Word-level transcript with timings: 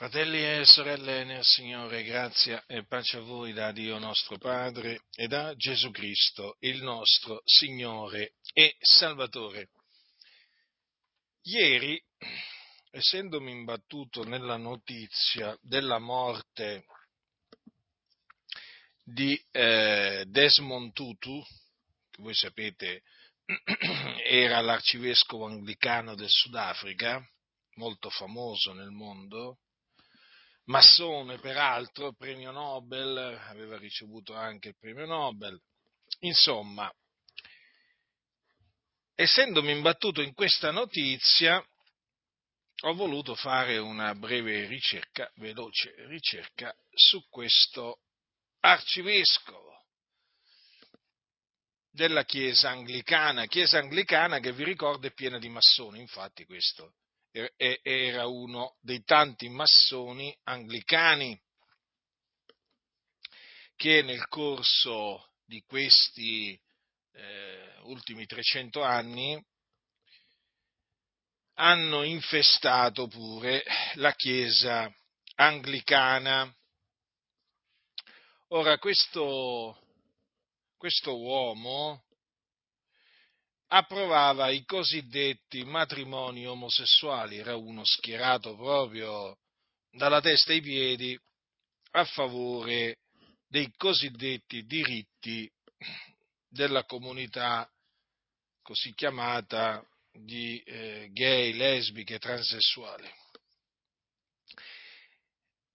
Fratelli 0.00 0.42
e 0.42 0.64
sorelle 0.64 1.24
nel 1.24 1.44
Signore, 1.44 2.02
grazia 2.04 2.64
e 2.64 2.86
pace 2.86 3.18
a 3.18 3.20
voi 3.20 3.52
da 3.52 3.70
Dio 3.70 3.98
nostro 3.98 4.38
Padre 4.38 5.02
e 5.14 5.26
da 5.26 5.54
Gesù 5.56 5.90
Cristo, 5.90 6.56
il 6.60 6.82
nostro 6.82 7.42
Signore 7.44 8.36
e 8.54 8.76
Salvatore. 8.78 9.68
Ieri, 11.42 12.02
essendomi 12.92 13.50
imbattuto 13.50 14.24
nella 14.24 14.56
notizia 14.56 15.54
della 15.60 15.98
morte 15.98 16.86
di 19.04 19.38
eh, 19.50 20.24
Desmond 20.26 20.94
Tutu, 20.94 21.44
che 22.10 22.22
voi 22.22 22.34
sapete 22.34 23.02
era 24.24 24.62
l'arcivescovo 24.62 25.44
anglicano 25.44 26.14
del 26.14 26.30
Sudafrica, 26.30 27.22
molto 27.74 28.08
famoso 28.08 28.72
nel 28.72 28.92
mondo, 28.92 29.58
massone 30.70 31.38
peraltro, 31.38 32.14
premio 32.14 32.52
Nobel, 32.52 33.16
aveva 33.48 33.76
ricevuto 33.76 34.34
anche 34.34 34.68
il 34.68 34.76
premio 34.78 35.04
Nobel. 35.04 35.60
Insomma, 36.20 36.90
essendomi 39.14 39.72
imbattuto 39.72 40.22
in 40.22 40.32
questa 40.32 40.70
notizia, 40.70 41.62
ho 42.82 42.94
voluto 42.94 43.34
fare 43.34 43.78
una 43.78 44.14
breve 44.14 44.66
ricerca, 44.66 45.30
veloce 45.34 45.92
ricerca, 46.06 46.74
su 46.94 47.20
questo 47.28 47.98
arcivescovo 48.60 49.68
della 51.90 52.24
Chiesa 52.24 52.70
anglicana, 52.70 53.46
Chiesa 53.46 53.78
anglicana 53.78 54.38
che 54.38 54.52
vi 54.52 54.62
ricordo 54.62 55.06
è 55.08 55.12
piena 55.12 55.38
di 55.38 55.48
massoni, 55.48 55.98
infatti 55.98 56.44
questo 56.44 56.94
era 57.30 58.26
uno 58.26 58.76
dei 58.80 59.02
tanti 59.04 59.48
massoni 59.48 60.36
anglicani 60.44 61.40
che 63.76 64.02
nel 64.02 64.26
corso 64.28 65.30
di 65.44 65.62
questi 65.62 66.60
eh, 67.12 67.74
ultimi 67.82 68.26
300 68.26 68.82
anni 68.82 69.42
hanno 71.54 72.02
infestato 72.02 73.06
pure 73.06 73.62
la 73.94 74.12
Chiesa 74.14 74.92
anglicana. 75.36 76.52
Ora, 78.48 78.78
questo, 78.78 79.78
questo 80.76 81.18
uomo 81.18 82.04
approvava 83.72 84.50
i 84.50 84.64
cosiddetti 84.64 85.64
matrimoni 85.64 86.44
omosessuali, 86.46 87.36
era 87.36 87.54
uno 87.54 87.84
schierato 87.84 88.56
proprio 88.56 89.38
dalla 89.92 90.20
testa 90.20 90.52
ai 90.52 90.60
piedi 90.60 91.18
a 91.92 92.04
favore 92.04 92.98
dei 93.46 93.72
cosiddetti 93.76 94.64
diritti 94.64 95.48
della 96.48 96.84
comunità 96.84 97.68
così 98.62 98.92
chiamata 98.94 99.84
di 100.12 100.60
eh, 100.64 101.08
gay, 101.12 101.52
lesbiche, 101.52 102.18
transessuali. 102.18 103.08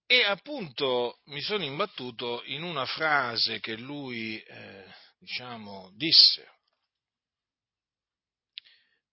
E 0.06 0.22
appunto 0.22 1.20
mi 1.26 1.40
sono 1.40 1.64
imbattuto 1.64 2.42
in 2.44 2.62
una 2.62 2.84
frase 2.84 3.58
che 3.58 3.76
lui, 3.76 4.38
eh, 4.38 4.84
diciamo, 5.18 5.90
disse 5.94 6.55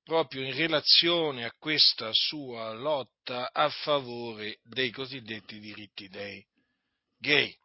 proprio 0.04 0.44
in 0.44 0.56
relazione 0.56 1.46
a 1.46 1.54
questa 1.58 2.10
sua 2.12 2.74
lotta 2.74 3.52
a 3.52 3.70
favore 3.70 4.60
dei 4.64 4.92
cosiddetti 4.92 5.60
diritti 5.60 6.08
dei 6.10 6.46
gay. 7.18 7.56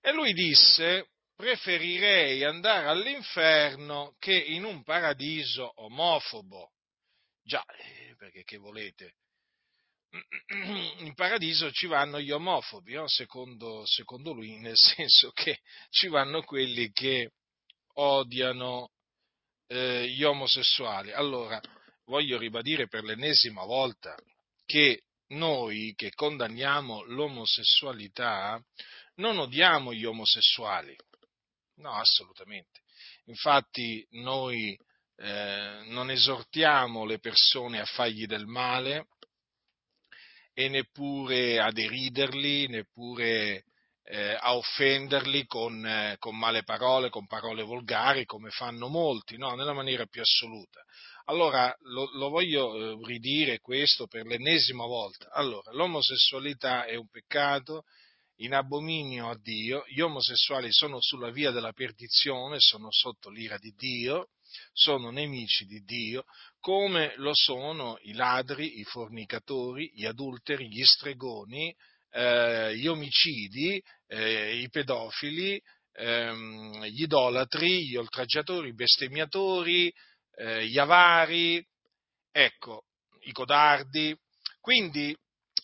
E 0.00 0.12
lui 0.12 0.32
disse, 0.32 1.08
preferirei 1.34 2.44
andare 2.44 2.88
all'inferno 2.88 4.14
che 4.18 4.36
in 4.36 4.64
un 4.64 4.82
paradiso 4.82 5.72
omofobo. 5.82 6.72
Già, 7.42 7.64
eh, 7.64 8.14
perché 8.16 8.44
che 8.44 8.56
volete? 8.56 9.16
In 10.98 11.12
paradiso 11.14 11.70
ci 11.72 11.86
vanno 11.86 12.20
gli 12.20 12.30
omofobi, 12.30 12.94
no? 12.94 13.08
secondo, 13.08 13.84
secondo 13.84 14.32
lui, 14.32 14.58
nel 14.58 14.76
senso 14.78 15.30
che 15.32 15.60
ci 15.90 16.08
vanno 16.08 16.42
quelli 16.42 16.90
che 16.92 17.32
odiano 17.94 18.90
eh, 19.74 20.08
gli 20.08 20.22
omosessuali. 20.22 21.12
Allora, 21.12 21.60
voglio 22.06 22.38
ribadire 22.38 22.88
per 22.88 23.02
l'ennesima 23.02 23.64
volta 23.64 24.16
che 24.64 25.02
noi 25.28 25.94
che 25.96 26.12
condanniamo 26.14 27.02
l'omosessualità 27.04 28.62
non 29.16 29.38
odiamo 29.38 29.92
gli 29.92 30.04
omosessuali. 30.04 30.96
No, 31.76 31.92
assolutamente. 31.92 32.82
Infatti 33.26 34.06
noi 34.12 34.78
eh, 35.16 35.82
non 35.86 36.10
esortiamo 36.10 37.04
le 37.04 37.18
persone 37.18 37.80
a 37.80 37.84
fargli 37.84 38.26
del 38.26 38.46
male 38.46 39.08
e 40.52 40.68
neppure 40.68 41.60
a 41.60 41.72
deriderli, 41.72 42.68
neppure 42.68 43.64
eh, 44.06 44.36
a 44.38 44.54
offenderli 44.54 45.46
con, 45.46 45.84
eh, 45.86 46.16
con, 46.18 46.36
male 46.36 46.62
parole, 46.62 47.08
con 47.08 47.26
parole 47.26 47.62
volgari, 47.62 48.24
come 48.24 48.50
fanno 48.50 48.88
molti, 48.88 49.36
no? 49.36 49.54
nella 49.54 49.72
maniera 49.72 50.06
più 50.06 50.20
assoluta. 50.20 50.82
Allora, 51.26 51.74
lo, 51.84 52.10
lo 52.16 52.28
voglio 52.28 52.74
eh, 52.74 52.98
ridire 53.02 53.60
questo 53.60 54.06
per 54.06 54.26
l'ennesima 54.26 54.84
volta. 54.84 55.30
Allora, 55.32 55.72
l'omosessualità 55.72 56.84
è 56.84 56.96
un 56.96 57.08
peccato 57.08 57.84
in 58.38 58.52
abominio 58.52 59.30
a 59.30 59.38
Dio, 59.40 59.84
gli 59.86 60.00
omosessuali 60.00 60.68
sono 60.70 61.00
sulla 61.00 61.30
via 61.30 61.50
della 61.50 61.72
perdizione, 61.72 62.56
sono 62.58 62.88
sotto 62.90 63.30
l'ira 63.30 63.56
di 63.58 63.72
Dio, 63.76 64.30
sono 64.72 65.10
nemici 65.10 65.64
di 65.66 65.80
Dio, 65.84 66.24
come 66.58 67.14
lo 67.16 67.30
sono 67.32 67.96
i 68.02 68.12
ladri, 68.12 68.80
i 68.80 68.84
fornicatori, 68.84 69.90
gli 69.94 70.04
adulteri, 70.04 70.68
gli 70.68 70.82
stregoni, 70.82 71.74
eh, 72.14 72.76
gli 72.76 72.86
omicidi, 72.86 73.82
eh, 74.06 74.60
i 74.60 74.68
pedofili, 74.68 75.60
ehm, 75.92 76.84
gli 76.84 77.02
idolatri, 77.02 77.88
gli 77.88 77.96
oltraggiatori, 77.96 78.68
i 78.68 78.74
bestemmiatori, 78.74 79.92
eh, 80.36 80.66
gli 80.66 80.78
avari, 80.78 81.64
ecco, 82.30 82.84
i 83.22 83.32
codardi. 83.32 84.16
Quindi 84.60 85.16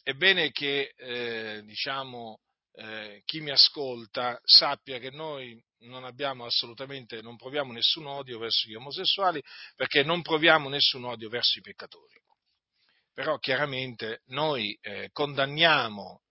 è 0.03 0.13
bene 0.15 0.51
che, 0.51 0.93
eh, 0.97 1.63
diciamo, 1.65 2.41
eh, 2.73 3.23
chi 3.25 3.41
mi 3.41 3.51
ascolta 3.51 4.39
sappia 4.43 4.99
che 4.99 5.11
noi 5.11 5.61
non 5.83 6.05
abbiamo 6.05 6.45
assolutamente, 6.47 7.23
non 7.23 7.37
proviamo 7.37 7.73
nessun 7.73 8.07
odio 8.07 8.39
verso 8.39 8.69
gli 8.69 8.75
omosessuali 8.75 9.41
perché 9.77 10.03
non 10.03 10.21
proviamo 10.21 10.69
nessun 10.69 11.05
odio 11.05 11.29
verso 11.29 11.59
i 11.59 11.63
peccatori. 11.63 12.19
Però 13.15 13.39
chiaramente 13.39 14.23
noi 14.27 14.77
eh, 14.81 15.11
condanniamo 15.13 16.23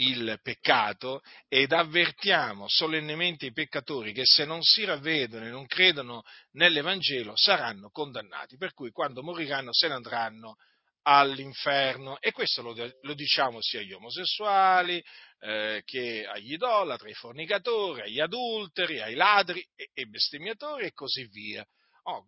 il 0.00 0.38
peccato 0.42 1.20
ed 1.48 1.72
avvertiamo 1.72 2.66
solennemente 2.68 3.46
i 3.46 3.52
peccatori 3.52 4.12
che 4.12 4.24
se 4.24 4.44
non 4.44 4.62
si 4.62 4.84
ravvedono 4.84 5.46
e 5.46 5.50
non 5.50 5.66
credono 5.66 6.22
nell'Evangelo 6.52 7.32
saranno 7.36 7.90
condannati, 7.90 8.56
per 8.56 8.72
cui 8.72 8.90
quando 8.90 9.22
moriranno 9.22 9.72
se 9.72 9.88
ne 9.88 9.94
andranno 9.94 10.56
all'inferno 11.02 12.20
e 12.20 12.32
questo 12.32 12.62
lo, 12.62 12.74
lo 12.74 13.14
diciamo 13.14 13.58
sia 13.60 13.80
agli 13.80 13.92
omosessuali 13.92 15.02
eh, 15.40 15.82
che 15.84 16.26
agli 16.26 16.52
idolatri, 16.52 17.08
ai 17.08 17.14
fornicatori, 17.14 18.02
agli 18.02 18.20
adulteri, 18.20 19.00
ai 19.00 19.14
ladri 19.14 19.66
e, 19.74 19.90
e 19.92 20.04
bestemmiatori 20.06 20.86
e 20.86 20.92
così 20.92 21.26
via. 21.26 21.64
Oh, 22.04 22.26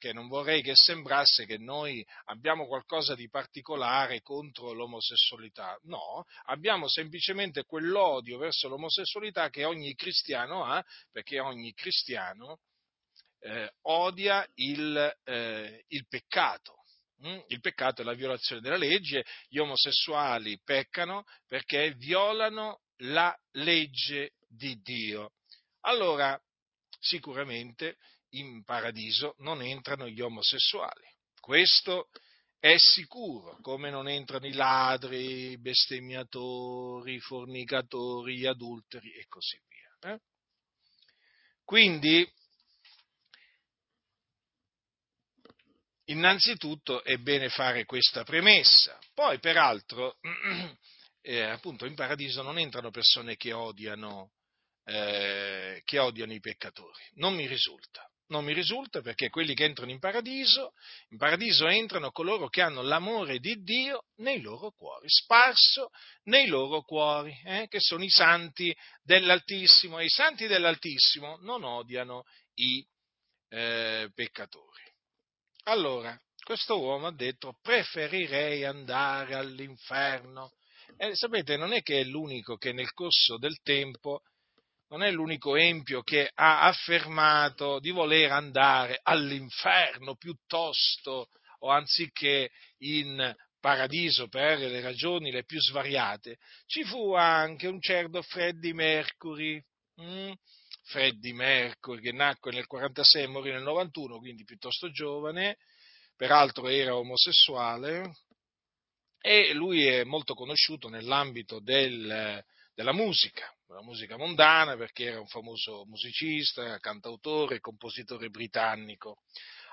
perché 0.00 0.14
non 0.14 0.28
vorrei 0.28 0.62
che 0.62 0.72
sembrasse 0.74 1.44
che 1.44 1.58
noi 1.58 2.02
abbiamo 2.24 2.66
qualcosa 2.66 3.14
di 3.14 3.28
particolare 3.28 4.22
contro 4.22 4.72
l'omosessualità. 4.72 5.78
No, 5.82 6.24
abbiamo 6.46 6.88
semplicemente 6.88 7.64
quell'odio 7.64 8.38
verso 8.38 8.68
l'omosessualità 8.68 9.50
che 9.50 9.66
ogni 9.66 9.94
cristiano 9.94 10.64
ha, 10.64 10.82
perché 11.12 11.38
ogni 11.38 11.74
cristiano 11.74 12.60
eh, 13.40 13.70
odia 13.82 14.46
il, 14.54 15.18
eh, 15.24 15.84
il 15.88 16.06
peccato. 16.08 16.76
Mm? 17.26 17.38
Il 17.48 17.60
peccato 17.60 18.00
è 18.00 18.04
la 18.04 18.14
violazione 18.14 18.62
della 18.62 18.78
legge, 18.78 19.26
gli 19.48 19.58
omosessuali 19.58 20.58
peccano 20.64 21.24
perché 21.46 21.92
violano 21.92 22.80
la 23.02 23.38
legge 23.52 24.32
di 24.48 24.80
Dio. 24.80 25.32
Allora, 25.80 26.40
sicuramente 26.98 27.98
in 28.30 28.62
paradiso 28.64 29.34
non 29.38 29.62
entrano 29.62 30.08
gli 30.08 30.20
omosessuali. 30.20 31.06
Questo 31.40 32.08
è 32.60 32.76
sicuro, 32.76 33.56
come 33.62 33.88
non 33.88 34.06
entrano 34.06 34.46
i 34.46 34.52
ladri, 34.52 35.52
i 35.52 35.58
bestemmiatori, 35.58 37.14
i 37.14 37.20
fornicatori, 37.20 38.36
gli 38.36 38.46
adulteri 38.46 39.12
e 39.14 39.26
così 39.28 39.58
via. 39.66 40.12
Eh? 40.12 40.20
Quindi, 41.64 42.30
innanzitutto 46.04 47.02
è 47.02 47.16
bene 47.16 47.48
fare 47.48 47.86
questa 47.86 48.24
premessa. 48.24 48.98
Poi, 49.14 49.38
peraltro, 49.38 50.18
eh, 51.22 51.42
appunto 51.42 51.86
in 51.86 51.94
paradiso 51.94 52.42
non 52.42 52.58
entrano 52.58 52.90
persone 52.90 53.36
che 53.36 53.54
odiano, 53.54 54.32
eh, 54.84 55.80
che 55.84 55.98
odiano 55.98 56.34
i 56.34 56.40
peccatori. 56.40 57.02
Non 57.14 57.34
mi 57.34 57.46
risulta. 57.46 58.09
Non 58.30 58.44
mi 58.44 58.52
risulta 58.52 59.00
perché 59.00 59.28
quelli 59.28 59.54
che 59.54 59.64
entrano 59.64 59.90
in 59.90 59.98
paradiso, 59.98 60.74
in 61.08 61.18
paradiso 61.18 61.66
entrano 61.66 62.12
coloro 62.12 62.48
che 62.48 62.62
hanno 62.62 62.80
l'amore 62.80 63.40
di 63.40 63.60
Dio 63.62 64.04
nei 64.18 64.40
loro 64.40 64.70
cuori, 64.70 65.08
sparso 65.08 65.90
nei 66.24 66.46
loro 66.46 66.82
cuori, 66.82 67.36
eh, 67.44 67.66
che 67.68 67.80
sono 67.80 68.04
i 68.04 68.08
santi 68.08 68.74
dell'Altissimo. 69.02 69.98
E 69.98 70.04
i 70.04 70.08
santi 70.08 70.46
dell'Altissimo 70.46 71.38
non 71.40 71.64
odiano 71.64 72.22
i 72.54 72.86
eh, 73.48 74.08
peccatori. 74.14 74.82
Allora, 75.64 76.16
questo 76.44 76.80
uomo 76.80 77.08
ha 77.08 77.12
detto 77.12 77.58
preferirei 77.60 78.64
andare 78.64 79.34
all'inferno. 79.34 80.52
E 80.96 81.16
sapete, 81.16 81.56
non 81.56 81.72
è 81.72 81.82
che 81.82 82.00
è 82.00 82.04
l'unico 82.04 82.56
che 82.56 82.72
nel 82.72 82.92
corso 82.92 83.38
del 83.38 83.60
tempo, 83.62 84.22
non 84.90 85.02
è 85.02 85.10
l'unico 85.10 85.56
empio 85.56 86.02
che 86.02 86.30
ha 86.34 86.62
affermato 86.62 87.78
di 87.78 87.90
voler 87.90 88.32
andare 88.32 88.98
all'inferno 89.02 90.16
piuttosto 90.16 91.28
o 91.60 91.70
anziché 91.70 92.50
in 92.78 93.34
paradiso 93.60 94.28
per 94.28 94.58
le 94.58 94.80
ragioni 94.80 95.30
le 95.30 95.44
più 95.44 95.60
svariate. 95.60 96.38
Ci 96.66 96.82
fu 96.84 97.14
anche 97.14 97.68
un 97.68 97.80
certo 97.80 98.22
Freddie 98.22 98.72
Mercury, 98.72 99.62
hm? 99.96 100.32
Freddie 100.84 101.34
Mercury 101.34 102.00
che 102.00 102.12
nacque 102.12 102.50
nel 102.50 102.66
46 102.66 103.22
e 103.22 103.26
morì 103.28 103.52
nel 103.52 103.62
91, 103.62 104.18
quindi 104.18 104.42
piuttosto 104.44 104.90
giovane, 104.90 105.58
peraltro 106.16 106.66
era 106.66 106.96
omosessuale 106.96 108.16
e 109.20 109.52
lui 109.52 109.86
è 109.86 110.02
molto 110.02 110.34
conosciuto 110.34 110.88
nell'ambito 110.88 111.60
del, 111.60 112.42
della 112.74 112.92
musica, 112.92 113.54
della 113.70 113.82
musica 113.82 114.16
mondana 114.16 114.76
perché 114.76 115.04
era 115.04 115.20
un 115.20 115.28
famoso 115.28 115.84
musicista, 115.86 116.78
cantautore 116.80 117.60
compositore 117.60 118.28
britannico. 118.28 119.18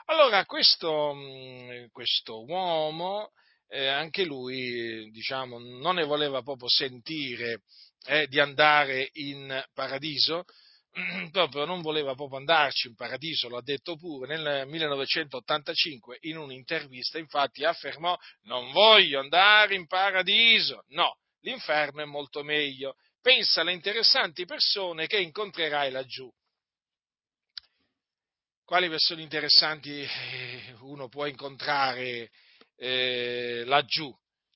Allora 0.06 0.46
questo, 0.46 1.16
questo 1.92 2.46
uomo, 2.46 3.32
eh, 3.68 3.88
anche 3.88 4.24
lui, 4.24 5.10
diciamo, 5.10 5.58
non 5.58 5.96
ne 5.96 6.04
voleva 6.06 6.44
proprio 6.44 6.70
sentire 6.70 7.64
eh, 8.06 8.28
di 8.28 8.40
andare 8.40 9.10
in 9.14 9.66
paradiso, 9.74 10.46
proprio 11.32 11.66
non 11.66 11.82
voleva 11.82 12.14
proprio 12.14 12.38
andarci 12.38 12.88
in 12.88 12.96
paradiso, 12.96 13.50
l'ha 13.50 13.62
detto 13.62 13.98
pure 13.98 14.38
nel 14.38 14.68
1985 14.68 16.20
in 16.22 16.38
un'intervista, 16.38 17.18
infatti 17.18 17.66
affermò 17.66 18.16
non 18.44 18.72
voglio 18.72 19.20
andare 19.20 19.74
in 19.74 19.88
paradiso, 19.88 20.84
no, 20.90 21.18
l'inferno 21.42 22.02
è 22.02 22.06
molto 22.06 22.44
meglio, 22.44 22.96
pensa 23.28 23.60
alle 23.60 23.74
interessanti 23.74 24.46
persone 24.46 25.06
che 25.06 25.20
incontrerai 25.20 25.92
laggiù. 25.92 26.32
Quali 28.64 28.88
persone 28.88 29.22
interessanti 29.22 30.02
eh, 30.02 30.76
uno 30.80 31.10
può 31.10 31.26
incontrare 31.26 32.32
eh, 32.78 33.64
laggiù? 33.66 34.10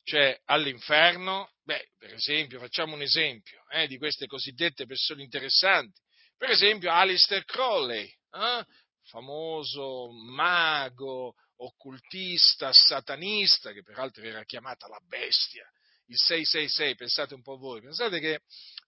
Cioè 0.04 0.40
all'inferno? 0.46 1.52
Beh, 1.64 1.90
per 1.98 2.14
esempio, 2.14 2.60
facciamo 2.60 2.96
un 2.96 3.02
esempio 3.02 3.62
eh, 3.72 3.88
di 3.88 3.98
queste 3.98 4.26
cosiddette 4.26 4.86
persone 4.86 5.22
interessanti 5.22 6.00
per 6.38 6.50
esempio 6.50 6.92
Alistair 6.92 7.44
Crowley, 7.44 8.06
eh? 8.06 8.66
famoso 9.04 10.12
mago, 10.34 11.36
occultista, 11.58 12.72
satanista, 12.72 13.74
che 13.74 13.84
peraltro 13.84 14.24
era 14.24 14.44
chiamata 14.46 14.88
la 14.88 15.00
bestia, 15.06 15.70
il 16.12 16.18
666, 16.18 16.96
pensate 16.96 17.34
un 17.34 17.42
po' 17.42 17.58
voi, 17.58 17.80
pensate 17.80 18.20
che 18.20 18.42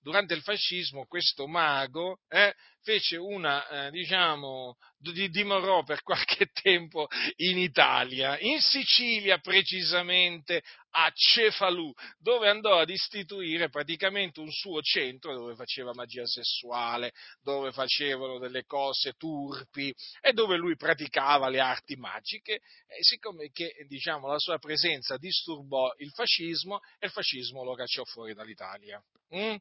durante 0.04 0.34
il 0.34 0.42
fascismo 0.42 1.06
questo 1.08 1.48
mago 1.48 2.20
eh, 2.28 2.54
fece 2.84 3.16
una, 3.16 3.88
eh, 3.88 3.92
diciamo, 3.92 4.76
dimorò 5.00 5.84
per 5.84 6.04
qualche 6.04 6.48
tempo 6.48 7.08
in 7.38 7.58
Italia, 7.58 8.38
in 8.40 8.60
Sicilia 8.60 9.40
precisamente, 9.40 10.62
a 10.96 11.10
Cefalù, 11.12 11.92
dove 12.20 12.50
andò 12.50 12.80
ad 12.80 12.90
istituire 12.90 13.70
praticamente 13.70 14.40
un 14.42 14.52
suo 14.52 14.82
centro 14.82 15.34
dove 15.34 15.56
faceva 15.56 15.94
magia 15.94 16.26
sessuale, 16.26 17.14
dove 17.42 17.72
facevano 17.72 18.38
delle 18.38 18.66
cose 18.66 19.14
turpi 19.14 19.94
e 20.22 20.34
dove 20.34 20.56
lui 20.58 20.76
praticava 20.76 21.50
le 21.50 21.60
arti 21.60 21.96
magiche, 21.96 22.54
e 22.54 22.98
siccome 23.00 23.50
che, 23.52 23.74
diciamo, 23.88 24.28
la 24.28 24.38
sua 24.38 24.60
presenza 24.60 25.18
disturbò 25.18 25.92
il 25.98 26.12
fascismo 26.12 26.82
il 27.00 27.12
fascismo 27.12 27.64
lo 27.64 27.76
cacciò 27.76 28.04
fuori 28.04 28.34
dall'Italia. 28.34 29.02
Mm? 29.36 29.56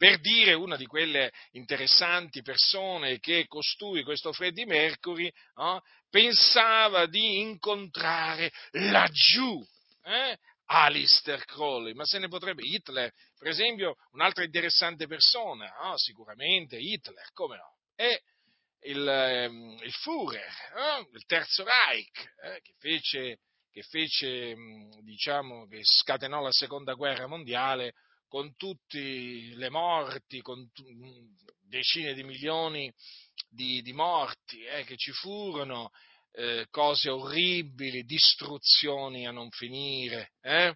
Per 0.00 0.18
dire 0.18 0.54
una 0.54 0.78
di 0.78 0.86
quelle 0.86 1.30
interessanti 1.50 2.40
persone 2.40 3.18
che 3.18 3.44
costui, 3.46 4.02
questo 4.02 4.32
Freddie 4.32 4.64
Mercury, 4.64 5.30
no, 5.56 5.82
pensava 6.08 7.04
di 7.04 7.40
incontrare 7.40 8.50
laggiù. 8.70 9.62
Eh? 10.02 10.38
Alistair 10.64 11.44
Crowley, 11.44 11.92
ma 11.92 12.06
se 12.06 12.18
ne 12.18 12.28
potrebbe 12.28 12.62
Hitler, 12.64 13.12
per 13.36 13.48
esempio, 13.48 13.96
un'altra 14.12 14.42
interessante 14.42 15.06
persona, 15.06 15.70
no? 15.82 15.98
sicuramente 15.98 16.78
Hitler, 16.78 17.28
come 17.34 17.56
no? 17.56 17.76
E 17.94 18.22
il, 18.84 19.06
ehm, 19.06 19.80
il 19.82 19.92
Führer, 19.92 20.72
no? 20.76 21.08
il 21.12 21.26
Terzo 21.26 21.62
Reich, 21.62 22.36
eh? 22.42 22.60
che 22.62 22.72
fece, 22.78 23.40
che 23.70 23.82
fece 23.82 24.54
diciamo, 25.02 25.66
che 25.66 25.80
scatenò 25.82 26.40
la 26.40 26.52
seconda 26.52 26.94
guerra 26.94 27.26
mondiale 27.26 27.92
con 28.30 28.54
tutte 28.54 29.00
le 29.00 29.70
morti, 29.70 30.40
con 30.40 30.70
t- 30.70 30.84
decine 31.68 32.14
di 32.14 32.22
milioni 32.22 32.92
di, 33.48 33.82
di 33.82 33.92
morti 33.92 34.62
eh, 34.62 34.84
che 34.84 34.96
ci 34.96 35.10
furono, 35.10 35.90
eh, 36.30 36.68
cose 36.70 37.10
orribili, 37.10 38.04
distruzioni 38.04 39.26
a 39.26 39.32
non 39.32 39.50
finire. 39.50 40.34
Eh? 40.42 40.72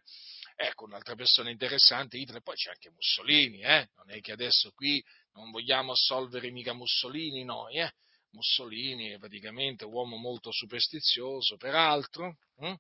Ecco, 0.57 0.87
un'altra 0.87 1.15
persona 1.15 1.49
interessante, 1.49 2.19
Hitler, 2.19 2.43
poi 2.43 2.57
c'è 2.57 2.71
anche 2.71 2.91
Mussolini, 2.91 3.61
eh? 3.61 3.89
non 3.95 4.11
è 4.11 4.21
che 4.21 4.33
adesso 4.33 4.73
qui 4.73 5.01
non 5.35 5.53
vogliamo 5.53 5.93
assolvere 5.93 6.51
mica 6.51 6.73
Mussolini 6.73 7.45
noi, 7.45 7.79
eh? 7.79 7.93
Mussolini 8.31 9.11
è 9.11 9.19
praticamente 9.19 9.85
un 9.85 9.93
uomo 9.93 10.17
molto 10.17 10.51
superstizioso, 10.51 11.57
peraltro, 11.57 12.39
hm? 12.57 12.75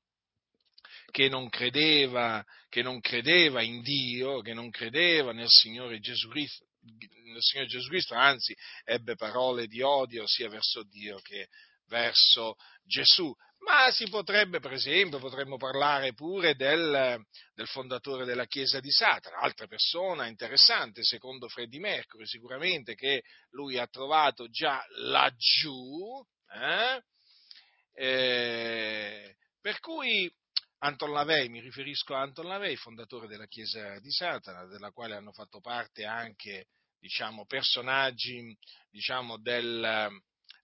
Che 1.15 1.29
non, 1.29 1.49
credeva, 1.49 2.44
che 2.69 2.83
non 2.83 2.99
credeva 2.99 3.63
in 3.63 3.83
Dio, 3.83 4.41
che 4.41 4.53
non 4.53 4.69
credeva 4.71 5.31
nel 5.31 5.47
Signore 5.49 6.01
Gesù 6.01 6.29
Cristo, 6.29 6.67
nel 6.81 7.41
Signore 7.41 7.69
Gesù 7.69 7.89
Cristo, 7.89 8.15
anzi 8.15 8.53
ebbe 8.83 9.15
parole 9.15 9.69
di 9.69 9.81
odio 9.81 10.27
sia 10.27 10.49
verso 10.49 10.83
Dio 10.83 11.21
che 11.21 11.47
verso 11.87 12.56
Gesù. 12.83 13.33
Ma 13.61 13.93
si 13.93 14.09
potrebbe, 14.09 14.59
per 14.59 14.73
esempio, 14.73 15.21
potremmo 15.21 15.56
parlare 15.56 16.15
pure 16.15 16.56
del, 16.56 17.25
del 17.55 17.69
fondatore 17.69 18.25
della 18.25 18.47
Chiesa 18.47 18.81
di 18.81 18.91
Satana, 18.91 19.39
altra 19.39 19.69
persona 19.69 20.27
interessante, 20.27 21.05
secondo 21.05 21.47
Freddie 21.47 21.79
Mercury, 21.79 22.27
sicuramente 22.27 22.97
che 22.97 23.23
lui 23.51 23.79
ha 23.79 23.87
trovato 23.87 24.51
già 24.51 24.85
laggiù. 24.97 26.21
Eh? 26.53 27.03
Eh, 28.03 29.37
per 29.61 29.79
cui 29.79 30.29
Anton 30.84 31.12
Lavey, 31.12 31.48
mi 31.48 31.60
riferisco 31.60 32.14
a 32.14 32.20
Anton 32.20 32.46
Lavey, 32.46 32.76
fondatore 32.76 33.26
della 33.26 33.46
Chiesa 33.46 33.98
di 34.00 34.10
Satana, 34.10 34.67
della 34.67 34.91
quale 34.91 35.14
hanno 35.14 35.32
fatto 35.32 35.58
parte 35.60 36.05
anche 36.05 36.67
diciamo, 36.98 37.46
personaggi 37.46 38.55
diciamo, 38.91 39.38
del, 39.38 40.10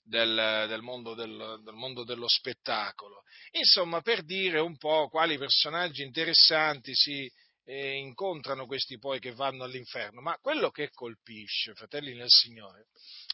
del, 0.03 0.67
del, 0.69 0.83
mondo 0.83 1.15
del, 1.15 1.63
del, 1.65 1.75
mondo 1.75 2.05
dello 2.05 2.29
spettacolo. 2.29 3.23
Insomma, 3.53 4.03
per 4.03 4.23
dire 4.23 4.61
un 4.61 4.77
po' 4.77 5.09
quali 5.09 5.39
personaggi 5.39 6.03
interessanti 6.03 6.95
si 6.95 7.27
eh, 7.65 7.95
incontrano 7.95 8.67
questi 8.67 8.99
poi 8.99 9.21
che 9.21 9.33
vanno 9.33 9.65
all'inferno. 9.65 10.21
Ma 10.21 10.37
quello 10.39 10.71
che 10.71 10.91
colpisce, 10.91 11.73
fratelli 11.73 12.15
nel 12.15 12.29
Signore, 12.29 12.89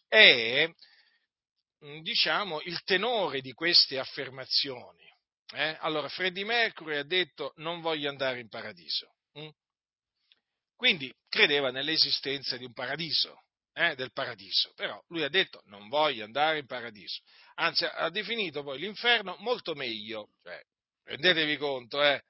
è 0.07 0.73
diciamo, 2.01 2.61
il 2.61 2.81
tenore 2.85 3.41
di 3.41 3.53
queste 3.55 3.99
affermazioni. 3.99 5.15
Eh? 5.55 5.77
Allora, 5.81 6.09
Freddie 6.09 6.45
Mercury 6.45 6.97
ha 6.97 7.05
detto 7.05 7.53
non 7.57 7.81
voglio 7.81 8.09
andare 8.09 8.41
in 8.41 8.49
paradiso. 8.49 9.15
Hm? 9.33 9.49
Quindi 10.75 11.13
credeva 11.29 11.71
nell'esistenza 11.71 12.57
di 12.57 12.65
un 12.65 12.73
paradiso, 12.73 13.45
eh, 13.73 13.95
del 13.95 14.13
paradiso, 14.13 14.73
però 14.75 15.03
lui 15.09 15.23
ha 15.23 15.29
detto 15.29 15.63
non 15.67 15.89
voglio 15.89 16.25
andare 16.25 16.59
in 16.59 16.67
paradiso, 16.67 17.23
anzi 17.55 17.85
ha 17.85 18.11
definito 18.11 18.63
poi 18.63 18.79
l'inferno 18.79 19.37
molto 19.39 19.75
meglio, 19.75 20.31
cioè, 20.43 20.61
rendetevi 21.05 21.57
conto, 21.57 22.03
eh. 22.03 22.23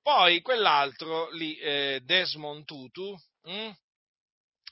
Poi 0.00 0.40
quell'altro 0.40 1.30
lì, 1.30 1.56
eh, 1.58 2.00
Desmond 2.02 2.64
Tutu, 2.64 3.16
hm, 3.42 3.70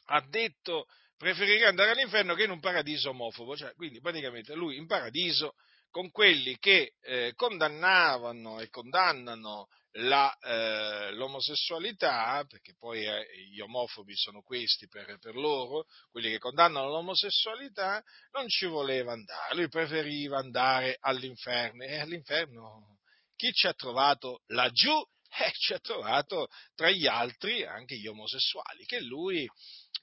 ha 0.06 0.20
detto 0.28 0.87
preferirei 1.16 1.64
andare 1.64 1.90
all'inferno 1.90 2.35
che 2.35 2.44
in 2.44 2.50
un 2.50 2.61
paradiso 2.61 3.11
omofobo, 3.11 3.56
cioè, 3.56 3.75
quindi 3.75 4.00
praticamente 4.00 4.54
lui 4.54 4.76
in 4.76 4.87
paradiso 4.87 5.54
con 5.90 6.11
quelli 6.11 6.59
che 6.59 6.94
eh, 7.00 7.32
condannavano 7.35 8.61
e 8.61 8.68
condannano 8.68 9.68
la, 9.94 10.32
eh, 10.38 11.12
l'omosessualità, 11.12 12.44
perché 12.49 12.75
poi 12.78 13.04
eh, 13.04 13.26
gli 13.50 13.61
omofobi 13.61 14.14
sono 14.14 14.42
questi 14.42 14.87
per, 14.87 15.18
per, 15.18 15.35
loro, 15.35 15.87
quelli 16.11 16.30
che 16.30 16.38
condannano 16.38 16.88
l'omosessualità, 16.88 18.02
non 18.32 18.49
ci 18.49 18.66
voleva 18.66 19.12
andare, 19.12 19.54
lui 19.54 19.68
preferiva 19.68 20.38
andare 20.38 20.97
all'inferno 21.00 21.85
e 21.85 21.99
all'inferno 21.99 22.99
chi 23.40 23.52
ci 23.52 23.66
ha 23.66 23.73
trovato 23.73 24.42
laggiù? 24.49 24.92
Eh, 25.32 25.52
ci 25.52 25.73
ha 25.73 25.78
trovato 25.78 26.49
tra 26.75 26.90
gli 26.90 27.06
altri 27.06 27.64
anche 27.64 27.97
gli 27.97 28.06
omosessuali 28.06 28.85
che 28.85 29.00
lui, 29.00 29.49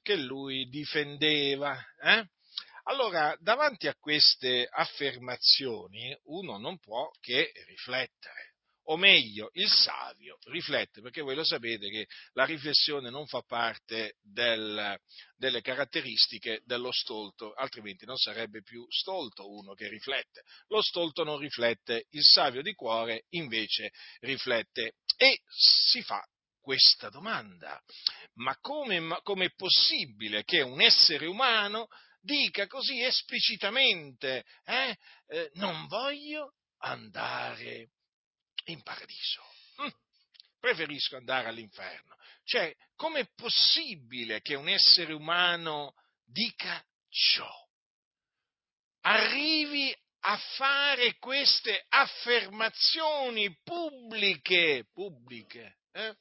che 0.01 0.15
lui 0.15 0.67
difendeva. 0.69 1.77
Eh? 2.01 2.25
Allora, 2.89 3.35
davanti 3.39 3.87
a 3.87 3.95
queste 3.99 4.67
affermazioni 4.69 6.17
uno 6.25 6.57
non 6.57 6.79
può 6.79 7.09
che 7.19 7.51
riflettere 7.65 8.55
o 8.89 8.95
meglio, 8.95 9.49
il 9.53 9.69
savio 9.69 10.37
riflette, 10.45 11.01
perché 11.01 11.21
voi 11.21 11.35
lo 11.35 11.43
sapete 11.43 11.89
che 11.89 12.07
la 12.33 12.45
riflessione 12.45 13.09
non 13.09 13.27
fa 13.27 13.41
parte 13.41 14.15
del, 14.21 14.97
delle 15.35 15.61
caratteristiche 15.61 16.61
dello 16.63 16.91
stolto, 16.93 17.51
altrimenti 17.53 18.05
non 18.05 18.15
sarebbe 18.15 18.61
più 18.61 18.85
stolto 18.89 19.51
uno 19.51 19.73
che 19.73 19.89
riflette. 19.89 20.43
Lo 20.67 20.81
stolto 20.81 21.25
non 21.25 21.37
riflette, 21.37 22.05
il 22.11 22.23
savio 22.23 22.61
di 22.61 22.73
cuore 22.73 23.25
invece 23.31 23.91
riflette 24.19 24.93
e 25.17 25.41
si 25.49 26.01
fa 26.01 26.25
questa 26.61 27.09
domanda. 27.09 27.81
Ma 28.35 28.55
come, 28.61 29.19
come 29.23 29.45
è 29.45 29.53
possibile 29.53 30.45
che 30.45 30.61
un 30.61 30.79
essere 30.81 31.25
umano 31.25 31.87
dica 32.27 32.67
così 32.67 33.01
esplicitamente, 33.01 34.45
eh, 34.65 34.97
eh, 35.27 35.49
non 35.53 35.87
voglio 35.87 36.55
andare 36.79 37.91
in 38.65 38.83
paradiso. 38.83 39.41
Mm. 39.81 39.87
Preferisco 40.59 41.15
andare 41.15 41.47
all'inferno. 41.47 42.15
Cioè, 42.43 42.75
com'è 42.95 43.25
possibile 43.33 44.41
che 44.41 44.55
un 44.55 44.67
essere 44.67 45.13
umano 45.13 45.93
dica 46.25 46.83
ciò? 47.09 47.49
Arrivi 49.01 49.95
a 50.19 50.37
fare 50.55 51.17
queste 51.17 51.85
affermazioni 51.87 53.57
pubbliche, 53.63 54.85
pubbliche, 54.91 55.77
eh? 55.93 56.15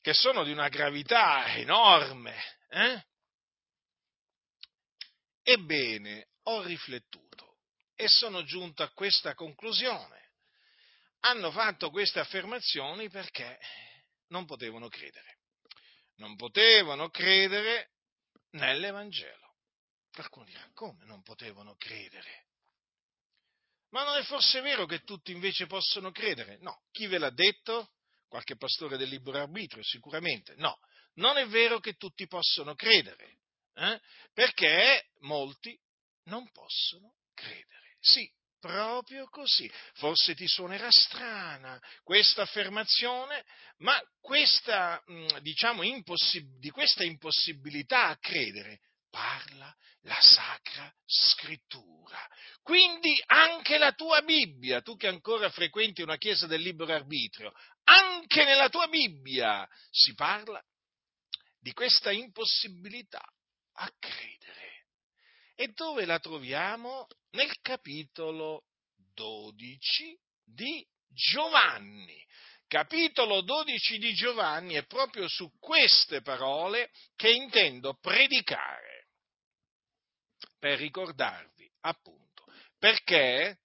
che 0.00 0.12
sono 0.12 0.42
di 0.42 0.50
una 0.50 0.68
gravità 0.68 1.54
enorme. 1.54 2.34
Eh? 2.68 3.04
Ebbene, 5.44 6.30
ho 6.44 6.62
riflettuto 6.62 7.58
e 7.94 8.08
sono 8.08 8.42
giunto 8.42 8.82
a 8.82 8.90
questa 8.90 9.34
conclusione 9.34 10.24
hanno 11.24 11.50
fatto 11.50 11.90
queste 11.90 12.20
affermazioni 12.20 13.08
perché 13.08 13.58
non 14.28 14.44
potevano 14.44 14.88
credere. 14.88 15.38
Non 16.16 16.36
potevano 16.36 17.08
credere 17.08 17.90
nell'Evangelo. 18.50 19.56
Qualcuno 20.12 20.44
dirà, 20.44 20.68
come 20.74 21.04
non 21.06 21.22
potevano 21.22 21.74
credere? 21.76 22.46
Ma 23.90 24.04
non 24.04 24.16
è 24.16 24.22
forse 24.22 24.60
vero 24.60 24.86
che 24.86 25.02
tutti 25.02 25.32
invece 25.32 25.66
possono 25.66 26.10
credere? 26.10 26.58
No. 26.60 26.82
Chi 26.90 27.06
ve 27.06 27.18
l'ha 27.18 27.30
detto? 27.30 27.92
Qualche 28.28 28.56
pastore 28.56 28.96
del 28.96 29.08
libero 29.08 29.38
arbitrio, 29.38 29.82
sicuramente. 29.82 30.54
No, 30.56 30.78
non 31.14 31.36
è 31.36 31.46
vero 31.46 31.78
che 31.78 31.94
tutti 31.94 32.26
possono 32.26 32.74
credere, 32.74 33.38
eh? 33.74 34.00
perché 34.32 35.10
molti 35.20 35.78
non 36.24 36.50
possono 36.52 37.14
credere. 37.34 37.96
Sì, 38.00 38.30
proprio 38.60 39.28
così. 39.28 39.70
Forse 39.94 40.34
ti 40.34 40.46
suonerà 40.46 40.90
strana 40.90 41.80
questa 42.02 42.42
affermazione, 42.42 43.44
ma 43.78 44.00
questa, 44.20 45.02
mm, 45.10 45.38
diciamo, 45.40 45.82
impossib- 45.82 46.58
di 46.58 46.70
questa 46.70 47.04
impossibilità 47.04 48.06
a 48.06 48.16
credere 48.18 48.80
parla 49.10 49.72
la 50.02 50.18
Sacra 50.20 50.92
Scrittura. 51.04 52.18
Quindi 52.62 53.22
anche 53.26 53.78
la 53.78 53.92
tua 53.92 54.22
Bibbia, 54.22 54.80
tu 54.80 54.96
che 54.96 55.08
ancora 55.08 55.50
frequenti 55.50 56.02
una 56.02 56.16
chiesa 56.16 56.46
del 56.46 56.60
libero 56.62 56.92
arbitrio, 56.92 57.52
anche 57.84 58.44
nella 58.44 58.68
tua 58.68 58.88
Bibbia 58.88 59.68
si 59.90 60.14
parla 60.14 60.62
di 61.60 61.72
questa 61.72 62.10
impossibilità 62.10 63.22
a 63.74 63.90
credere. 63.98 64.86
E 65.54 65.68
dove 65.68 66.04
la 66.04 66.18
troviamo? 66.18 67.06
Nel 67.30 67.60
capitolo 67.60 68.64
12 69.14 70.18
di 70.44 70.86
Giovanni. 71.08 72.22
Capitolo 72.66 73.42
12 73.42 73.98
di 73.98 74.14
Giovanni 74.14 74.74
è 74.74 74.84
proprio 74.86 75.28
su 75.28 75.50
queste 75.58 76.22
parole 76.22 76.90
che 77.14 77.30
intendo 77.30 77.94
predicare 78.00 79.08
per 80.58 80.78
ricordarvi 80.78 81.70
appunto 81.80 82.44
perché 82.78 83.60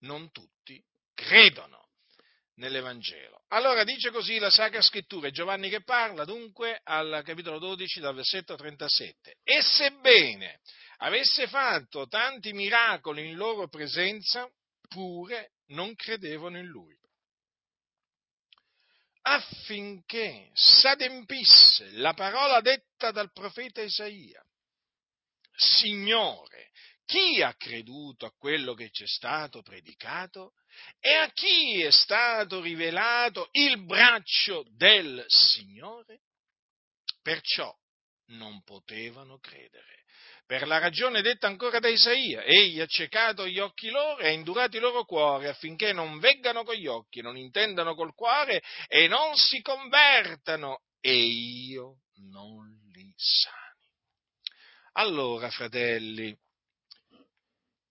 non 0.00 0.30
tutti 0.30 0.82
credono 1.14 1.83
nell'Evangelo. 2.56 3.42
Allora 3.48 3.84
dice 3.84 4.10
così 4.10 4.38
la 4.38 4.50
Sacra 4.50 4.80
Scrittura, 4.80 5.30
Giovanni 5.30 5.68
che 5.68 5.82
parla 5.82 6.24
dunque 6.24 6.80
al 6.82 7.22
capitolo 7.24 7.58
12 7.58 8.00
dal 8.00 8.14
versetto 8.14 8.54
37. 8.54 9.36
E 9.42 9.62
sebbene 9.62 10.60
avesse 10.98 11.46
fatto 11.46 12.06
tanti 12.06 12.52
miracoli 12.52 13.28
in 13.28 13.36
loro 13.36 13.68
presenza, 13.68 14.48
pure 14.88 15.52
non 15.68 15.94
credevano 15.94 16.58
in 16.58 16.66
lui. 16.66 16.96
Affinché 19.26 20.50
s'adempisse 20.52 21.92
la 21.92 22.12
parola 22.12 22.60
detta 22.60 23.10
dal 23.10 23.32
profeta 23.32 23.80
Isaia. 23.80 24.44
Signore, 25.56 26.70
chi 27.06 27.42
ha 27.42 27.54
creduto 27.54 28.26
a 28.26 28.34
quello 28.36 28.74
che 28.74 28.90
ci 28.90 29.04
è 29.04 29.06
stato 29.06 29.62
predicato? 29.62 30.52
E 31.00 31.12
a 31.14 31.30
chi 31.30 31.82
è 31.82 31.90
stato 31.90 32.60
rivelato 32.60 33.48
il 33.52 33.84
braccio 33.84 34.64
del 34.76 35.24
Signore? 35.28 36.20
Perciò 37.22 37.74
non 38.26 38.62
potevano 38.62 39.38
credere 39.38 40.04
per 40.46 40.66
la 40.66 40.78
ragione 40.78 41.22
detta 41.22 41.46
ancora 41.46 41.78
da 41.78 41.88
Isaia, 41.88 42.42
egli 42.42 42.80
ha 42.80 42.86
ciecato 42.86 43.46
gli 43.46 43.58
occhi 43.58 43.88
loro 43.88 44.18
e 44.18 44.28
ha 44.28 44.30
indurato 44.30 44.76
i 44.76 44.80
loro 44.80 45.04
cuori 45.04 45.46
affinché 45.46 45.92
non 45.92 46.18
veggano 46.18 46.64
con 46.64 46.74
gli 46.74 46.86
occhi, 46.86 47.22
non 47.22 47.36
intendano 47.36 47.94
col 47.94 48.14
cuore 48.14 48.62
e 48.88 49.08
non 49.08 49.34
si 49.36 49.62
convertano 49.62 50.82
e 51.00 51.14
io 51.14 52.00
non 52.30 52.66
li 52.92 53.12
sani. 53.16 53.62
Allora, 54.92 55.50
fratelli, 55.50 56.36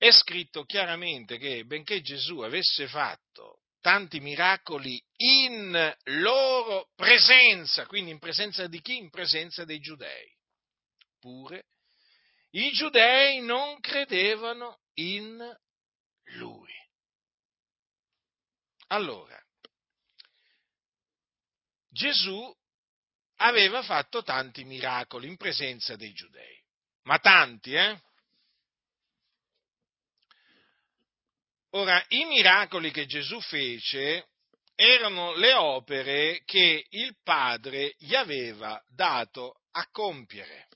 è 0.04 0.12
scritto 0.12 0.66
chiaramente 0.66 1.38
che 1.38 1.64
benché 1.64 2.02
Gesù 2.02 2.40
avesse 2.40 2.90
fatto 2.90 3.62
tanti 3.80 4.20
miracoli 4.20 5.02
in 5.16 5.96
loro 6.20 6.90
presenza, 6.94 7.86
quindi 7.86 8.12
in 8.12 8.20
presenza 8.20 8.68
di 8.68 8.82
chi? 8.82 8.98
In 8.98 9.10
presenza 9.10 9.64
dei 9.64 9.80
giudei. 9.80 10.30
Pure 11.22 11.68
i 12.50 12.72
giudei 12.72 13.40
non 13.44 13.80
credevano 13.80 14.82
in 14.96 15.42
lui. 16.36 16.74
Allora, 18.88 19.42
Gesù 21.88 22.54
aveva 23.38 23.82
fatto 23.84 24.22
tanti 24.22 24.66
miracoli 24.66 25.28
in 25.28 25.38
presenza 25.38 25.96
dei 25.96 26.12
giudei, 26.12 26.62
ma 27.04 27.20
tanti, 27.20 27.74
eh? 27.74 28.02
Ora, 31.76 32.04
i 32.10 32.26
miracoli 32.26 32.92
che 32.92 33.06
Gesù 33.06 33.40
fece 33.42 34.28
erano 34.76 35.34
le 35.36 35.54
opere 35.54 36.42
che 36.46 36.86
il 36.90 37.16
Padre 37.24 37.96
gli 37.98 38.14
aveva 38.14 38.82
dato 38.88 39.62
a 39.72 39.88
compiere 39.92 40.68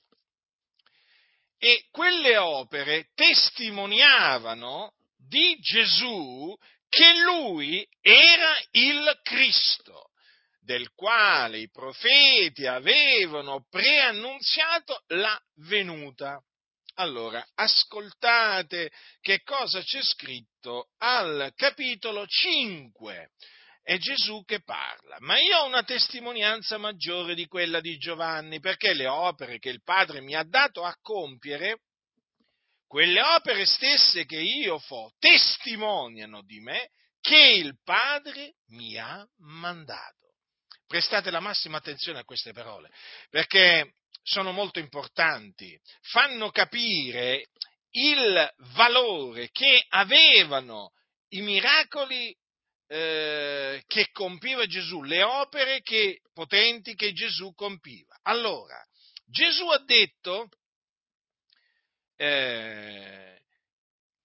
e 1.58 1.86
quelle 1.90 2.36
opere 2.36 3.10
testimoniavano 3.14 4.94
di 5.16 5.56
Gesù 5.60 6.56
che 6.88 7.14
lui 7.18 7.86
era 8.00 8.56
il 8.70 9.20
Cristo, 9.22 10.10
del 10.60 10.92
quale 10.94 11.58
i 11.58 11.70
profeti 11.70 12.66
avevano 12.66 13.66
preannunziato 13.68 15.02
la 15.08 15.38
venuta. 15.56 16.40
Allora, 17.00 17.46
ascoltate 17.54 18.90
che 19.20 19.42
cosa 19.42 19.80
c'è 19.82 20.02
scritto 20.02 20.88
al 20.98 21.52
capitolo 21.54 22.26
5 22.26 23.30
è 23.84 23.96
Gesù 23.98 24.42
che 24.44 24.62
parla, 24.62 25.16
ma 25.20 25.38
io 25.38 25.58
ho 25.58 25.66
una 25.66 25.84
testimonianza 25.84 26.76
maggiore 26.76 27.36
di 27.36 27.46
quella 27.46 27.80
di 27.80 27.96
Giovanni, 27.98 28.58
perché 28.58 28.94
le 28.94 29.06
opere 29.06 29.60
che 29.60 29.68
il 29.68 29.80
Padre 29.82 30.20
mi 30.20 30.34
ha 30.34 30.42
dato 30.42 30.82
a 30.82 30.96
compiere, 31.00 31.82
quelle 32.88 33.22
opere 33.22 33.64
stesse 33.64 34.24
che 34.24 34.40
io 34.40 34.80
fo 34.80 35.12
testimoniano 35.20 36.42
di 36.42 36.58
me 36.58 36.90
che 37.20 37.38
il 37.38 37.78
Padre 37.84 38.56
mi 38.70 38.98
ha 38.98 39.24
mandato. 39.36 40.32
Prestate 40.88 41.30
la 41.30 41.40
massima 41.40 41.76
attenzione 41.76 42.18
a 42.18 42.24
queste 42.24 42.52
parole, 42.52 42.90
perché 43.30 43.92
sono 44.28 44.52
molto 44.52 44.78
importanti, 44.78 45.80
fanno 46.02 46.50
capire 46.50 47.48
il 47.92 48.52
valore 48.74 49.48
che 49.50 49.82
avevano 49.88 50.92
i 51.28 51.40
miracoli 51.40 52.36
eh, 52.88 53.82
che 53.86 54.10
compiva 54.12 54.66
Gesù, 54.66 55.02
le 55.02 55.22
opere 55.22 55.80
che, 55.80 56.20
potenti 56.34 56.94
che 56.94 57.12
Gesù 57.12 57.54
compiva. 57.54 58.18
Allora, 58.22 58.78
Gesù 59.24 59.66
ha 59.68 59.78
detto 59.78 60.50
eh, 62.16 63.40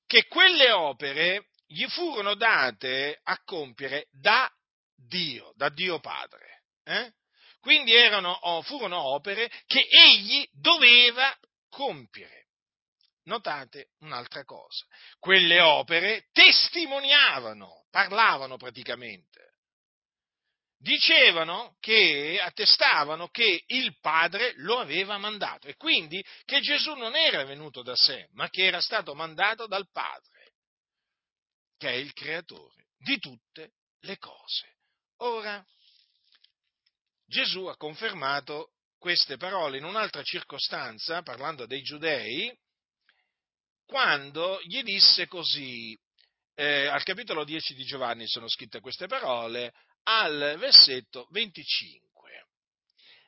che 0.06 0.28
quelle 0.28 0.72
opere 0.72 1.48
gli 1.66 1.86
furono 1.88 2.36
date 2.36 3.20
a 3.24 3.42
compiere 3.46 4.08
da 4.12 4.52
Dio, 4.96 5.54
da 5.56 5.70
Dio 5.70 6.00
Padre. 6.00 6.64
Eh? 6.84 7.14
Quindi 7.64 7.94
erano, 7.96 8.62
furono 8.64 9.02
opere 9.02 9.50
che 9.68 9.88
egli 9.90 10.46
doveva 10.52 11.34
compiere. 11.70 12.48
Notate 13.24 13.92
un'altra 14.00 14.44
cosa, 14.44 14.86
quelle 15.18 15.62
opere 15.62 16.28
testimoniavano, 16.34 17.86
parlavano 17.90 18.58
praticamente, 18.58 19.54
dicevano 20.78 21.78
che, 21.80 22.38
attestavano 22.44 23.30
che 23.30 23.64
il 23.68 23.98
Padre 24.02 24.56
lo 24.58 24.80
aveva 24.80 25.18
mandato 25.18 25.70
e 25.70 25.78
quindi 25.78 26.22
che 26.44 26.60
Gesù 26.60 26.96
non 26.96 27.16
era 27.16 27.46
venuto 27.46 27.82
da 27.82 27.96
sé, 27.96 28.28
ma 28.34 28.50
che 28.50 28.66
era 28.66 28.82
stato 28.82 29.16
mandato 29.16 29.68
dal 29.68 29.90
Padre, 29.90 30.52
che 31.78 31.88
è 31.88 31.94
il 31.94 32.12
creatore 32.12 32.88
di 32.98 33.18
tutte 33.20 33.76
le 34.02 34.18
cose. 34.18 34.80
Ora, 35.20 35.66
Gesù 37.34 37.66
ha 37.66 37.76
confermato 37.76 38.74
queste 39.00 39.38
parole 39.38 39.80
in 39.80 39.86
un'altra 39.86 40.22
circostanza, 40.22 41.24
parlando 41.24 41.66
dei 41.66 41.82
giudei, 41.82 42.56
quando 43.88 44.60
gli 44.66 44.84
disse 44.84 45.26
così, 45.26 45.98
eh, 46.54 46.86
al 46.86 47.02
capitolo 47.02 47.44
10 47.44 47.74
di 47.74 47.86
Giovanni 47.86 48.28
sono 48.28 48.48
scritte 48.48 48.82
queste 48.82 49.08
parole, 49.08 49.74
al 50.04 50.58
versetto 50.60 51.28
25. 51.32 52.12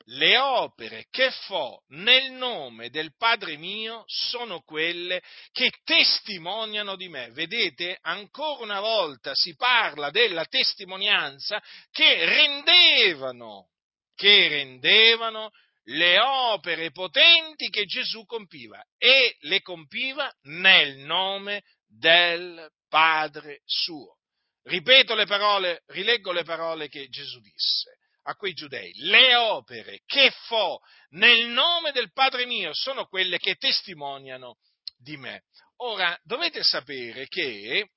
Le 0.09 0.37
opere 0.37 1.07
che 1.09 1.31
fo 1.31 1.81
nel 1.87 2.29
nome 2.29 2.91
del 2.91 3.15
Padre 3.17 3.57
mio 3.57 4.03
sono 4.05 4.61
quelle 4.61 5.23
che 5.51 5.71
testimoniano 5.83 6.95
di 6.95 7.09
me. 7.09 7.31
Vedete, 7.31 7.97
ancora 8.01 8.61
una 8.61 8.79
volta 8.81 9.31
si 9.33 9.55
parla 9.55 10.11
della 10.11 10.45
testimonianza 10.45 11.59
che 11.89 12.23
rendevano 12.23 13.69
che 14.15 14.47
rendevano 14.47 15.51
le 15.89 16.19
opere 16.19 16.91
potenti 16.91 17.69
che 17.69 17.85
Gesù 17.85 18.25
compiva 18.25 18.83
e 18.97 19.35
le 19.41 19.61
compiva 19.61 20.31
nel 20.43 20.97
nome 20.97 21.63
del 21.85 22.69
Padre 22.89 23.61
suo. 23.65 24.17
Ripeto 24.63 25.13
le 25.13 25.25
parole, 25.25 25.83
rileggo 25.87 26.31
le 26.31 26.43
parole 26.43 26.87
che 26.87 27.07
Gesù 27.07 27.39
disse 27.39 27.99
a 28.23 28.35
quei 28.35 28.53
giudei. 28.53 28.91
Le 28.95 29.35
opere 29.35 30.01
che 30.05 30.31
fo 30.47 30.79
nel 31.09 31.47
nome 31.47 31.91
del 31.91 32.11
Padre 32.11 32.45
mio 32.45 32.73
sono 32.73 33.05
quelle 33.05 33.37
che 33.37 33.55
testimoniano 33.55 34.57
di 34.97 35.17
me. 35.17 35.43
Ora, 35.77 36.17
dovete 36.23 36.63
sapere 36.63 37.27
che 37.27 37.89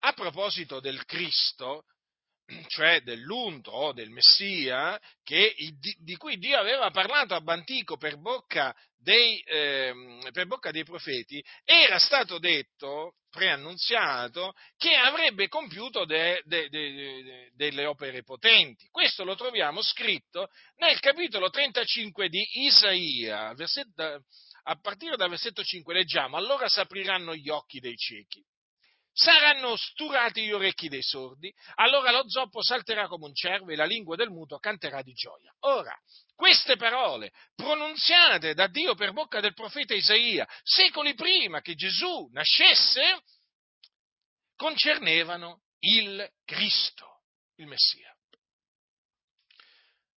a 0.00 0.12
proposito 0.12 0.80
del 0.80 1.02
Cristo, 1.06 1.84
cioè 2.66 3.00
dell'unto 3.00 3.70
o 3.70 3.92
del 3.92 4.10
Messia, 4.10 5.00
che, 5.22 5.54
di 6.00 6.16
cui 6.16 6.36
Dio 6.38 6.58
aveva 6.58 6.90
parlato 6.90 7.34
ab 7.34 7.48
antico 7.48 7.96
per 7.96 8.18
bocca, 8.18 8.74
dei, 8.96 9.38
eh, 9.40 9.92
per 10.32 10.46
bocca 10.46 10.70
dei 10.70 10.84
profeti, 10.84 11.42
era 11.64 11.98
stato 11.98 12.38
detto, 12.38 13.16
preannunziato, 13.30 14.54
che 14.76 14.94
avrebbe 14.94 15.48
compiuto 15.48 16.04
de, 16.04 16.42
de, 16.44 16.68
de, 16.68 17.50
delle 17.54 17.84
opere 17.86 18.22
potenti. 18.22 18.88
Questo 18.90 19.24
lo 19.24 19.34
troviamo 19.34 19.82
scritto 19.82 20.48
nel 20.76 20.98
capitolo 21.00 21.50
35 21.50 22.28
di 22.28 22.46
Isaia, 22.64 23.52
versetto, 23.54 24.24
a 24.66 24.80
partire 24.80 25.16
dal 25.16 25.28
versetto 25.28 25.62
5 25.62 25.92
leggiamo, 25.92 26.36
allora 26.36 26.68
si 26.68 26.80
apriranno 26.80 27.34
gli 27.34 27.50
occhi 27.50 27.80
dei 27.80 27.96
ciechi 27.96 28.42
saranno 29.14 29.76
sturati 29.76 30.44
gli 30.44 30.50
orecchi 30.50 30.88
dei 30.88 31.02
sordi, 31.02 31.54
allora 31.76 32.10
lo 32.10 32.28
zoppo 32.28 32.62
salterà 32.62 33.06
come 33.06 33.26
un 33.26 33.34
cervo 33.34 33.70
e 33.70 33.76
la 33.76 33.84
lingua 33.84 34.16
del 34.16 34.30
muto 34.30 34.58
canterà 34.58 35.02
di 35.02 35.12
gioia. 35.12 35.54
Ora, 35.60 35.96
queste 36.34 36.76
parole, 36.76 37.30
pronunziate 37.54 38.54
da 38.54 38.66
Dio 38.66 38.94
per 38.96 39.12
bocca 39.12 39.40
del 39.40 39.54
profeta 39.54 39.94
Isaia, 39.94 40.46
secoli 40.62 41.14
prima 41.14 41.60
che 41.60 41.74
Gesù 41.74 42.28
nascesse, 42.32 43.22
concernevano 44.56 45.62
il 45.80 46.28
Cristo, 46.44 47.22
il 47.56 47.66
Messia. 47.66 48.12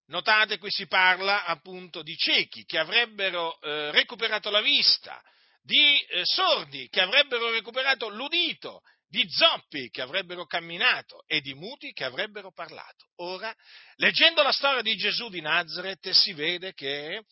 Notate, 0.07 0.57
qui 0.57 0.71
si 0.71 0.87
parla 0.87 1.45
appunto 1.45 2.01
di 2.01 2.15
ciechi 2.15 2.63
che 2.65 2.79
avrebbero 2.79 3.59
eh, 3.59 3.91
recuperato 3.91 4.49
la 4.49 4.61
vista, 4.61 5.21
di 5.67 5.99
eh, 5.99 6.21
sordi 6.23 6.87
che 6.87 7.01
avrebbero 7.01 7.51
recuperato 7.51 8.07
l'udito, 8.07 8.81
di 9.05 9.27
zoppi 9.29 9.89
che 9.89 10.01
avrebbero 10.01 10.45
camminato 10.45 11.23
e 11.27 11.41
di 11.41 11.53
muti 11.53 11.91
che 11.91 12.05
avrebbero 12.05 12.51
parlato. 12.53 13.09
Ora, 13.17 13.53
leggendo 13.95 14.41
la 14.43 14.53
storia 14.53 14.81
di 14.81 14.95
Gesù 14.95 15.27
di 15.27 15.41
Nazareth, 15.41 16.09
si 16.11 16.31
vede 16.31 16.73
che 16.73 17.23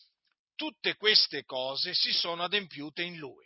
tutte 0.56 0.96
queste 0.96 1.44
cose 1.44 1.94
si 1.94 2.12
sono 2.12 2.44
adempiute 2.44 3.04
in 3.04 3.18
lui. 3.18 3.46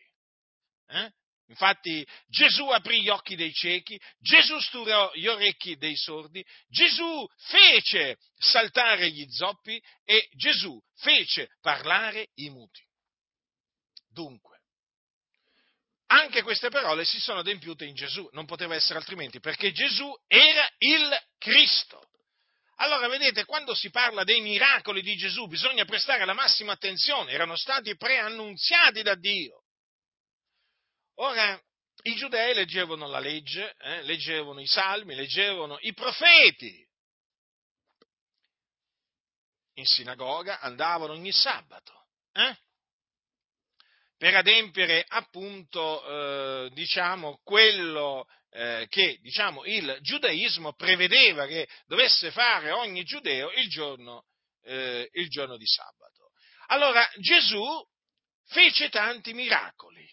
Eh? 0.87 1.11
Infatti 1.49 2.05
Gesù 2.27 2.67
aprì 2.69 3.01
gli 3.01 3.09
occhi 3.09 3.35
dei 3.35 3.53
ciechi, 3.53 3.99
Gesù 4.19 4.59
sturò 4.59 5.11
gli 5.13 5.27
orecchi 5.27 5.77
dei 5.77 5.95
sordi, 5.95 6.43
Gesù 6.67 7.27
fece 7.37 8.17
saltare 8.37 9.11
gli 9.11 9.27
zoppi 9.29 9.81
e 10.03 10.29
Gesù 10.33 10.79
fece 10.95 11.49
parlare 11.61 12.29
i 12.35 12.49
muti. 12.49 12.81
Dunque, 14.11 14.48
anche 16.11 16.41
queste 16.41 16.69
parole 16.69 17.05
si 17.05 17.19
sono 17.19 17.39
adempiute 17.39 17.85
in 17.85 17.93
Gesù, 17.93 18.27
non 18.31 18.45
poteva 18.45 18.73
essere 18.73 18.97
altrimenti, 18.97 19.39
perché 19.39 19.71
Gesù 19.71 20.11
era 20.27 20.67
il 20.79 21.23
Cristo. 21.37 22.09
Allora, 22.77 23.07
vedete, 23.07 23.45
quando 23.45 23.75
si 23.75 23.89
parla 23.91 24.23
dei 24.23 24.41
miracoli 24.41 25.01
di 25.01 25.15
Gesù 25.15 25.47
bisogna 25.47 25.85
prestare 25.85 26.25
la 26.25 26.33
massima 26.33 26.71
attenzione, 26.71 27.31
erano 27.31 27.55
stati 27.55 27.95
preannunziati 27.95 29.03
da 29.03 29.15
Dio. 29.15 29.63
Ora, 31.15 31.61
i 32.03 32.15
giudei 32.15 32.55
leggevano 32.55 33.07
la 33.07 33.19
legge, 33.19 33.75
eh, 33.77 34.01
leggevano 34.03 34.61
i 34.61 34.67
salmi, 34.67 35.13
leggevano 35.13 35.77
i 35.81 35.93
profeti. 35.93 36.87
In 39.73 39.85
sinagoga 39.85 40.59
andavano 40.59 41.13
ogni 41.13 41.31
sabato. 41.31 42.07
Eh? 42.31 42.57
Per 44.19 44.35
adempiere 44.35 45.05
appunto, 45.07 46.65
eh, 46.65 46.69
diciamo, 46.73 47.39
quello 47.41 48.27
eh, 48.51 48.85
che 48.89 49.17
diciamo, 49.21 49.63
il 49.63 49.97
giudaismo 50.01 50.73
prevedeva 50.73 51.45
che 51.47 51.69
dovesse 51.85 52.29
fare 52.29 52.71
ogni 52.71 53.05
giudeo 53.05 53.49
il 53.53 53.69
giorno, 53.69 54.25
eh, 54.63 55.07
il 55.13 55.29
giorno 55.29 55.55
di 55.55 55.65
sabato. 55.65 56.31
Allora 56.67 57.09
Gesù 57.15 57.65
fece 58.47 58.89
tanti 58.89 59.33
miracoli 59.33 60.05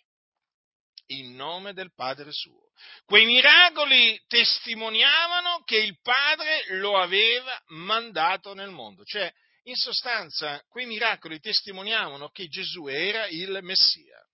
in 1.06 1.34
nome 1.34 1.72
del 1.72 1.92
Padre 1.92 2.30
suo. 2.30 2.70
Quei 3.06 3.24
miracoli 3.24 4.22
testimoniavano 4.28 5.64
che 5.64 5.78
il 5.78 5.98
Padre 6.00 6.64
lo 6.76 6.96
aveva 6.96 7.60
mandato 7.70 8.54
nel 8.54 8.70
mondo, 8.70 9.04
cioè 9.04 9.32
in 9.66 9.74
sostanza, 9.74 10.62
quei 10.68 10.86
miracoli 10.86 11.40
testimoniavano 11.40 12.28
che 12.30 12.46
Gesù 12.48 12.86
era 12.86 13.26
il 13.26 13.58
Messia. 13.62 14.24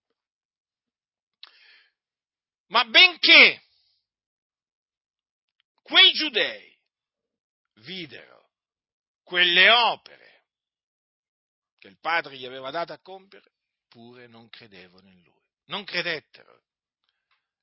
Ma 2.67 2.85
benché 2.85 3.63
quei 5.83 6.13
giudei 6.13 6.79
videro 7.81 8.51
quelle 9.23 9.71
opere 9.71 10.45
che 11.79 11.89
il 11.89 11.99
Padre 11.99 12.37
gli 12.37 12.47
aveva 12.47 12.71
dato 12.71 12.93
a 12.93 13.01
compiere, 13.01 13.53
pure 13.89 14.27
non 14.27 14.49
credevano 14.49 15.09
in 15.09 15.23
lui. 15.23 15.43
Non 15.67 15.85
credettero. 15.85 16.63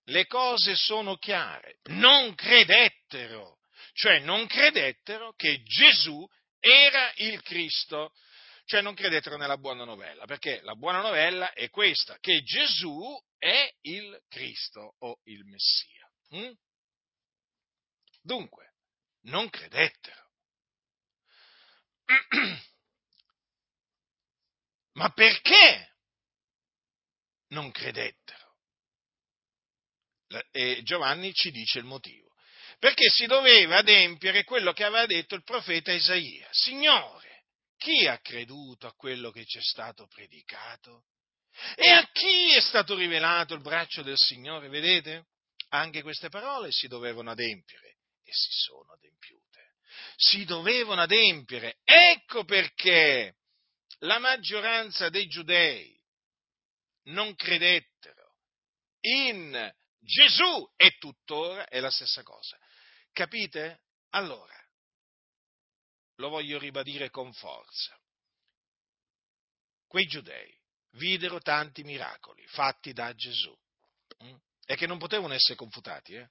Le 0.05 0.25
cose 0.25 0.75
sono 0.75 1.17
chiare. 1.17 1.79
Non 1.85 2.33
credettero. 2.35 3.59
Cioè 3.93 4.19
non 4.19 4.45
credettero 4.47 5.33
che 5.33 5.61
Gesù 5.63 6.27
era 6.59 7.11
il 7.17 7.41
Cristo, 7.41 8.13
Cioè 8.65 8.81
non 8.81 8.93
credettero 8.93 9.35
nella 9.35 9.57
buona 9.57 9.83
novella, 9.83 10.25
perché 10.25 10.61
la 10.61 10.75
buona 10.75 11.01
novella 11.01 11.53
è 11.53 11.71
questa, 11.71 12.19
che 12.19 12.43
Gesù 12.43 13.19
è 13.39 13.67
il 13.81 14.21
Cristo 14.27 14.93
o 14.99 15.19
il 15.23 15.43
Messia. 15.45 16.07
Hm? 16.29 16.51
Dunque, 18.21 18.75
non 19.21 19.49
credettero. 19.49 20.29
Ma 24.93 25.09
perché 25.13 25.95
non 27.47 27.71
credettero? 27.71 28.57
E 30.51 30.83
Giovanni 30.83 31.33
ci 31.33 31.49
dice 31.49 31.79
il 31.79 31.85
motivo. 31.85 32.28
Perché 32.79 33.09
si 33.09 33.25
doveva 33.25 33.77
adempiere 33.77 34.45
quello 34.45 34.71
che 34.71 34.85
aveva 34.85 35.05
detto 35.05 35.35
il 35.35 35.43
profeta 35.43 35.91
Isaia. 35.91 36.47
Signore, 36.51 37.43
chi 37.77 38.07
ha 38.07 38.17
creduto 38.19 38.87
a 38.87 38.93
quello 38.93 39.31
che 39.31 39.45
ci 39.45 39.57
è 39.57 39.61
stato 39.61 40.07
predicato? 40.07 41.03
E 41.75 41.89
a 41.91 42.09
chi 42.11 42.53
è 42.53 42.61
stato 42.61 42.95
rivelato 42.95 43.53
il 43.53 43.61
braccio 43.61 44.01
del 44.01 44.17
Signore? 44.17 44.69
Vedete? 44.69 45.25
Anche 45.69 46.01
queste 46.01 46.29
parole 46.29 46.71
si 46.71 46.87
dovevano 46.87 47.31
adempiere 47.31 47.97
e 48.23 48.31
si 48.31 48.49
sono 48.51 48.93
adempiute. 48.93 49.73
Si 50.15 50.45
dovevano 50.45 51.01
adempiere. 51.01 51.79
Ecco 51.83 52.45
perché 52.45 53.35
la 53.99 54.19
maggioranza 54.19 55.09
dei 55.09 55.27
giudei 55.27 55.93
non 57.07 57.35
credettero 57.35 58.35
in 59.01 59.73
Gesù 59.99 60.71
e 60.77 60.97
tuttora 60.97 61.67
è 61.67 61.79
la 61.79 61.91
stessa 61.91 62.23
cosa. 62.23 62.57
Capite? 63.11 63.81
Allora, 64.11 64.55
lo 66.15 66.29
voglio 66.29 66.57
ribadire 66.59 67.09
con 67.09 67.31
forza. 67.33 67.97
Quei 69.87 70.05
giudei 70.05 70.55
videro 70.91 71.39
tanti 71.39 71.83
miracoli 71.83 72.45
fatti 72.47 72.93
da 72.93 73.13
Gesù 73.13 73.55
hm? 74.19 74.35
e 74.65 74.75
che 74.75 74.87
non 74.87 74.97
potevano 74.97 75.33
essere 75.33 75.55
confutati. 75.55 76.15
Eh? 76.15 76.29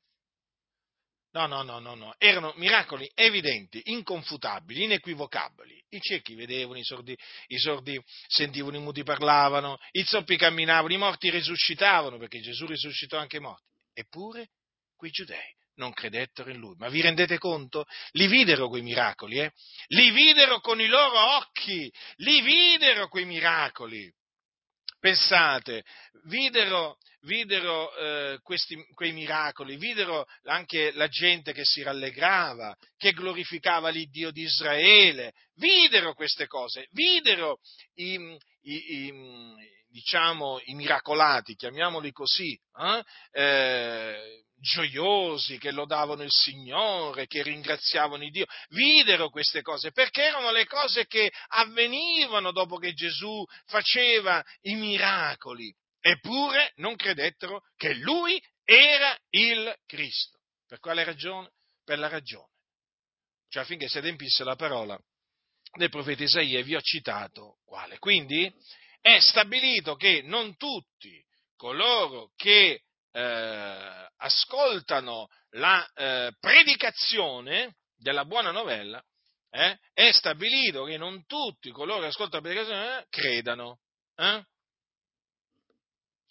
No, 1.31 1.47
no, 1.47 1.63
no, 1.63 1.79
no, 1.79 1.95
no, 1.95 2.15
erano 2.19 2.53
miracoli 2.57 3.11
evidenti, 3.15 3.81
inconfutabili, 3.85 4.85
inequivocabili. 4.85 5.85
I 5.91 6.01
ciechi 6.01 6.35
vedevano, 6.35 6.79
i 6.79 6.85
sordi, 6.85 7.17
i 7.49 7.59
sordi 7.59 8.03
sentivano, 8.27 8.77
i 8.77 8.81
muti 8.81 9.03
parlavano, 9.03 9.79
i 9.93 10.05
zoppi 10.05 10.37
camminavano, 10.37 10.93
i 10.93 10.97
morti 10.97 11.31
risuscitavano, 11.31 12.17
perché 12.17 12.41
Gesù 12.41 12.67
risuscitò 12.67 13.19
anche 13.19 13.37
i 13.37 13.41
morti. 13.41 13.79
Eppure 13.93 14.51
quei 14.97 15.11
giudei 15.11 15.57
non 15.79 15.93
credettero 15.93 16.51
in 16.51 16.59
lui. 16.59 16.77
Ma 16.77 16.89
vi 16.89 17.01
rendete 17.01 17.39
conto? 17.39 17.87
Li 18.13 18.27
videro 18.27 18.69
quei 18.69 18.83
miracoli, 18.83 19.39
eh? 19.39 19.53
Li 19.89 20.11
videro 20.11 20.61
con 20.61 20.81
i 20.81 20.87
loro 20.87 21.37
occhi, 21.37 21.91
li 22.17 22.41
videro 22.43 23.09
quei 23.09 23.25
miracoli. 23.25 24.13
Pensate, 25.01 25.85
videro, 26.25 26.99
videro 27.21 27.95
eh, 27.97 28.39
questi, 28.43 28.77
quei 28.95 29.13
miracoli, 29.13 29.77
videro 29.77 30.27
anche 30.45 30.91
la 30.93 31.07
gente 31.07 31.53
che 31.53 31.65
si 31.65 31.83
rallegrava, 31.83 32.77
che 32.97 33.13
glorificava 33.13 33.91
l'Iddio 33.91 34.33
di 34.33 34.43
Israele, 34.43 35.35
videro 35.55 36.15
queste 36.15 36.49
cose, 36.49 36.89
videro 36.91 37.61
i, 37.95 38.15
i, 38.63 39.07
i, 39.07 39.13
diciamo, 39.89 40.61
i 40.65 40.75
miracolati, 40.75 41.55
chiamiamoli 41.55 42.11
così, 42.11 42.59
eh? 42.81 43.05
Eh, 43.31 44.43
gioiosi, 44.61 45.59
che 45.59 45.71
lodavano 45.71 46.23
il 46.23 46.31
Signore, 46.31 47.27
che 47.27 47.43
ringraziavano 47.43 48.25
il 48.25 48.31
Dio, 48.31 48.47
videro 48.71 49.31
queste 49.31 49.63
cose, 49.63 49.93
perché 49.93 50.25
erano 50.25 50.51
le 50.51 50.67
cose 50.67 51.07
che 51.07 51.31
avvenivano 51.49 52.53
dopo 52.53 52.77
che 52.77 52.93
Gesù 52.93 53.45
faceva 53.67 54.45
i 54.63 54.75
miracoli, 54.75 55.75
eppure 56.01 56.73
non 56.77 56.97
credettero 56.97 57.63
che 57.77 57.95
Lui 57.95 58.41
era 58.65 59.17
il 59.31 59.75
Cristo. 59.87 60.39
Per 60.67 60.79
quale 60.79 61.05
ragione? 61.05 61.51
Per 61.85 61.99
la 61.99 62.09
ragione. 62.09 62.53
Cioè 63.49 63.63
affinché 63.63 63.89
si 63.89 63.99
adempisse 63.99 64.45
la 64.45 64.57
parola 64.57 64.99
del 65.77 65.89
profeta 65.89 66.23
Isaia, 66.23 66.63
vi 66.63 66.75
ho 66.75 66.81
citato 66.81 67.59
quale. 67.65 67.99
Quindi 67.99 68.53
è 69.01 69.19
stabilito 69.21 69.97
che 69.97 70.23
non 70.23 70.57
tutti 70.57 71.25
coloro 71.57 72.31
che 72.37 72.83
eh, 73.13 74.09
ascoltano 74.17 75.29
la 75.51 75.87
eh, 75.95 76.33
predicazione 76.39 77.77
della 77.97 78.25
buona 78.25 78.51
novella, 78.51 79.03
eh, 79.51 79.79
è 79.93 80.13
stabilito 80.13 80.85
che 80.85 80.97
non 80.97 81.25
tutti 81.27 81.71
coloro 81.71 82.01
che 82.01 82.07
ascoltano 82.07 82.43
la 82.43 82.49
predicazione 82.49 82.99
eh, 82.99 83.07
credano. 83.09 83.81
Eh? 84.15 84.45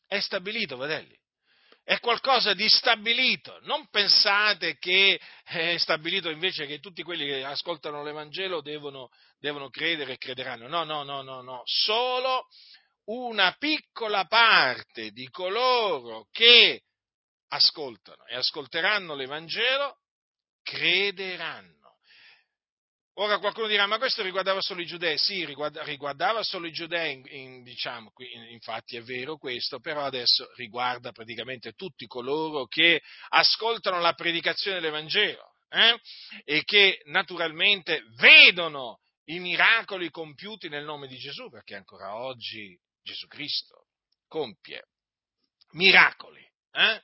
È 0.07 0.19
stabilito, 0.19 0.77
fratelli. 0.77 1.15
È 1.83 1.99
qualcosa 1.99 2.53
di 2.53 2.67
stabilito. 2.67 3.59
Non 3.63 3.87
pensate 3.89 4.77
che 4.77 5.19
è 5.43 5.77
stabilito 5.77 6.29
invece 6.29 6.65
che 6.65 6.79
tutti 6.79 7.01
quelli 7.01 7.25
che 7.25 7.43
ascoltano 7.43 8.03
l'Evangelo 8.03 8.61
devono, 8.61 9.09
devono 9.39 9.69
credere 9.69 10.13
e 10.13 10.17
crederanno. 10.17 10.67
No, 10.67 10.83
no, 10.83 11.03
no, 11.03 11.21
no, 11.21 11.41
no. 11.41 11.61
Solo 11.63 12.47
una 13.07 13.55
piccola 13.57 14.25
parte 14.25 15.11
di 15.11 15.29
coloro 15.29 16.27
che 16.31 16.81
ascoltano 17.49 18.25
e 18.25 18.35
ascolteranno 18.35 19.15
l'Evangelo 19.15 19.99
crederanno. 20.61 21.75
Ora 23.19 23.39
qualcuno 23.39 23.67
dirà, 23.67 23.87
ma 23.87 23.97
questo 23.97 24.21
riguardava 24.21 24.61
solo 24.61 24.81
i 24.81 24.85
giudei? 24.85 25.17
Sì, 25.17 25.43
riguarda, 25.43 25.81
riguardava 25.83 26.43
solo 26.43 26.67
i 26.67 26.71
giudei, 26.71 27.13
in, 27.13 27.23
in, 27.29 27.63
diciamo, 27.63 28.11
infatti 28.51 28.95
è 28.95 29.01
vero 29.01 29.37
questo, 29.37 29.79
però 29.79 30.03
adesso 30.03 30.47
riguarda 30.55 31.11
praticamente 31.11 31.71
tutti 31.71 32.05
coloro 32.05 32.67
che 32.67 33.01
ascoltano 33.29 33.99
la 33.99 34.13
predicazione 34.13 34.79
dell'Evangelo 34.79 35.55
eh? 35.69 35.99
e 36.43 36.63
che 36.63 37.01
naturalmente 37.05 38.03
vedono 38.17 38.99
i 39.29 39.39
miracoli 39.39 40.11
compiuti 40.11 40.69
nel 40.69 40.85
nome 40.85 41.07
di 41.07 41.17
Gesù, 41.17 41.49
perché 41.49 41.75
ancora 41.75 42.17
oggi 42.17 42.77
Gesù 43.07 43.27
Cristo 43.27 43.85
compie 44.27 44.89
miracoli, 45.71 46.45
eh? 46.73 47.01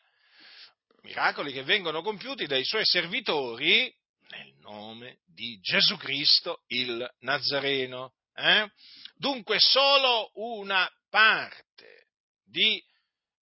miracoli 1.04 1.54
che 1.54 1.64
vengono 1.64 2.02
compiuti 2.02 2.46
dai 2.46 2.66
suoi 2.66 2.84
servitori 2.84 3.90
nel 4.28 4.54
nome 4.60 5.20
di 5.26 5.58
Gesù 5.62 5.96
Cristo 5.96 6.64
il 6.68 7.10
Nazareno. 7.20 8.16
Eh? 8.36 8.70
Dunque 9.16 9.60
solo 9.60 10.32
una 10.34 10.90
parte 11.10 12.08
di, 12.44 12.84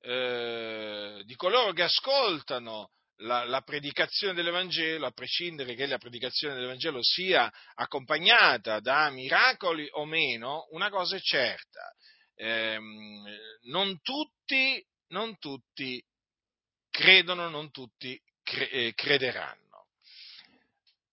eh, 0.01 1.23
di 1.25 1.35
coloro 1.35 1.71
che 1.71 1.83
ascoltano 1.83 2.91
la, 3.21 3.43
la, 3.45 3.61
predicazione 3.61 4.33
dell'Evangelo, 4.33 5.07
a 5.07 5.11
prescindere 5.11 5.73
che 5.73 5.87
la 5.87 5.97
predicazione 5.97 6.53
dell'Evangelo 6.53 6.99
sia 7.01 7.51
accompagnata 7.75 8.79
da 8.79 9.09
miracoli 9.09 9.87
o 9.91 10.05
meno, 10.05 10.67
una 10.71 10.89
cosa 10.89 11.15
è 11.15 11.19
certa, 11.19 11.91
ehm, 12.41 13.37
non, 13.65 14.01
tutti, 14.01 14.83
non 15.09 15.37
tutti 15.37 16.03
credono, 16.89 17.49
non 17.49 17.69
tutti 17.71 18.19
cre- 18.41 18.69
eh, 18.69 18.93
crederanno. 18.93 19.59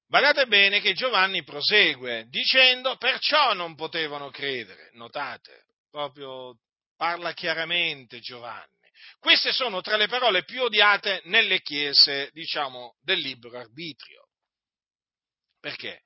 Badate 0.06 0.46
bene 0.46 0.80
che 0.80 0.94
Giovanni 0.94 1.44
prosegue 1.44 2.24
dicendo 2.28 2.96
perciò 2.96 3.52
non 3.52 3.74
potevano 3.74 4.30
credere. 4.30 4.88
Notate, 4.94 5.66
proprio 5.90 6.58
parla 6.96 7.34
chiaramente 7.34 8.20
Giovanni. 8.20 8.76
Queste 9.18 9.52
sono 9.52 9.82
tra 9.82 9.96
le 9.96 10.08
parole 10.08 10.44
più 10.44 10.62
odiate 10.62 11.20
nelle 11.24 11.60
chiese, 11.60 12.30
diciamo, 12.32 12.96
del 13.02 13.18
libero 13.20 13.58
arbitrio. 13.58 14.28
Perché? 15.60 16.02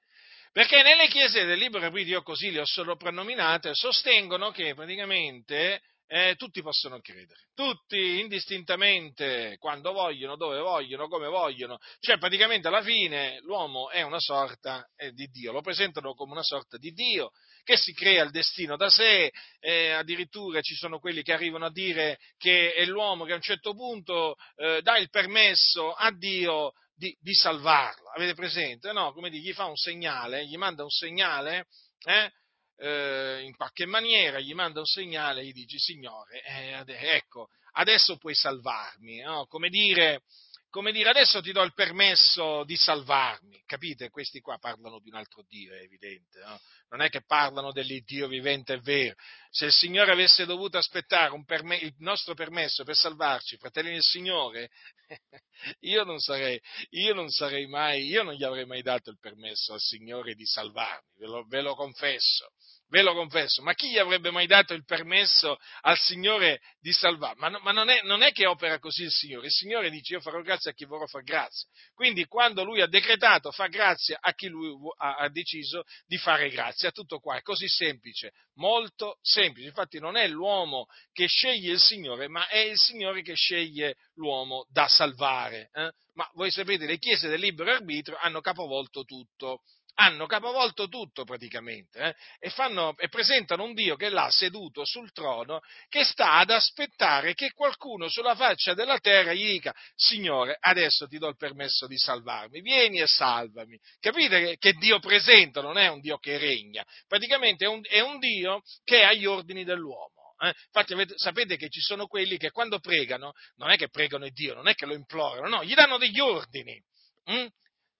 Perché 0.53 0.83
nelle 0.83 1.09
chiese 1.09 1.47
del 1.47 1.59
libero 1.59 1.87
arbitrio, 1.87 2.23
così 2.23 2.51
le 2.51 2.61
ho 2.61 2.67
soprannominate, 2.67 3.75
sostengono 3.75 4.51
che 4.51 4.75
praticamente 4.75 5.81
eh, 6.07 6.35
tutti 6.37 6.61
possono 6.61 7.01
credere, 7.01 7.47
tutti 7.55 8.21
indistintamente, 8.21 9.57
quando 9.59 9.93
vogliono, 9.93 10.37
dove 10.37 10.59
vogliono, 10.59 11.09
come 11.09 11.27
vogliono, 11.29 11.79
cioè 12.01 12.19
praticamente 12.19 12.69
alla 12.69 12.83
fine 12.83 13.41
l'uomo 13.45 13.89
è 13.89 14.03
una 14.03 14.21
sorta 14.21 14.87
eh, 14.95 15.13
di 15.13 15.27
Dio, 15.29 15.53
lo 15.53 15.63
presentano 15.63 16.13
come 16.13 16.33
una 16.33 16.43
sorta 16.43 16.77
di 16.77 16.91
Dio 16.91 17.31
che 17.65 17.79
si 17.79 17.95
crea 17.95 18.25
il 18.25 18.31
destino 18.31 18.77
da 18.77 18.91
sé, 18.91 19.33
eh, 19.59 19.93
addirittura 19.93 20.61
ci 20.61 20.75
sono 20.75 20.99
quelli 20.99 21.23
che 21.23 21.33
arrivano 21.33 21.65
a 21.65 21.73
dire 21.73 22.19
che 22.37 22.75
è 22.75 22.85
l'uomo 22.85 23.25
che 23.25 23.33
a 23.33 23.37
un 23.37 23.41
certo 23.41 23.73
punto 23.73 24.37
eh, 24.57 24.83
dà 24.83 24.99
il 24.99 25.09
permesso 25.09 25.95
a 25.95 26.13
Dio 26.15 26.75
di, 27.03 27.17
di 27.21 27.35
salvarlo. 27.35 28.11
Avete 28.11 28.35
presente? 28.35 28.93
No? 28.93 29.13
Come 29.13 29.29
dire, 29.29 29.43
gli 29.43 29.53
fa 29.53 29.65
un 29.65 29.75
segnale, 29.75 30.47
gli 30.47 30.57
manda 30.57 30.85
un 30.85 30.91
segnale, 30.91 31.67
eh? 32.05 32.31
Eh, 32.77 33.43
in 33.43 33.55
qualche 33.57 33.87
maniera 33.87 34.41
gli 34.41 34.55
manda 34.55 34.81
un 34.81 34.87
segnale 34.87 35.41
e 35.41 35.47
gli 35.47 35.53
dice, 35.53 35.79
Signore, 35.79 36.43
eh, 36.43 36.85
ecco, 36.87 37.49
adesso 37.73 38.17
puoi 38.19 38.35
salvarmi. 38.35 39.19
No? 39.19 39.47
Come 39.47 39.69
dire, 39.69 40.23
come 40.73 40.91
dire, 40.91 41.11
adesso 41.11 41.43
ti 41.43 41.53
do 41.53 41.61
il 41.61 41.75
permesso 41.75 42.65
di 42.65 42.77
salvarmi, 42.77 43.63
capite? 43.67 44.09
Questi 44.09 44.41
qua 44.41 44.57
parlano 44.57 45.01
di 45.01 45.11
un 45.11 45.17
altro 45.17 45.45
Dio, 45.47 45.75
è 45.75 45.83
evidente, 45.83 46.41
no? 46.41 46.59
non 46.89 47.03
è 47.03 47.11
che 47.11 47.23
parlano 47.27 47.73
dell'Iddio 47.73 48.27
vivente 48.27 48.73
e 48.73 48.81
vero. 48.81 49.15
Se 49.51 49.67
il 49.67 49.73
Signore 49.73 50.13
avesse 50.13 50.47
dovuto 50.47 50.79
aspettare 50.79 51.31
perme- 51.45 51.77
il 51.77 51.95
nostro 51.99 52.33
permesso 52.33 52.85
per 52.85 52.97
salvarci, 52.97 53.59
fratelli 53.59 53.91
del 53.91 54.01
Signore, 54.01 54.71
io 55.81 56.05
non, 56.05 56.19
sarei, 56.21 56.59
io 56.93 57.13
non 57.13 57.29
sarei 57.29 57.67
mai, 57.67 58.07
io 58.07 58.23
non 58.23 58.33
gli 58.33 58.45
avrei 58.45 58.65
mai 58.65 58.81
dato 58.81 59.11
il 59.11 59.19
permesso 59.21 59.75
al 59.75 59.81
Signore 59.81 60.35
di 60.35 60.47
salvarmi, 60.47 61.11
ve 61.19 61.27
lo, 61.27 61.45
ve 61.49 61.61
lo 61.61 61.75
confesso 61.75 62.51
ve 62.93 63.01
lo 63.01 63.15
confesso, 63.15 63.63
ma 63.63 63.73
chi 63.73 63.89
gli 63.89 63.97
avrebbe 63.97 64.31
mai 64.31 64.47
dato 64.47 64.75
il 64.75 64.85
permesso 64.85 65.57
al 65.81 65.97
Signore 65.97 66.61
di 66.79 66.93
salvare? 66.93 67.37
Ma, 67.39 67.49
ma 67.63 67.73
non, 67.73 67.89
è, 67.89 68.03
non, 68.03 68.21
è, 68.21 68.33
che 68.33 68.45
opera 68.45 68.79
così 68.79 69.05
il 69.05 69.11
Signore, 69.11 69.47
il 69.47 69.53
Signore 69.53 69.89
dice 69.89 70.13
io 70.13 70.21
farò 70.21 70.43
grazia 70.43 70.73
a 70.73 70.75
chi 70.75 70.85
vorrò 70.85 71.07
far 71.07 71.23
grazia. 71.23 71.67
Quindi 71.95 72.27
quando 72.27 72.65
lui 72.65 72.83
ha 72.83 72.87
decretato 72.87 73.51
fa 73.51 73.69
grazia 73.69 74.19
a 74.21 74.35
chi 74.35 74.49
lui 74.49 74.77
ha, 74.99 75.17
ha 75.17 75.31
deciso 75.31 75.85
di 76.07 76.19
fare 76.19 76.51
grazia, 76.51 76.91
tutto 76.91 77.19
qua, 77.19 77.37
è 77.37 77.41
così 77.41 77.67
semplice, 77.67 78.33
molto 78.57 79.17
semplice. 79.23 79.69
Infatti 79.69 79.99
non 79.99 80.19
è 80.19 80.29
l'uomo 80.29 80.85
che 81.13 81.27
sceglie 81.27 81.73
il 81.73 81.81
Signore, 81.81 82.29
ma 82.29 82.47
è 82.49 82.59
il 82.59 82.77
Signore 82.77 83.23
che 83.23 83.35
sceglie 83.35 83.97
l'uomo 84.17 84.67
da 84.71 84.87
salvare. 84.87 85.71
Eh? 85.73 85.91
Ma 86.13 86.31
voi 86.35 86.51
sapete, 86.51 86.85
le 86.85 86.99
chiese 86.99 87.29
del 87.29 87.41
libero 87.41 87.71
arbitrio 87.71 88.19
hanno 88.21 88.43
capovolto 88.43 89.05
tutto 89.05 89.63
hanno 89.95 90.27
capovolto 90.27 90.89
tutto 90.89 91.25
praticamente 91.25 91.99
eh? 91.99 92.15
e, 92.39 92.51
fanno, 92.51 92.97
e, 92.97 93.09
presentano 93.09 93.65
un 93.65 93.75
Dio 93.75 93.97
che 93.97 94.07
è 94.07 94.11
là 94.11 94.31
seduto 94.31 94.85
sul 94.85 95.13
trono, 95.13 95.61
che 95.89 96.05
sta 96.05 96.35
ad 96.35 96.51
aspettare 96.51 97.35
che 97.35 97.53
qualcuno 97.53 98.09
sulla 98.09 98.35
faccia 98.35 98.75
della 98.75 98.99
terra 98.99 99.33
gli 99.33 99.47
dica 99.47 99.75
Signore, 99.95 100.57
adesso 100.59 101.07
ti 101.07 101.19
do 101.19 101.29
il 101.29 101.37
permesso 101.37 101.87
di 101.87 101.99
salvarmi, 101.99 102.61
vieni 102.61 103.01
e 103.01 103.07
salvami. 103.07 103.79
Capite 104.01 104.41
che, 104.41 104.57
che 104.59 104.73
Dio 104.73 104.99
presenta 104.99 105.61
non 105.61 105.77
è 105.77 105.89
un 105.89 106.01
Dio 106.01 106.19
che 106.19 106.39
regna, 106.39 106.85
praticamente 107.07 107.65
è 107.65 107.69
un, 107.69 107.81
è 107.83 108.01
un 108.01 108.19
Dio 108.19 108.63
che 108.85 109.01
è 109.01 109.05
agli 109.05 109.27
ordini 109.27 109.65
dell'uomo. 109.65 110.35
Eh? 110.43 110.53
Infatti 110.67 110.93
avete, 110.95 111.15
sapete 111.17 111.57
che 111.57 111.69
ci 111.69 111.81
sono 111.81 112.07
quelli 112.07 112.37
che 112.37 112.51
quando 112.51 112.81
pregano 112.81 113.33
non 113.57 113.71
è 113.71 113.77
che 113.77 113.89
pregano 113.89 114.25
il 114.27 114.33
Dio, 114.33 114.55
non 114.55 114.69
è 114.69 114.75
che 114.75 114.87
lo 114.87 114.95
implorano, 114.95 115.49
no, 115.49 115.65
gli 115.65 115.75
danno 115.75 115.99
degli 115.99 116.19
ordini. 116.19 116.83
Mm? 117.31 117.47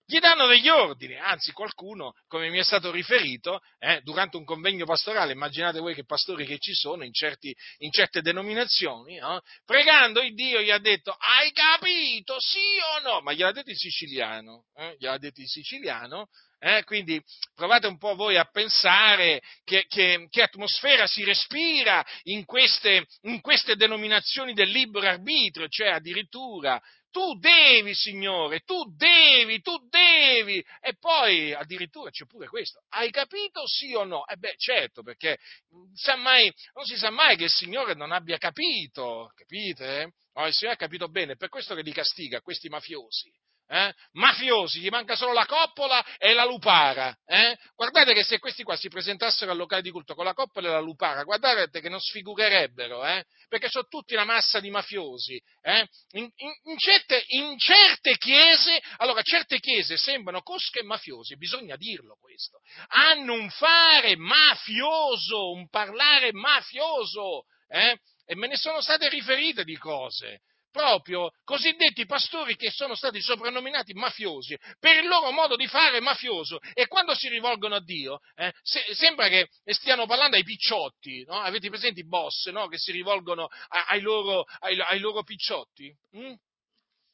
Gli 0.05 0.19
danno 0.19 0.47
degli 0.47 0.69
ordini, 0.69 1.17
anzi 1.17 1.53
qualcuno, 1.53 2.15
come 2.27 2.51
mi 2.51 2.59
è 2.59 2.65
stato 2.65 2.91
riferito, 2.91 3.61
eh, 3.79 4.01
durante 4.03 4.37
un 4.37 4.45
convegno 4.45 4.85
pastorale, 4.85 5.33
immaginate 5.33 5.79
voi 5.79 5.95
che 5.95 6.05
pastori 6.05 6.45
che 6.45 6.59
ci 6.59 6.75
sono 6.75 7.05
in, 7.05 7.13
certi, 7.13 7.55
in 7.79 7.91
certe 7.91 8.21
denominazioni, 8.21 9.17
eh, 9.17 9.41
pregando 9.65 10.21
il 10.21 10.35
Dio 10.35 10.61
gli 10.61 10.71
ha 10.71 10.79
detto, 10.79 11.17
hai 11.19 11.53
capito, 11.53 12.37
sì 12.39 12.59
o 12.97 13.09
no? 13.09 13.21
Ma 13.21 13.33
gliel'ha 13.33 13.53
detto 13.53 13.71
in 13.71 13.77
siciliano, 13.77 14.65
eh, 14.75 14.97
gliel'ha 14.99 15.19
detto 15.19 15.41
in 15.41 15.47
siciliano, 15.47 16.29
eh, 16.65 16.85
quindi 16.85 17.21
provate 17.55 17.89
un 17.89 17.99
po' 17.99 18.15
voi 18.15 18.37
a 18.37 18.45
pensare 18.45 19.43
che, 19.65 19.85
che, 19.89 20.29
che 20.31 20.43
atmosfera 20.43 21.09
si 21.09 21.25
respira 21.25 22.07
in 22.25 22.45
queste, 22.45 23.07
in 23.23 23.41
queste, 23.41 23.75
denominazioni 23.75 24.53
del 24.53 24.69
libero 24.69 25.09
arbitrio, 25.09 25.67
cioè 25.67 25.89
addirittura 25.89 26.81
tu 27.13 27.39
devi, 27.39 27.95
Signore, 27.95 28.61
tu 28.61 28.93
devi, 28.97 29.61
tu 29.61 29.77
devi. 29.89 30.65
E 30.81 30.97
poi 30.99 31.53
addirittura 31.53 32.11
c'è 32.11 32.27
pure 32.27 32.49
questo. 32.49 32.83
Hai 32.89 33.11
capito 33.11 33.65
sì 33.67 33.95
o 33.95 34.03
no? 34.03 34.27
E 34.27 34.33
eh 34.33 34.37
beh, 34.39 34.55
certo, 34.57 35.03
perché 35.03 35.39
mai, 36.17 36.53
non 36.75 36.85
si 36.85 36.97
sa 36.97 37.11
mai 37.11 37.37
che 37.37 37.45
il 37.45 37.51
Signore 37.51 37.95
non 37.95 38.11
abbia 38.11 38.39
capito, 38.39 39.31
capite? 39.37 40.15
No, 40.35 40.47
il 40.47 40.53
Signore 40.53 40.77
ha 40.77 40.81
capito 40.81 41.09
bene, 41.09 41.35
è 41.35 41.37
per 41.37 41.51
questo 41.51 41.77
che 41.77 41.83
li 41.83 41.93
castiga 41.93 42.41
questi 42.41 42.69
mafiosi 42.69 43.31
eh? 43.73 43.95
mafiosi, 44.13 44.81
gli 44.81 44.91
manca 44.91 45.17
solo 45.17 45.33
la 45.33 45.47
coppola 45.47 46.05
e 46.19 46.35
la 46.35 46.45
lupara. 46.45 47.17
Eh? 47.25 47.57
Guardate 47.75 48.13
che 48.13 48.23
se 48.23 48.39
questi 48.39 48.63
qua 48.63 48.77
si 48.77 48.89
presentassero 48.89 49.51
al 49.51 49.57
locale 49.57 49.81
di 49.81 49.91
culto 49.91 50.15
con 50.15 50.27
la 50.27 50.35
coppola 50.35 50.69
e 50.69 50.73
la 50.73 50.81
lupara, 50.81 51.25
guardate 51.25 51.81
che 51.81 51.89
non 51.89 51.99
sfigurerebbero, 51.99 53.03
eh? 53.07 53.25
perché 53.49 53.71
sono 53.71 53.87
tutti 53.89 54.13
una 54.13 54.25
massa 54.25 54.61
di 54.61 54.69
mafiosi. 54.69 55.43
Eh? 55.63 55.89
In, 56.13 56.29
in, 56.37 56.53
in, 56.65 56.77
certe, 56.77 57.25
in, 57.29 57.57
certe, 57.57 58.19
chiese, 58.19 58.79
allora 58.99 59.23
certe 59.23 59.59
chiese 59.59 59.97
sembrano 59.97 60.43
cosche 60.43 60.83
mafiosi, 60.83 61.37
bisogna 61.37 61.77
dirlo 61.77 62.19
questo, 62.21 62.61
hanno 62.89 63.33
un 63.33 63.49
fare 63.49 64.17
mafioso, 64.17 65.51
un 65.51 65.67
parlare 65.71 66.31
mafioso, 66.33 67.45
eh? 67.69 67.99
e 68.27 68.37
me 68.37 68.49
ne 68.49 68.57
sono 68.57 68.83
state 68.83 69.09
riferite 69.09 69.65
di 69.65 69.79
cose 69.79 70.43
proprio 70.73 71.31
cosiddetti 71.45 72.07
pastori 72.07 72.57
che 72.57 72.71
sono 72.71 72.97
stati 72.97 73.21
soprannominati 73.21 73.93
mafiosi 73.93 74.59
per 74.81 74.97
il 74.97 75.07
loro 75.07 75.31
modo 75.31 75.55
di 75.55 75.69
fare 75.69 76.01
mafioso 76.01 76.59
e 76.73 76.89
quando 76.89 77.15
si 77.15 77.29
rivolgono 77.29 77.77
a 77.77 77.81
Dio 77.81 78.19
eh, 78.35 78.53
se, 78.63 78.83
sembra 78.95 79.29
che 79.29 79.49
stiano 79.67 80.07
parlando 80.07 80.37
ai 80.37 80.43
picciotti, 80.43 81.25
no? 81.25 81.35
avete 81.35 81.69
presenti 81.69 82.01
i 82.01 82.07
boss 82.07 82.49
no? 82.49 82.67
che 82.67 82.79
si 82.79 82.91
rivolgono 82.91 83.45
a, 83.45 83.85
ai, 83.87 84.01
loro, 84.01 84.45
ai, 84.61 84.81
ai, 84.81 84.99
loro, 84.99 85.23
picciotti? 85.23 85.95
Mm? 86.17 86.33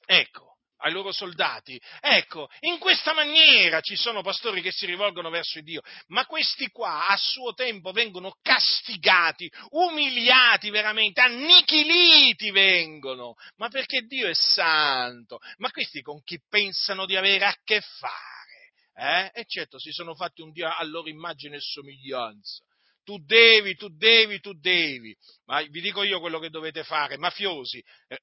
Ecco, 0.06 0.57
ai 0.78 0.92
loro 0.92 1.12
soldati. 1.12 1.80
Ecco, 2.00 2.48
in 2.60 2.78
questa 2.78 3.12
maniera 3.14 3.80
ci 3.80 3.96
sono 3.96 4.22
pastori 4.22 4.60
che 4.60 4.72
si 4.72 4.86
rivolgono 4.86 5.30
verso 5.30 5.60
Dio, 5.60 5.82
ma 6.08 6.26
questi 6.26 6.68
qua 6.68 7.06
a 7.06 7.16
suo 7.16 7.54
tempo 7.54 7.92
vengono 7.92 8.36
castigati, 8.42 9.50
umiliati 9.70 10.70
veramente, 10.70 11.20
annichiliti 11.20 12.50
vengono, 12.50 13.34
ma 13.56 13.68
perché 13.68 14.02
Dio 14.02 14.28
è 14.28 14.34
santo, 14.34 15.38
ma 15.58 15.70
questi 15.70 16.00
con 16.02 16.22
chi 16.22 16.40
pensano 16.48 17.06
di 17.06 17.16
avere 17.16 17.44
a 17.44 17.56
che 17.64 17.80
fare? 17.80 19.30
Eh? 19.30 19.40
E 19.40 19.44
certo, 19.46 19.78
si 19.78 19.92
sono 19.92 20.14
fatti 20.14 20.42
un 20.42 20.50
Dio 20.50 20.68
a 20.68 20.82
loro 20.84 21.08
immagine 21.08 21.56
e 21.56 21.60
somiglianza 21.60 22.62
tu 23.08 23.16
devi, 23.24 23.74
tu 23.74 23.88
devi, 23.88 24.38
tu 24.38 24.52
devi. 24.52 25.16
Ma 25.46 25.62
vi 25.62 25.80
dico 25.80 26.02
io 26.02 26.20
quello 26.20 26.38
che 26.38 26.50
dovete 26.50 26.84
fare, 26.84 27.16
mafiosi, 27.16 27.82
eh, 28.06 28.18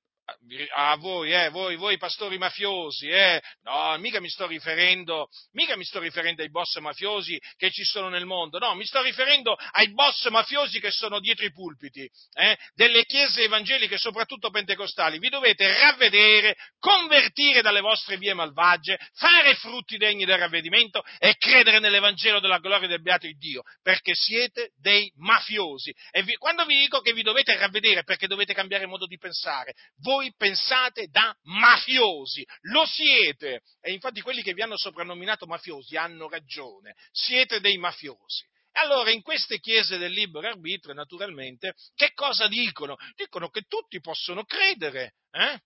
a 0.74 0.96
voi, 0.96 1.32
eh, 1.32 1.50
voi, 1.50 1.76
voi 1.76 1.98
pastori 1.98 2.38
mafiosi, 2.38 3.08
eh, 3.08 3.42
no, 3.64 3.96
mica 4.00 4.20
mi 4.20 4.30
sto 4.30 4.48
riferendo, 4.48 5.28
mica 5.52 5.76
mi 5.76 5.84
sto 5.84 6.00
riferendo 6.00 6.42
ai 6.42 6.50
boss 6.50 6.78
mafiosi 6.80 7.40
che 7.58 7.70
ci 7.70 7.84
sono 7.84 8.10
nel 8.10 8.26
mondo, 8.26 8.58
no, 8.58 8.74
mi 8.74 8.86
sto 8.86 9.02
riferendo 9.02 9.54
ai 9.54 9.92
boss 9.92 10.28
mafiosi 10.30 10.80
che 10.80 10.90
sono 10.90 11.20
dietro 11.20 11.46
i 11.46 11.52
pulpiti, 11.52 12.10
eh, 12.34 12.58
delle 12.74 13.06
chiese 13.06 13.44
evangeliche, 13.44 13.98
soprattutto 13.98 14.50
pentecostali, 14.50 15.20
vi 15.20 15.30
dovete 15.30 15.80
ravvedere, 15.80 16.56
convertire 16.80 17.62
dalle 17.62 17.82
vostre 17.82 18.18
vie 18.18 18.34
malvagie, 18.34 18.98
fare 19.14 19.56
frutti 19.56 19.98
degni 19.98 20.26
del 20.26 20.40
ravvedimento 20.40 21.04
e 21.20 21.36
credere 21.38 21.80
nell'Evangelo 21.80 22.40
della 22.40 22.60
gloria 22.60 22.88
del 22.88 23.02
beato 23.02 23.28
Dio, 23.38 23.64
perché 23.82 24.14
siete 24.14 24.72
dei 24.80 25.12
mafiosi. 25.18 25.94
E 26.12 26.24
vi, 26.24 26.34
quando 26.36 26.66
vi 26.66 26.78
dico 26.78 27.02
che 27.02 27.14
vi 27.14 27.22
dovete 27.22 27.56
ravvedere 27.58 28.04
perché 28.04 28.28
dovete 28.28 28.54
cambiare 28.54 28.86
modo 28.86 29.06
di 29.06 29.18
pensare, 29.18 29.74
voi 30.02 30.15
voi 30.16 30.34
pensate 30.36 31.08
da 31.08 31.36
mafiosi, 31.44 32.46
lo 32.62 32.86
siete. 32.86 33.62
E 33.82 33.92
infatti 33.92 34.22
quelli 34.22 34.42
che 34.42 34.54
vi 34.54 34.62
hanno 34.62 34.78
soprannominato 34.78 35.46
mafiosi 35.46 35.98
hanno 35.98 36.30
ragione, 36.30 36.96
siete 37.12 37.60
dei 37.60 37.78
mafiosi. 37.78 38.44
Allora, 38.78 39.12
in 39.12 39.22
queste 39.22 39.60
chiese 39.60 39.98
del 39.98 40.12
libero 40.12 40.48
arbitrio, 40.48 40.94
naturalmente, 40.94 41.76
che 41.94 42.12
cosa 42.14 42.48
dicono? 42.48 42.98
Dicono 43.16 43.50
che 43.50 43.64
tutti 43.68 44.00
possono 44.02 44.44
credere, 44.44 45.16
eh? 45.32 45.60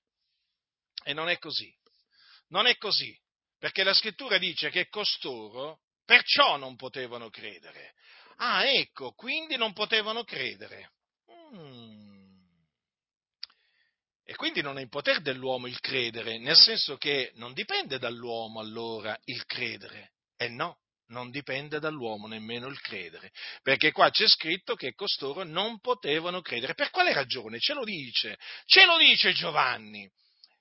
E 1.03 1.13
non 1.13 1.29
è 1.29 1.37
così. 1.39 1.73
Non 2.49 2.65
è 2.65 2.77
così, 2.77 3.15
perché 3.57 3.83
la 3.83 3.93
scrittura 3.93 4.37
dice 4.37 4.69
che 4.69 4.89
costoro 4.89 5.81
perciò 6.03 6.57
non 6.57 6.75
potevano 6.75 7.29
credere. 7.29 7.93
Ah, 8.37 8.65
ecco, 8.65 9.11
quindi 9.13 9.57
non 9.57 9.73
potevano 9.73 10.23
credere. 10.23 10.93
Mm. 11.55 12.08
E 14.29 14.35
quindi 14.35 14.61
non 14.61 14.77
è 14.77 14.81
in 14.83 14.89
potere 14.89 15.21
dell'uomo 15.21 15.65
il 15.65 15.79
credere, 15.79 16.37
nel 16.37 16.55
senso 16.55 16.97
che 16.97 17.31
non 17.37 17.51
dipende 17.51 17.97
dall'uomo 17.97 18.59
allora 18.59 19.19
il 19.23 19.43
credere. 19.47 20.11
E 20.37 20.47
no, 20.49 20.81
non 21.07 21.31
dipende 21.31 21.79
dall'uomo 21.79 22.27
nemmeno 22.27 22.67
il 22.67 22.79
credere, 22.79 23.31
perché 23.63 23.91
qua 23.91 24.11
c'è 24.11 24.27
scritto 24.27 24.75
che 24.75 24.93
costoro 24.93 25.41
non 25.41 25.79
potevano 25.79 26.41
credere. 26.41 26.75
Per 26.75 26.91
quale 26.91 27.11
ragione? 27.11 27.57
Ce 27.57 27.73
lo 27.73 27.83
dice, 27.83 28.37
ce 28.65 28.85
lo 28.85 28.99
dice 28.99 29.33
Giovanni. 29.33 30.07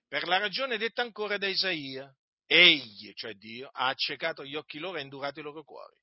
Per 0.09 0.26
la 0.26 0.38
ragione 0.38 0.78
detta 0.78 1.02
ancora 1.02 1.37
da 1.37 1.46
Isaia. 1.46 2.11
Egli, 2.46 3.12
cioè 3.12 3.35
Dio, 3.35 3.68
ha 3.70 3.88
accecato 3.88 4.46
gli 4.46 4.57
occhi 4.57 4.78
loro 4.78 4.96
e 4.96 5.02
indurato 5.02 5.40
i 5.40 5.42
loro 5.42 5.62
cuori. 5.62 5.94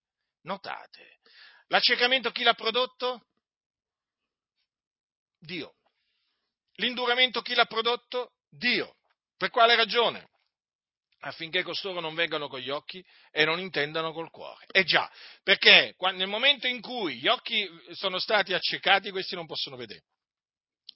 Notate, 0.44 1.18
l'accecamento 1.70 2.30
chi 2.30 2.44
l'ha 2.44 2.54
prodotto? 2.54 3.26
Dio. 5.40 5.74
L'induramento 6.76 7.42
chi 7.42 7.54
l'ha 7.54 7.66
prodotto? 7.66 8.34
Dio. 8.50 8.96
Per 9.38 9.50
quale 9.50 9.76
ragione? 9.76 10.30
Affinché 11.20 11.64
costoro 11.64 12.00
non 12.00 12.14
vengano 12.14 12.48
con 12.48 12.60
gli 12.60 12.70
occhi 12.70 13.04
e 13.32 13.46
non 13.46 13.60
intendano 13.60 14.12
col 14.12 14.30
cuore. 14.30 14.66
E 14.72 14.84
già, 14.84 15.12
perché 15.44 15.96
nel 16.14 16.28
momento 16.28 16.68
in 16.68 16.82
cui 16.82 17.16
gli 17.16 17.28
occhi 17.28 17.68
sono 17.94 18.20
stati 18.20 18.54
accecati, 18.54 19.12
questi 19.12 19.36
non 19.36 19.46
possono 19.46 19.76
vedere. 19.76 20.04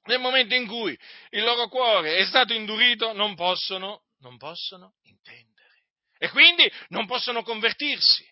nel 0.04 0.20
momento 0.20 0.56
in 0.56 0.68
cui 0.68 0.98
il 1.32 1.44
loro 1.44 1.68
cuore 1.68 2.18
è 2.18 2.26
stato 2.26 2.54
indurito, 2.54 3.14
non 3.14 3.36
possono, 3.36 4.04
non 4.20 4.38
possono 4.38 4.96
intendere. 5.04 5.84
E 6.18 6.30
quindi 6.30 6.72
non 6.90 7.06
possono 7.06 7.44
convertirsi. 7.44 8.28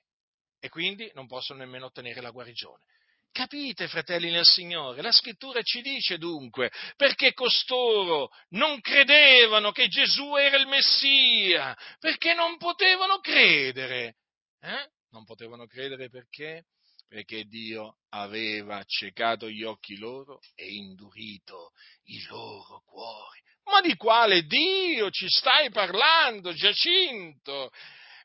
E 0.59 0.69
quindi 0.69 1.09
non 1.13 1.27
possono 1.27 1.59
nemmeno 1.59 1.85
ottenere 1.85 2.21
la 2.21 2.31
guarigione. 2.31 2.83
Capite, 3.31 3.87
fratelli 3.87 4.31
nel 4.31 4.45
Signore? 4.45 5.01
La 5.01 5.11
scrittura 5.11 5.61
ci 5.61 5.81
dice 5.81 6.17
dunque 6.17 6.71
perché 6.95 7.33
costoro 7.33 8.29
non 8.49 8.81
credevano 8.81 9.71
che 9.71 9.87
Gesù 9.87 10.35
era 10.35 10.57
il 10.57 10.67
Messia, 10.67 11.77
perché 11.99 12.33
non 12.33 12.57
potevano 12.57 13.19
credere. 13.19 14.15
Eh? 14.59 14.89
Non 15.11 15.23
potevano 15.23 15.67
credere 15.67 16.09
perché? 16.09 16.65
Perché 17.07 17.43
Dio 17.43 17.99
aveva 18.09 18.77
accecato 18.77 19.49
gli 19.49 19.63
occhi 19.63 19.97
loro 19.97 20.39
e 20.55 20.73
indurito 20.73 21.71
i 22.05 22.25
loro 22.27 22.81
cuori. 22.85 23.39
Ma 23.65 23.81
di 23.81 23.95
quale 23.95 24.43
Dio 24.43 25.09
ci 25.09 25.27
stai 25.29 25.69
parlando, 25.69 26.53
Giacinto? 26.53 27.71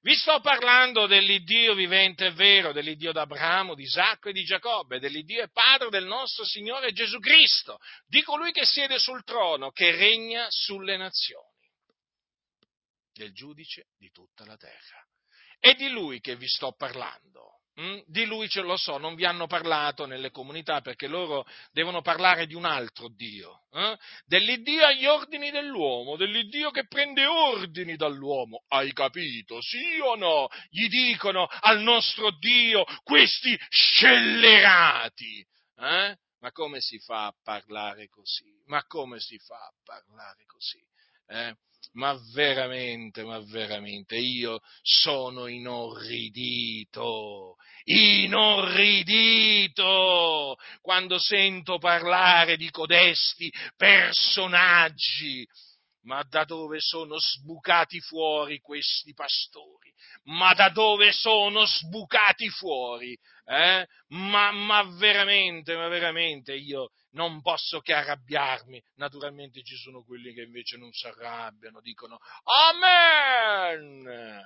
Vi 0.05 0.17
sto 0.17 0.41
parlando 0.41 1.07
dell'Iddio 1.07 1.75
vivente 1.75 2.27
e 2.27 2.33
vero, 2.33 2.73
dell'Iddio 2.73 3.13
d'Abramo, 3.13 3.77
di 3.77 3.85
Isacco 3.85 4.31
e 4.31 4.33
di 4.33 4.43
Giacobbe, 4.43 4.99
dell'Iddio 4.99 5.45
e 5.45 5.49
Padre 5.49 5.91
del 5.91 6.07
nostro 6.07 6.45
Signore 6.45 6.91
Gesù 6.91 7.21
Cristo, 7.21 7.79
di 8.09 8.21
colui 8.23 8.51
che 8.51 8.65
siede 8.65 8.99
sul 8.99 9.23
trono, 9.23 9.71
che 9.71 9.93
regna 9.93 10.47
sulle 10.49 10.97
nazioni, 10.97 11.71
del 13.13 13.33
giudice 13.33 13.91
di 13.97 14.11
tutta 14.11 14.45
la 14.45 14.57
terra. 14.57 15.07
È 15.61 15.73
di 15.75 15.89
lui 15.89 16.19
che 16.19 16.35
vi 16.35 16.49
sto 16.49 16.73
parlando. 16.73 17.62
Mm? 17.81 18.01
Di 18.07 18.27
lui 18.27 18.51
ce 18.51 18.61
lo 18.61 18.77
so, 18.77 18.99
non 18.99 19.15
vi 19.15 19.25
hanno 19.25 19.47
parlato 19.47 20.05
nelle 20.05 20.31
comunità 20.31 20.83
perché 20.83 21.07
loro 21.07 21.47
devono 21.73 22.03
parlare 22.03 22.47
di 22.47 22.55
un 22.55 22.67
altro 22.67 23.09
Dio, 23.09 23.63
eh? 23.73 23.97
dell'Iddio 24.27 24.85
agli 24.85 25.07
ordini 25.07 25.51
dell'uomo, 25.51 26.17
dell'Iddio 26.17 26.71
che 26.71 26.87
prende 26.87 27.25
ordini 27.25 27.97
dall'uomo. 27.97 28.65
Hai 28.69 28.93
capito? 28.93 29.63
Sì 29.63 29.99
o 30.01 30.17
no? 30.17 30.49
Gli 30.69 30.87
dicono 30.89 31.47
al 31.47 31.81
nostro 31.81 32.31
Dio 32.39 32.85
questi 33.05 33.59
scellerati. 33.71 35.47
Eh? 35.79 36.17
Ma 36.41 36.53
come 36.53 36.81
si 36.81 36.99
fa 36.99 37.27
a 37.27 37.35
parlare 37.43 38.09
così? 38.09 38.53
Ma 38.67 38.85
come 38.85 39.19
si 39.19 39.39
fa 39.39 39.57
a 39.57 39.73
parlare 39.83 40.45
così? 40.45 40.85
Eh? 41.29 41.57
Ma 41.93 42.19
veramente, 42.33 43.23
ma 43.25 43.39
veramente, 43.41 44.17
io 44.17 44.61
sono 44.83 45.47
inorridito, 45.47 47.57
inorridito 47.85 49.07
quando 50.81 51.19
sento 51.19 51.79
parlare 51.79 52.57
di 52.57 52.71
codesti 52.71 53.53
personaggi. 53.77 55.47
Ma 56.05 56.25
da 56.25 56.43
dove 56.43 56.81
sono 56.81 57.17
sbucati 57.17 58.01
fuori 58.01 58.59
questi 58.59 59.15
pastori? 59.15 59.95
Ma 60.25 60.53
da 60.53 60.69
dove 60.69 61.13
sono 61.13 61.65
sbucati 61.65 62.49
fuori? 62.49 63.17
Eh? 63.45 63.87
Ma, 64.09 64.51
ma 64.51 64.83
veramente, 64.97 65.77
ma 65.77 65.87
veramente 65.87 66.55
io 66.55 66.91
non 67.13 67.41
posso 67.43 67.81
che 67.81 67.95
arrabbiarmi. 67.95 68.83
Naturalmente 68.97 69.63
ci 69.63 69.77
sono 69.77 70.05
quelli 70.05 70.33
che 70.33 70.43
invece 70.43 70.77
non 70.77 70.93
si 70.93 71.07
arrabbiano, 71.07 71.81
dicono 71.81 72.19
Amen. 72.71 74.41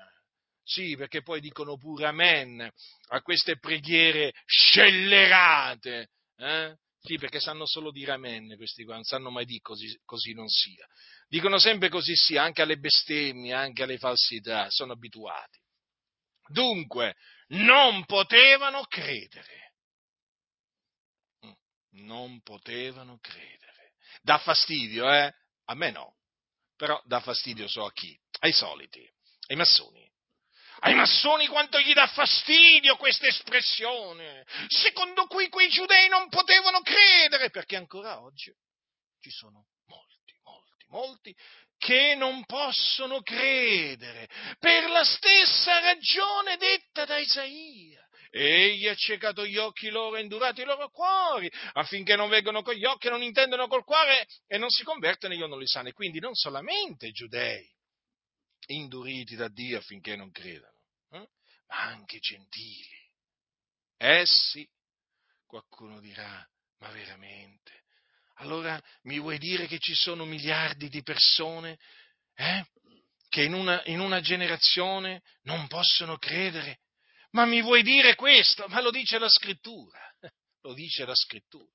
Sì, 0.62 0.96
perché 0.96 1.22
poi 1.22 1.40
dicono 1.40 1.76
pure 1.76 2.06
Amen 2.06 2.68
a 3.08 3.22
queste 3.22 3.58
preghiere 3.58 4.32
scellerate. 4.46 6.10
Eh? 6.36 6.76
Sì, 7.00 7.18
perché 7.18 7.38
sanno 7.38 7.66
solo 7.66 7.92
dire 7.92 8.12
Amen 8.12 8.54
questi 8.56 8.84
qua, 8.84 8.94
non 8.94 9.04
sanno 9.04 9.30
mai 9.30 9.44
dire 9.44 9.60
così, 9.60 9.96
così 10.04 10.32
non 10.32 10.48
sia. 10.48 10.84
Dicono 11.28 11.58
sempre 11.58 11.88
così 11.88 12.14
sia, 12.16 12.42
anche 12.42 12.62
alle 12.62 12.78
bestemmie, 12.78 13.52
anche 13.52 13.84
alle 13.84 13.98
falsità, 13.98 14.68
sono 14.70 14.92
abituati. 14.92 15.58
Dunque, 16.48 17.14
non 17.48 18.04
potevano 18.04 18.84
credere 18.84 19.65
non 21.96 22.40
potevano 22.42 23.18
credere. 23.20 23.94
Dà 24.22 24.38
fastidio, 24.38 25.10
eh? 25.12 25.32
A 25.66 25.74
me 25.74 25.90
no. 25.90 26.16
Però 26.76 27.00
dà 27.06 27.20
fastidio 27.20 27.68
so 27.68 27.84
a 27.84 27.92
chi? 27.92 28.18
Ai 28.40 28.52
soliti, 28.52 29.08
ai 29.48 29.56
massoni. 29.56 30.04
Ai 30.80 30.94
massoni 30.94 31.46
quanto 31.46 31.80
gli 31.80 31.94
dà 31.94 32.06
fastidio 32.06 32.96
questa 32.96 33.26
espressione, 33.26 34.44
secondo 34.68 35.26
cui 35.26 35.48
quei 35.48 35.70
giudei 35.70 36.06
non 36.08 36.28
potevano 36.28 36.82
credere, 36.82 37.48
perché 37.48 37.76
ancora 37.76 38.20
oggi 38.20 38.52
ci 39.20 39.30
sono 39.30 39.68
molti, 39.86 40.38
molti, 40.42 40.84
molti 40.88 41.36
che 41.78 42.14
non 42.14 42.44
possono 42.44 43.22
credere 43.22 44.28
per 44.58 44.88
la 44.90 45.04
stessa 45.04 45.78
ragione 45.80 46.56
detta 46.58 47.06
da 47.06 47.18
Isaia. 47.18 48.05
Egli 48.36 48.86
ha 48.86 48.94
ciecato 48.94 49.46
gli 49.46 49.56
occhi 49.56 49.88
loro 49.88 50.16
e 50.16 50.20
indurato 50.20 50.60
i 50.60 50.64
loro 50.64 50.90
cuori, 50.90 51.50
affinché 51.72 52.16
non 52.16 52.28
vegano 52.28 52.62
con 52.62 52.74
gli 52.74 52.84
occhi, 52.84 53.08
non 53.08 53.22
intendano 53.22 53.66
col 53.66 53.84
cuore 53.84 54.26
e 54.46 54.58
non 54.58 54.68
si 54.68 54.82
convertono 54.82 55.32
io 55.32 55.46
non 55.46 55.58
li 55.58 55.66
sane. 55.66 55.92
Quindi 55.92 56.20
non 56.20 56.34
solamente 56.34 57.10
giudei, 57.12 57.66
induriti 58.66 59.36
da 59.36 59.48
Dio 59.48 59.78
affinché 59.78 60.16
non 60.16 60.30
credano, 60.30 60.76
eh? 61.12 61.28
ma 61.68 61.82
anche 61.84 62.18
gentili. 62.18 63.04
Essi, 63.96 64.68
qualcuno 65.46 65.98
dirà, 66.00 66.46
ma 66.80 66.90
veramente? 66.90 67.84
Allora 68.40 68.78
mi 69.04 69.18
vuoi 69.18 69.38
dire 69.38 69.66
che 69.66 69.78
ci 69.78 69.94
sono 69.94 70.26
miliardi 70.26 70.90
di 70.90 71.02
persone 71.02 71.78
eh, 72.34 72.66
che 73.30 73.44
in 73.44 73.54
una, 73.54 73.82
in 73.86 74.00
una 74.00 74.20
generazione 74.20 75.22
non 75.44 75.66
possono 75.68 76.18
credere 76.18 76.80
ma 77.30 77.44
mi 77.44 77.62
vuoi 77.62 77.82
dire 77.82 78.14
questo? 78.14 78.66
Ma 78.68 78.80
lo 78.80 78.90
dice 78.90 79.18
la 79.18 79.28
scrittura, 79.28 79.98
lo 80.62 80.74
dice 80.74 81.04
la 81.04 81.14
scrittura. 81.14 81.70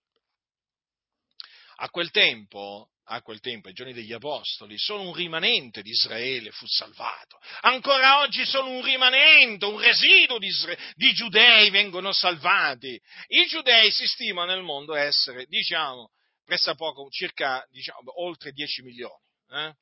A 1.78 1.90
quel 1.90 2.12
tempo, 2.12 2.92
a 3.06 3.22
quel 3.22 3.40
tempo, 3.40 3.68
ai 3.68 3.74
giorni 3.74 3.94
degli 3.94 4.14
Apostoli, 4.14 4.78
solo 4.78 5.02
un 5.02 5.14
rimanente 5.14 5.82
di 5.82 5.90
Israele 5.90 6.52
fu 6.52 6.66
salvato. 6.68 7.40
Ancora 7.62 8.20
oggi 8.20 8.46
solo 8.46 8.70
un 8.70 8.84
rimanente, 8.84 9.66
un 9.66 9.80
residuo 9.80 10.38
di, 10.38 10.52
di 10.96 11.14
giudei 11.14 11.70
vengono 11.72 12.14
salvati. 12.14 13.00
I 13.28 13.46
giudei 13.48 13.92
si 13.92 14.06
stima 14.06 14.46
nel 14.46 14.62
mondo 14.62 14.96
essere, 14.96 15.46
diciamo, 15.48 16.12
pressappoco, 16.46 17.10
circa, 17.10 17.66
diciamo, 17.70 18.22
oltre 18.22 18.52
10 18.52 18.82
milioni. 18.84 19.24
Eh? 19.50 19.74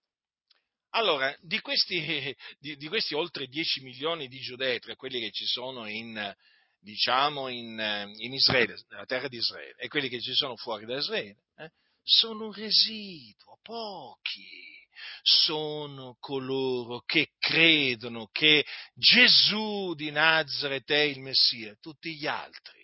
Allora, 0.92 1.36
di 1.42 1.60
questi, 1.60 2.00
di, 2.60 2.76
di 2.76 2.88
questi, 2.88 3.14
oltre 3.14 3.48
10 3.48 3.82
milioni 3.82 4.28
di 4.28 4.40
giudei, 4.40 4.80
tra 4.80 4.96
quelli 4.96 5.20
che 5.20 5.32
ci 5.32 5.46
sono 5.46 5.88
in, 5.88 6.36
diciamo, 6.80 7.48
in, 7.48 8.12
in 8.18 8.34
Israele, 8.34 8.78
nella 8.90 9.06
terra 9.06 9.28
di 9.28 9.38
Israele, 9.38 9.76
e 9.78 9.88
quelli 9.88 10.10
che 10.10 10.20
ci 10.20 10.34
sono 10.34 10.56
fuori 10.56 10.86
da 10.86 10.98
Israele, 10.98 11.44
eh, 11.58 11.72
sono 12.04 12.46
un 12.46 12.54
residuo, 12.54 13.60
pochi. 13.62 14.78
Sono 15.22 16.18
coloro 16.20 17.02
che 17.06 17.30
credono 17.40 18.28
che 18.34 18.66
Gesù 18.94 19.94
di 19.96 20.12
Nazareth 20.12 20.92
è 20.92 21.00
il 21.00 21.22
Messia, 21.22 21.74
tutti 21.80 22.18
gli 22.18 22.28
altri, 22.28 22.84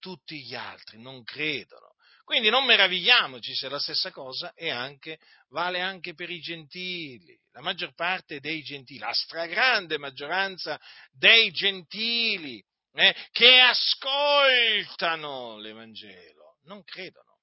tutti 0.00 0.42
gli 0.42 0.56
altri 0.56 1.00
non 1.00 1.22
credono. 1.22 1.85
Quindi 2.26 2.50
non 2.50 2.64
meravigliamoci 2.64 3.54
se 3.54 3.68
la 3.68 3.78
stessa 3.78 4.10
cosa 4.10 4.52
anche, 4.56 5.20
vale 5.50 5.80
anche 5.80 6.12
per 6.12 6.28
i 6.28 6.40
gentili. 6.40 7.38
La 7.52 7.60
maggior 7.60 7.94
parte 7.94 8.40
dei 8.40 8.62
gentili, 8.62 8.98
la 8.98 9.12
stragrande 9.12 9.96
maggioranza 9.96 10.76
dei 11.12 11.52
gentili 11.52 12.60
eh, 12.94 13.14
che 13.30 13.60
ascoltano 13.60 15.58
l'Evangelo 15.58 16.58
non 16.64 16.82
credono. 16.82 17.42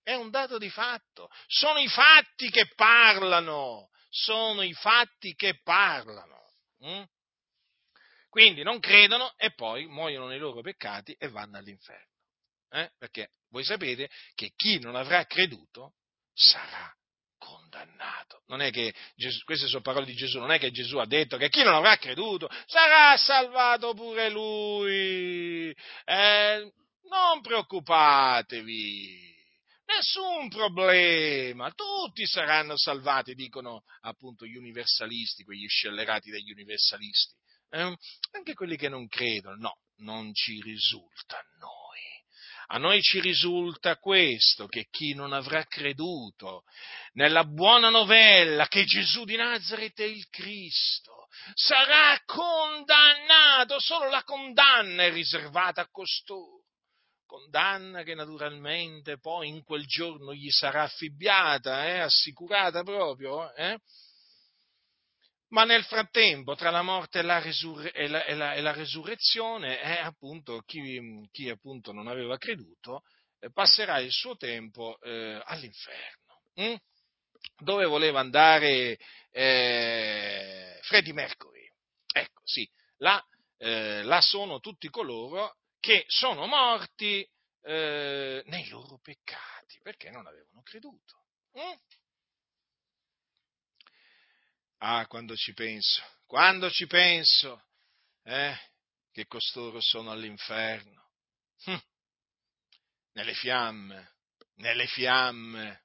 È 0.00 0.14
un 0.14 0.30
dato 0.30 0.58
di 0.58 0.70
fatto. 0.70 1.28
Sono 1.48 1.80
i 1.80 1.88
fatti 1.88 2.50
che 2.50 2.68
parlano. 2.76 3.90
Sono 4.10 4.62
i 4.62 4.74
fatti 4.74 5.34
che 5.34 5.58
parlano. 5.60 6.52
Mm? 6.86 7.02
Quindi 8.28 8.62
non 8.62 8.78
credono 8.78 9.34
e 9.36 9.52
poi 9.54 9.86
muoiono 9.86 10.28
nei 10.28 10.38
loro 10.38 10.60
peccati 10.60 11.16
e 11.18 11.28
vanno 11.30 11.58
all'inferno. 11.58 12.14
Eh? 12.68 12.92
Perché 12.96 13.30
voi 13.50 13.64
sapete 13.64 14.08
che 14.34 14.52
chi 14.56 14.78
non 14.78 14.96
avrà 14.96 15.24
creduto 15.26 15.94
sarà 16.32 16.92
condannato. 17.38 18.42
Non 18.46 18.60
è 18.60 18.70
che 18.70 18.94
Gesù, 19.16 19.44
queste 19.44 19.66
sono 19.66 19.82
parole 19.82 20.06
di 20.06 20.14
Gesù, 20.14 20.38
non 20.38 20.50
è 20.50 20.58
che 20.58 20.70
Gesù 20.70 20.98
ha 20.98 21.06
detto 21.06 21.36
che 21.36 21.48
chi 21.48 21.62
non 21.62 21.74
avrà 21.74 21.96
creduto 21.96 22.48
sarà 22.66 23.16
salvato 23.16 23.94
pure 23.94 24.30
lui. 24.30 25.74
Eh, 26.04 26.72
non 27.08 27.40
preoccupatevi. 27.42 29.28
Nessun 29.86 30.48
problema, 30.48 31.72
tutti 31.72 32.24
saranno 32.24 32.76
salvati, 32.76 33.34
dicono 33.34 33.82
appunto 34.02 34.46
gli 34.46 34.54
universalisti, 34.54 35.42
quegli 35.42 35.66
scellerati 35.66 36.30
degli 36.30 36.52
universalisti. 36.52 37.34
Eh? 37.70 37.96
Anche 38.32 38.54
quelli 38.54 38.76
che 38.76 38.88
non 38.88 39.08
credono, 39.08 39.56
no, 39.56 39.78
non 39.96 40.32
ci 40.32 40.60
risulta 40.62 41.44
a 42.72 42.78
noi 42.78 43.02
ci 43.02 43.20
risulta 43.20 43.96
questo, 43.96 44.66
che 44.68 44.86
chi 44.90 45.14
non 45.14 45.32
avrà 45.32 45.64
creduto 45.64 46.62
nella 47.14 47.44
buona 47.44 47.88
novella 47.88 48.68
che 48.68 48.84
Gesù 48.84 49.24
di 49.24 49.36
Nazareth 49.36 50.00
è 50.00 50.04
il 50.04 50.28
Cristo, 50.28 51.26
sarà 51.54 52.20
condannato, 52.24 53.80
solo 53.80 54.08
la 54.08 54.22
condanna 54.22 55.04
è 55.04 55.12
riservata 55.12 55.80
a 55.80 55.88
costoro. 55.90 56.58
Condanna 57.26 58.02
che 58.02 58.14
naturalmente 58.14 59.18
poi 59.18 59.48
in 59.48 59.62
quel 59.62 59.86
giorno 59.86 60.32
gli 60.32 60.50
sarà 60.50 60.82
affibbiata, 60.82 61.86
eh, 61.86 61.98
assicurata 62.00 62.82
proprio, 62.82 63.52
eh? 63.54 63.78
Ma 65.50 65.64
nel 65.64 65.84
frattempo, 65.84 66.54
tra 66.54 66.70
la 66.70 66.82
morte 66.82 67.18
e 67.18 67.22
la, 67.22 67.40
resur- 67.40 67.90
e 67.92 68.06
la, 68.06 68.24
e 68.24 68.34
la, 68.34 68.54
e 68.54 68.60
la 68.60 68.72
resurrezione, 68.72 69.80
eh, 69.82 69.98
appunto, 69.98 70.60
chi, 70.60 71.28
chi, 71.32 71.48
appunto 71.48 71.92
non 71.92 72.06
aveva 72.06 72.38
creduto 72.38 73.02
eh, 73.40 73.50
passerà 73.50 73.98
il 73.98 74.12
suo 74.12 74.36
tempo 74.36 75.00
eh, 75.00 75.40
all'inferno, 75.44 76.42
hm? 76.54 76.74
dove 77.64 77.84
voleva 77.86 78.20
andare 78.20 78.96
eh, 79.30 80.78
Freddie 80.82 81.12
Mercury. 81.12 81.68
Ecco, 82.12 82.40
sì, 82.44 82.68
là, 82.98 83.20
eh, 83.56 84.02
là, 84.04 84.20
sono 84.20 84.60
tutti 84.60 84.88
coloro 84.88 85.56
che 85.80 86.04
sono 86.06 86.46
morti 86.46 87.28
eh, 87.62 88.42
nei 88.46 88.68
loro 88.68 89.00
peccati, 89.02 89.80
perché 89.82 90.10
non 90.10 90.26
avevano 90.26 90.62
creduto. 90.62 91.24
Hm? 91.54 91.74
Ah, 94.82 95.06
quando 95.06 95.36
ci 95.36 95.52
penso, 95.52 96.02
quando 96.24 96.70
ci 96.70 96.86
penso, 96.86 97.66
eh, 98.22 98.58
che 99.12 99.26
costoro 99.26 99.78
sono 99.80 100.10
all'inferno, 100.10 101.10
hm. 101.64 101.76
nelle 103.12 103.34
fiamme, 103.34 104.14
nelle 104.54 104.86
fiamme, 104.86 105.82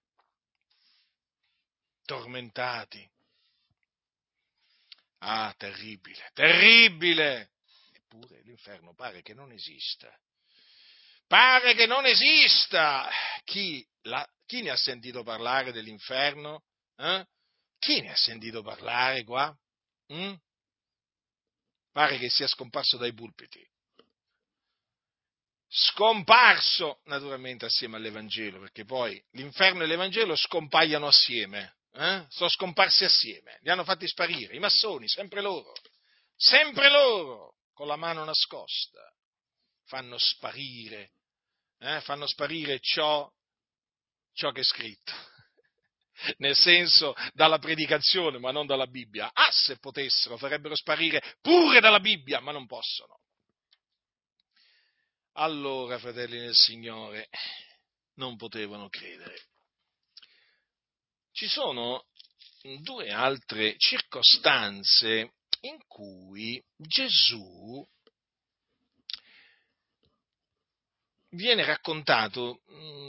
tormentati. 2.06 3.06
Ah, 5.20 5.54
terribile, 5.58 6.32
terribile! 6.34 7.52
Eppure 7.92 8.42
l'inferno 8.44 8.94
pare 8.94 9.22
che 9.22 9.34
non 9.34 9.52
esista. 9.52 10.18
Pare 11.28 11.74
che 11.74 11.86
non 11.86 12.06
esista! 12.06 13.10
Chi, 13.44 13.86
la, 14.04 14.26
chi 14.46 14.62
ne 14.62 14.70
ha 14.70 14.78
sentito 14.78 15.22
parlare 15.24 15.74
dell'inferno? 15.74 16.64
Eh? 16.96 17.28
Chi 17.86 18.02
ne 18.02 18.14
ha 18.14 18.16
sentito 18.16 18.64
parlare 18.64 19.24
qua? 19.24 19.56
Mm? 20.12 20.34
Pare 21.92 22.18
che 22.18 22.30
sia 22.32 22.48
scomparso 22.48 22.98
dai 22.98 23.14
pulpiti. 23.14 23.64
Scomparso 25.68 27.02
naturalmente 27.04 27.66
assieme 27.66 27.98
all'Evangelo, 27.98 28.60
perché 28.60 28.86
poi 28.86 29.24
l'inferno 29.34 29.84
e 29.84 29.86
l'Evangelo 29.86 30.36
scompaiono 30.36 31.06
assieme, 31.06 31.78
eh? 31.92 32.26
sono 32.30 32.50
scomparsi 32.50 33.04
assieme, 33.04 33.60
li 33.62 33.70
hanno 33.70 33.84
fatti 33.84 34.08
sparire, 34.08 34.56
i 34.56 34.60
massoni, 34.60 35.08
sempre 35.08 35.42
loro, 35.42 35.72
sempre 36.36 36.90
loro, 36.90 37.58
con 37.72 37.86
la 37.86 37.98
mano 37.98 38.24
nascosta, 38.24 39.14
fanno 39.84 40.18
sparire, 40.18 41.12
eh? 41.78 42.02
fanno 42.02 42.26
sparire 42.26 42.80
ciò, 42.80 43.32
ciò 44.34 44.50
che 44.50 44.62
è 44.62 44.64
scritto 44.64 45.34
nel 46.38 46.56
senso 46.56 47.14
dalla 47.34 47.60
predicazione, 47.60 48.38
ma 48.40 48.52
non 48.52 48.66
dalla 48.66 48.88
Bibbia. 48.88 49.32
Ah, 49.34 49.52
se 49.52 49.78
potessero, 49.78 50.38
farebbero 50.38 50.76
sparire 50.76 51.36
pure 51.42 51.80
dalla 51.80 52.00
Bibbia, 52.00 52.40
ma 52.40 52.52
non 52.52 52.66
possono. 52.66 53.20
Allora, 55.34 56.00
fratelli 56.00 56.40
del 56.40 56.56
Signore, 56.56 57.30
non 58.16 58.38
potevano 58.38 58.88
credere. 58.90 59.48
Ci 61.32 61.48
sono 61.48 62.06
due 62.82 63.12
altre 63.12 63.76
circostanze 63.78 65.34
in 65.62 65.78
cui 65.88 66.64
Gesù 66.78 67.86
viene 71.32 71.66
raccontato, 71.66 72.62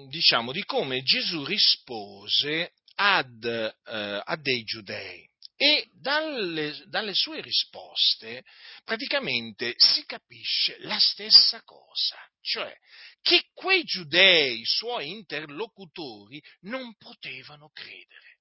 diciamo, 0.09 0.50
di 0.50 0.64
come 0.64 1.02
Gesù 1.02 1.44
rispose 1.44 2.72
ad, 2.97 3.44
eh, 3.44 4.22
a 4.24 4.36
dei 4.36 4.64
giudei. 4.64 5.28
E 5.59 5.88
dalle, 5.92 6.84
dalle, 6.88 7.14
sue 7.14 7.40
risposte 7.40 8.44
praticamente 8.84 9.74
si 9.78 10.05
capisce 10.05 10.76
la 10.80 10.99
stessa 10.99 11.62
cosa, 11.62 12.18
cioè 12.42 12.76
che 13.22 13.47
quei 13.55 13.82
giudei, 13.84 14.62
suoi 14.64 15.09
interlocutori, 15.09 16.42
non 16.61 16.94
potevano 16.97 17.70
credere. 17.72 18.36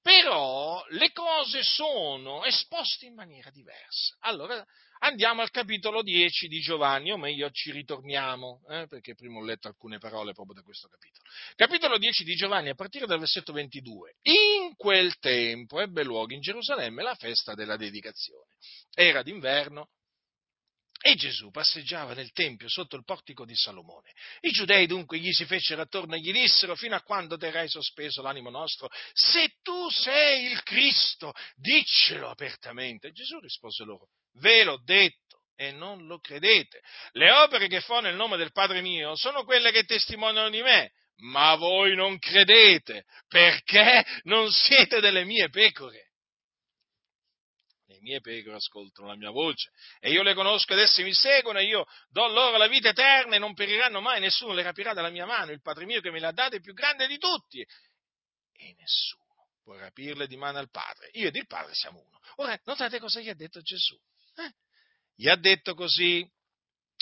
Però 0.00 0.84
le 0.90 1.10
cose 1.12 1.62
sono 1.62 2.44
esposte 2.44 3.06
in 3.06 3.14
maniera 3.14 3.50
diversa. 3.50 4.16
Allora 4.20 4.64
andiamo 5.00 5.42
al 5.42 5.50
capitolo 5.50 6.02
10 6.02 6.48
di 6.48 6.60
Giovanni, 6.60 7.12
o 7.12 7.16
meglio 7.16 7.50
ci 7.50 7.70
ritorniamo, 7.70 8.62
eh, 8.68 8.86
perché 8.86 9.14
prima 9.14 9.38
ho 9.38 9.44
letto 9.44 9.68
alcune 9.68 9.98
parole 9.98 10.32
proprio 10.32 10.54
da 10.54 10.62
questo 10.62 10.88
capitolo. 10.88 11.28
Capitolo 11.54 11.98
10 11.98 12.24
di 12.24 12.34
Giovanni, 12.34 12.70
a 12.70 12.74
partire 12.74 13.06
dal 13.06 13.18
versetto 13.18 13.52
22. 13.52 14.16
In 14.22 14.74
quel 14.76 15.18
tempo 15.18 15.80
ebbe 15.80 16.02
luogo 16.02 16.32
in 16.32 16.40
Gerusalemme 16.40 17.02
la 17.02 17.14
festa 17.14 17.54
della 17.54 17.76
dedicazione. 17.76 18.54
Era 18.94 19.22
d'inverno 19.22 19.90
e 21.02 21.14
Gesù 21.14 21.50
passeggiava 21.50 22.12
nel 22.12 22.30
Tempio 22.32 22.68
sotto 22.68 22.94
il 22.94 23.04
portico 23.04 23.46
di 23.46 23.54
Salomone. 23.54 24.12
I 24.40 24.50
giudei 24.50 24.86
dunque 24.86 25.18
gli 25.18 25.32
si 25.32 25.46
fecero 25.46 25.80
attorno 25.80 26.14
e 26.14 26.20
gli 26.20 26.30
dissero 26.30 26.76
fino 26.76 26.94
a 26.94 27.00
quando 27.00 27.38
terrai 27.38 27.70
sospeso 27.70 28.20
l'animo 28.20 28.50
nostro? 28.50 28.90
Se 29.14 29.56
tu 29.62 29.88
sei 29.88 30.50
il 30.50 30.62
Cristo, 30.62 31.32
diccelo 31.56 32.28
apertamente. 32.28 33.12
Gesù 33.12 33.38
rispose 33.38 33.84
loro, 33.84 34.08
ve 34.34 34.64
l'ho 34.64 34.80
detto 34.84 35.42
e 35.56 35.72
non 35.72 36.06
lo 36.06 36.18
credete. 36.18 36.80
Le 37.12 37.30
opere 37.30 37.68
che 37.68 37.80
fa 37.80 38.00
nel 38.00 38.14
nome 38.14 38.36
del 38.36 38.52
Padre 38.52 38.80
mio 38.80 39.16
sono 39.16 39.44
quelle 39.44 39.70
che 39.70 39.84
testimoniano 39.84 40.48
di 40.48 40.62
me, 40.62 40.92
ma 41.16 41.54
voi 41.56 41.94
non 41.94 42.18
credete 42.18 43.04
perché 43.28 44.04
non 44.22 44.50
siete 44.50 45.00
delle 45.00 45.24
mie 45.24 45.48
pecore 45.50 46.10
le 47.90 47.98
mie 48.00 48.20
pecore 48.20 48.56
ascoltano 48.56 49.08
la 49.08 49.16
mia 49.16 49.30
voce 49.30 49.70
e 49.98 50.10
io 50.10 50.22
le 50.22 50.34
conosco 50.34 50.72
ed 50.72 50.78
esse 50.78 51.02
mi 51.02 51.12
seguono 51.12 51.58
e 51.58 51.64
io 51.64 51.84
do 52.08 52.26
loro 52.28 52.56
la 52.56 52.68
vita 52.68 52.90
eterna 52.90 53.34
e 53.34 53.38
non 53.38 53.52
periranno 53.52 54.00
mai, 54.00 54.20
nessuno 54.20 54.54
le 54.54 54.62
rapirà 54.62 54.94
dalla 54.94 55.10
mia 55.10 55.26
mano, 55.26 55.50
il 55.50 55.60
Padre 55.60 55.84
mio 55.84 56.00
che 56.00 56.10
me 56.10 56.20
le 56.20 56.26
ha 56.26 56.32
date 56.32 56.56
è 56.56 56.60
più 56.60 56.72
grande 56.72 57.06
di 57.06 57.18
tutti 57.18 57.60
e 57.60 58.74
nessuno 58.78 59.20
può 59.62 59.76
rapirle 59.76 60.26
di 60.26 60.36
mano 60.36 60.58
al 60.58 60.70
Padre. 60.70 61.10
Io 61.12 61.28
ed 61.28 61.36
il 61.36 61.46
Padre 61.46 61.74
siamo 61.74 62.00
uno. 62.00 62.18
Ora, 62.36 62.58
notate 62.64 62.98
cosa 62.98 63.20
gli 63.20 63.28
ha 63.28 63.34
detto 63.34 63.60
Gesù. 63.60 63.96
Eh? 64.44 64.52
Gli 65.14 65.28
ha 65.28 65.36
detto 65.36 65.74
così, 65.74 66.26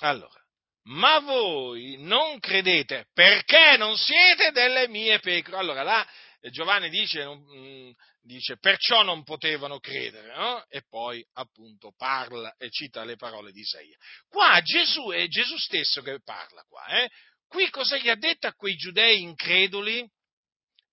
allora, 0.01 0.43
ma 0.89 1.19
voi 1.21 1.97
non 1.99 2.39
credete 2.41 3.09
perché 3.13 3.77
non 3.77 3.97
siete 3.97 4.51
delle 4.53 4.89
mie 4.89 5.19
pecore. 5.21 5.59
Allora, 5.59 5.83
là 5.83 6.07
Giovanni 6.51 6.89
dice, 6.89 7.27
mm, 7.27 7.91
dice, 8.23 8.59
perciò 8.59 9.03
non 9.03 9.25
potevano 9.25 9.81
credere, 9.81 10.35
no? 10.35 10.65
e 10.69 10.83
poi 10.89 11.25
appunto 11.35 11.93
parla 11.97 12.55
e 12.57 12.71
cita 12.71 13.05
le 13.05 13.17
parole 13.17 13.53
di 13.53 13.61
Isaia. 13.61 13.97
Qua 14.29 14.61
Gesù 14.63 15.09
è 15.09 15.27
Gesù 15.27 15.57
stesso 15.57 16.01
che 16.03 16.21
parla 16.23 16.63
qua, 16.69 16.87
eh? 16.87 17.09
Qui 17.47 17.71
cosa 17.71 17.97
gli 17.97 18.09
ha 18.09 18.15
detto 18.15 18.47
a 18.47 18.55
quei 18.55 18.77
giudei 18.77 19.23
increduli? 19.23 20.07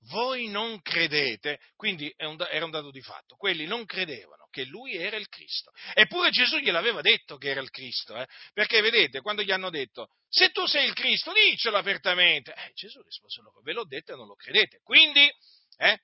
Voi 0.10 0.48
non 0.48 0.82
credete, 0.82 1.60
quindi 1.76 2.14
un, 2.20 2.38
era 2.50 2.66
un 2.66 2.72
dato 2.72 2.92
di 2.92 3.02
fatto, 3.02 3.36
quelli 3.36 3.66
non 3.66 3.86
credevano 3.86 4.45
che 4.56 4.64
lui 4.64 4.96
era 4.96 5.18
il 5.18 5.28
Cristo. 5.28 5.74
Eppure 5.94 6.30
Gesù 6.30 6.60
gliel'aveva 6.60 7.02
detto 7.02 7.36
che 7.36 7.50
era 7.50 7.60
il 7.60 7.70
Cristo, 7.70 8.16
eh? 8.16 8.26
perché 8.54 8.80
vedete, 8.80 9.20
quando 9.20 9.44
gli 9.44 9.52
hanno 9.52 9.70
detto, 9.70 10.08
se 10.30 10.52
tu 10.52 10.66
sei 10.66 10.88
il 10.88 10.94
Cristo, 10.94 11.34
dicelo 11.34 11.76
apertamente, 11.76 12.54
eh, 12.54 12.72
Gesù 12.74 13.02
rispose 13.02 13.42
loro, 13.42 13.60
ve 13.62 13.74
l'ho 13.74 13.84
detto 13.84 14.14
e 14.14 14.16
non 14.16 14.28
lo 14.28 14.36
credete. 14.36 14.80
Quindi, 14.82 15.30
eh, 15.78 16.00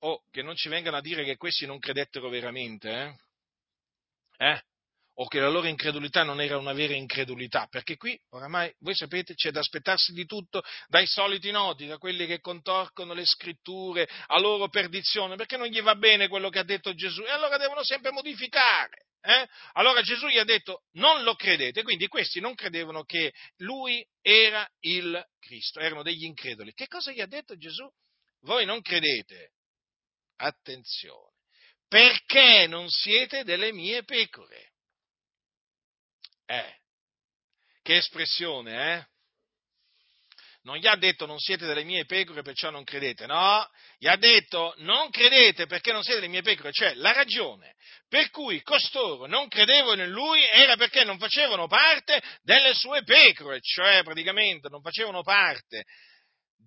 o 0.00 0.10
oh, 0.10 0.24
che 0.32 0.42
non 0.42 0.56
ci 0.56 0.68
vengano 0.68 0.96
a 0.96 1.00
dire 1.00 1.22
che 1.22 1.36
questi 1.36 1.64
non 1.64 1.78
credettero 1.78 2.28
veramente, 2.28 2.90
eh? 2.90 4.50
eh? 4.50 4.62
O 5.14 5.26
che 5.26 5.40
la 5.40 5.48
loro 5.48 5.66
incredulità 5.66 6.22
non 6.22 6.40
era 6.40 6.56
una 6.56 6.72
vera 6.72 6.94
incredulità, 6.94 7.66
perché 7.68 7.96
qui 7.96 8.18
oramai 8.30 8.72
voi 8.78 8.94
sapete 8.94 9.34
c'è 9.34 9.50
da 9.50 9.60
aspettarsi 9.60 10.12
di 10.12 10.24
tutto 10.24 10.62
dai 10.88 11.06
soliti 11.06 11.50
noti, 11.50 11.86
da 11.86 11.98
quelli 11.98 12.26
che 12.26 12.40
contorcono 12.40 13.12
le 13.12 13.26
scritture 13.26 14.08
a 14.26 14.38
loro 14.38 14.68
perdizione, 14.68 15.36
perché 15.36 15.56
non 15.56 15.66
gli 15.66 15.82
va 15.82 15.94
bene 15.96 16.28
quello 16.28 16.48
che 16.48 16.60
ha 16.60 16.64
detto 16.64 16.94
Gesù 16.94 17.22
e 17.22 17.30
allora 17.30 17.58
devono 17.58 17.84
sempre 17.84 18.10
modificare. 18.10 19.06
Eh? 19.24 19.48
Allora 19.74 20.02
Gesù 20.02 20.26
gli 20.26 20.38
ha 20.38 20.44
detto 20.44 20.82
non 20.92 21.22
lo 21.22 21.34
credete, 21.36 21.82
quindi 21.84 22.08
questi 22.08 22.40
non 22.40 22.54
credevano 22.54 23.04
che 23.04 23.32
lui 23.58 24.04
era 24.20 24.68
il 24.80 25.24
Cristo, 25.38 25.78
erano 25.78 26.02
degli 26.02 26.24
increduli. 26.24 26.72
Che 26.72 26.88
cosa 26.88 27.12
gli 27.12 27.20
ha 27.20 27.26
detto 27.26 27.56
Gesù? 27.56 27.88
Voi 28.40 28.64
non 28.64 28.82
credete 28.82 29.52
attenzione, 30.38 31.36
perché 31.86 32.66
non 32.66 32.88
siete 32.88 33.44
delle 33.44 33.72
mie 33.72 34.02
pecore. 34.02 34.71
Eh, 36.46 36.76
che 37.82 37.96
espressione, 37.96 38.96
eh? 38.96 39.06
non 40.62 40.76
gli 40.76 40.86
ha 40.86 40.96
detto 40.96 41.26
non 41.26 41.38
siete 41.38 41.66
delle 41.66 41.82
mie 41.82 42.04
pecore 42.04 42.42
perciò 42.42 42.70
non 42.70 42.84
credete, 42.84 43.26
no, 43.26 43.68
gli 43.98 44.06
ha 44.06 44.16
detto 44.16 44.74
non 44.78 45.10
credete 45.10 45.66
perché 45.66 45.92
non 45.92 46.02
siete 46.02 46.20
delle 46.20 46.32
mie 46.32 46.42
pecore, 46.42 46.72
cioè 46.72 46.94
la 46.94 47.12
ragione 47.12 47.74
per 48.08 48.30
cui 48.30 48.62
costoro 48.62 49.26
non 49.26 49.48
credevano 49.48 50.02
in 50.02 50.10
lui 50.10 50.44
era 50.44 50.76
perché 50.76 51.02
non 51.02 51.18
facevano 51.18 51.66
parte 51.66 52.22
delle 52.42 52.74
sue 52.74 53.02
pecore, 53.02 53.60
cioè 53.60 54.02
praticamente 54.04 54.68
non 54.68 54.82
facevano 54.82 55.22
parte 55.22 55.84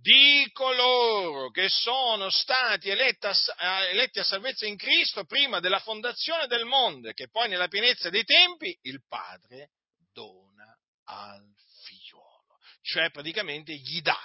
di 0.02 0.50
coloro 0.52 1.50
che 1.50 1.68
sono 1.70 2.30
stati 2.30 2.90
eletti 2.90 3.28
a, 3.28 3.84
eletti 3.86 4.20
a 4.20 4.24
salvezza 4.24 4.66
in 4.66 4.78
Cristo 4.78 5.26
prima 5.26 5.60
della 5.60 5.80
fondazione 5.80 6.48
del 6.48 6.66
mondo, 6.66 7.12
che 7.12 7.30
poi 7.30 7.50
nella 7.50 7.68
pienezza 7.68 8.10
dei 8.10 8.24
tempi 8.24 8.78
il 8.84 9.04
Padre 9.08 9.72
dona 10.14 10.76
al 11.06 11.44
figliuolo, 11.84 12.58
cioè 12.82 13.10
praticamente 13.12 13.74
gli 13.74 14.02
dà. 14.02 14.20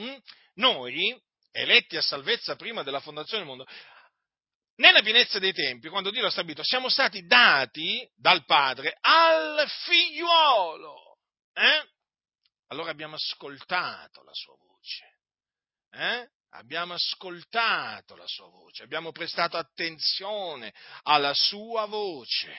Mm? 0.00 0.16
Noi, 0.54 1.20
eletti 1.52 1.96
a 1.96 2.02
salvezza 2.02 2.56
prima 2.56 2.82
della 2.82 3.00
fondazione 3.00 3.44
del 3.44 3.48
mondo, 3.48 3.66
nella 4.76 5.02
pienezza 5.02 5.38
dei 5.38 5.52
tempi, 5.52 5.88
quando 5.88 6.10
Dio 6.10 6.22
l'ha 6.22 6.30
stabilito, 6.30 6.62
siamo 6.64 6.88
stati 6.88 7.26
dati 7.26 8.08
dal 8.16 8.44
Padre 8.46 8.96
al 9.00 9.68
figliuolo. 9.68 11.18
Eh? 11.52 11.88
Allora 12.68 12.90
abbiamo 12.90 13.16
ascoltato 13.16 14.22
la 14.22 14.32
sua 14.32 14.54
voce. 14.56 14.69
Eh? 15.90 16.28
Abbiamo 16.52 16.94
ascoltato 16.94 18.16
la 18.16 18.26
sua 18.26 18.48
voce, 18.48 18.82
abbiamo 18.82 19.12
prestato 19.12 19.56
attenzione 19.56 20.74
alla 21.02 21.32
sua 21.32 21.86
voce, 21.86 22.52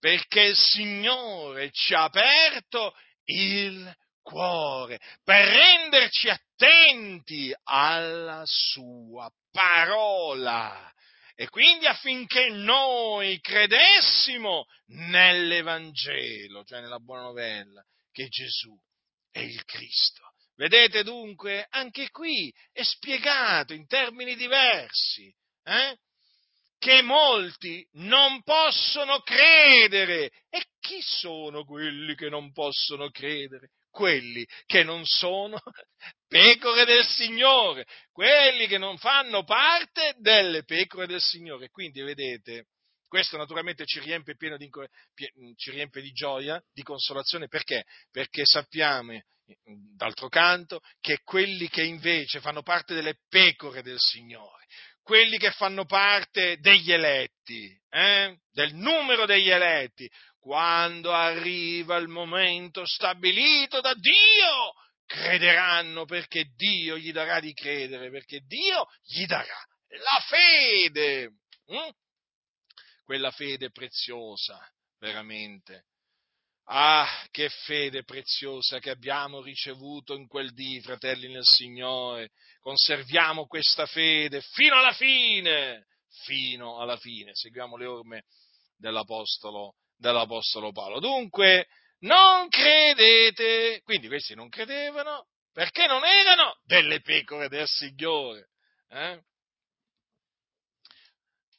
perché 0.00 0.40
il 0.40 0.56
Signore 0.56 1.70
ci 1.70 1.94
ha 1.94 2.02
aperto 2.02 2.94
il 3.26 3.96
cuore 4.22 4.98
per 5.22 5.46
renderci 5.46 6.28
attenti 6.28 7.54
alla 7.62 8.42
sua 8.44 9.30
parola 9.52 10.92
e 11.40 11.48
quindi 11.48 11.86
affinché 11.86 12.48
noi 12.48 13.38
credessimo 13.40 14.66
nell'Evangelo, 14.86 16.64
cioè 16.64 16.80
nella 16.80 16.98
buona 16.98 17.22
novella, 17.22 17.80
che 18.10 18.26
Gesù 18.26 18.76
è 19.30 19.38
il 19.38 19.64
Cristo. 19.64 20.27
Vedete 20.58 21.04
dunque, 21.04 21.68
anche 21.70 22.10
qui 22.10 22.52
è 22.72 22.82
spiegato 22.82 23.74
in 23.74 23.86
termini 23.86 24.34
diversi, 24.34 25.32
eh? 25.62 25.96
che 26.78 27.00
molti 27.02 27.86
non 27.92 28.42
possono 28.42 29.20
credere. 29.20 30.32
E 30.50 30.64
chi 30.80 31.00
sono 31.00 31.64
quelli 31.64 32.16
che 32.16 32.28
non 32.28 32.50
possono 32.52 33.08
credere? 33.10 33.70
Quelli 33.88 34.44
che 34.66 34.82
non 34.82 35.04
sono 35.04 35.60
pecore 36.26 36.84
del 36.84 37.06
Signore, 37.06 37.86
quelli 38.10 38.66
che 38.66 38.78
non 38.78 38.98
fanno 38.98 39.44
parte 39.44 40.16
delle 40.18 40.64
pecore 40.64 41.06
del 41.06 41.22
Signore. 41.22 41.68
Quindi 41.70 42.00
vedete, 42.00 42.66
questo 43.06 43.36
naturalmente 43.36 43.84
ci 43.86 44.00
riempie, 44.00 44.34
di, 44.56 44.70
ci 45.54 45.70
riempie 45.70 46.02
di 46.02 46.10
gioia, 46.10 46.60
di 46.72 46.82
consolazione, 46.82 47.46
perché? 47.46 47.84
Perché 48.10 48.42
sappiamo, 48.44 49.20
d'altro 49.96 50.28
canto, 50.28 50.80
che 51.00 51.20
quelli 51.24 51.68
che 51.68 51.82
invece 51.82 52.40
fanno 52.40 52.62
parte 52.62 52.94
delle 52.94 53.18
pecore 53.28 53.82
del 53.82 53.98
Signore, 53.98 54.66
quelli 55.02 55.38
che 55.38 55.50
fanno 55.52 55.84
parte 55.86 56.58
degli 56.58 56.92
eletti, 56.92 57.74
eh? 57.88 58.38
del 58.50 58.74
numero 58.74 59.26
degli 59.26 59.48
eletti, 59.48 60.10
quando 60.38 61.12
arriva 61.12 61.96
il 61.96 62.08
momento 62.08 62.86
stabilito 62.86 63.80
da 63.80 63.94
Dio, 63.94 64.74
crederanno 65.06 66.04
perché 66.04 66.50
Dio 66.54 66.98
gli 66.98 67.12
darà 67.12 67.40
di 67.40 67.54
credere, 67.54 68.10
perché 68.10 68.40
Dio 68.40 68.86
gli 69.02 69.24
darà 69.24 69.66
la 69.88 70.22
fede. 70.26 71.32
Hm? 71.66 71.88
Quella 73.04 73.30
fede 73.30 73.70
preziosa, 73.70 74.58
veramente. 74.98 75.86
Ah, 76.70 77.08
che 77.30 77.48
fede 77.48 78.04
preziosa 78.04 78.78
che 78.78 78.90
abbiamo 78.90 79.40
ricevuto 79.40 80.14
in 80.14 80.26
quel 80.26 80.52
dì, 80.52 80.80
fratelli 80.82 81.32
nel 81.32 81.44
Signore. 81.44 82.30
Conserviamo 82.60 83.46
questa 83.46 83.86
fede 83.86 84.42
fino 84.42 84.76
alla 84.76 84.92
fine, 84.92 85.86
fino 86.24 86.78
alla 86.78 86.98
fine. 86.98 87.30
Seguiamo 87.34 87.76
le 87.76 87.86
orme 87.86 88.22
dell'Apostolo, 88.76 89.76
dell'Apostolo 89.96 90.70
Paolo. 90.70 91.00
Dunque, 91.00 91.68
non 92.00 92.48
credete, 92.48 93.80
quindi 93.82 94.06
questi 94.08 94.34
non 94.34 94.50
credevano 94.50 95.28
perché 95.52 95.86
non 95.86 96.04
erano 96.04 96.60
delle 96.64 97.00
pecore 97.00 97.48
del 97.48 97.66
Signore. 97.66 98.50
Eh? 98.90 99.20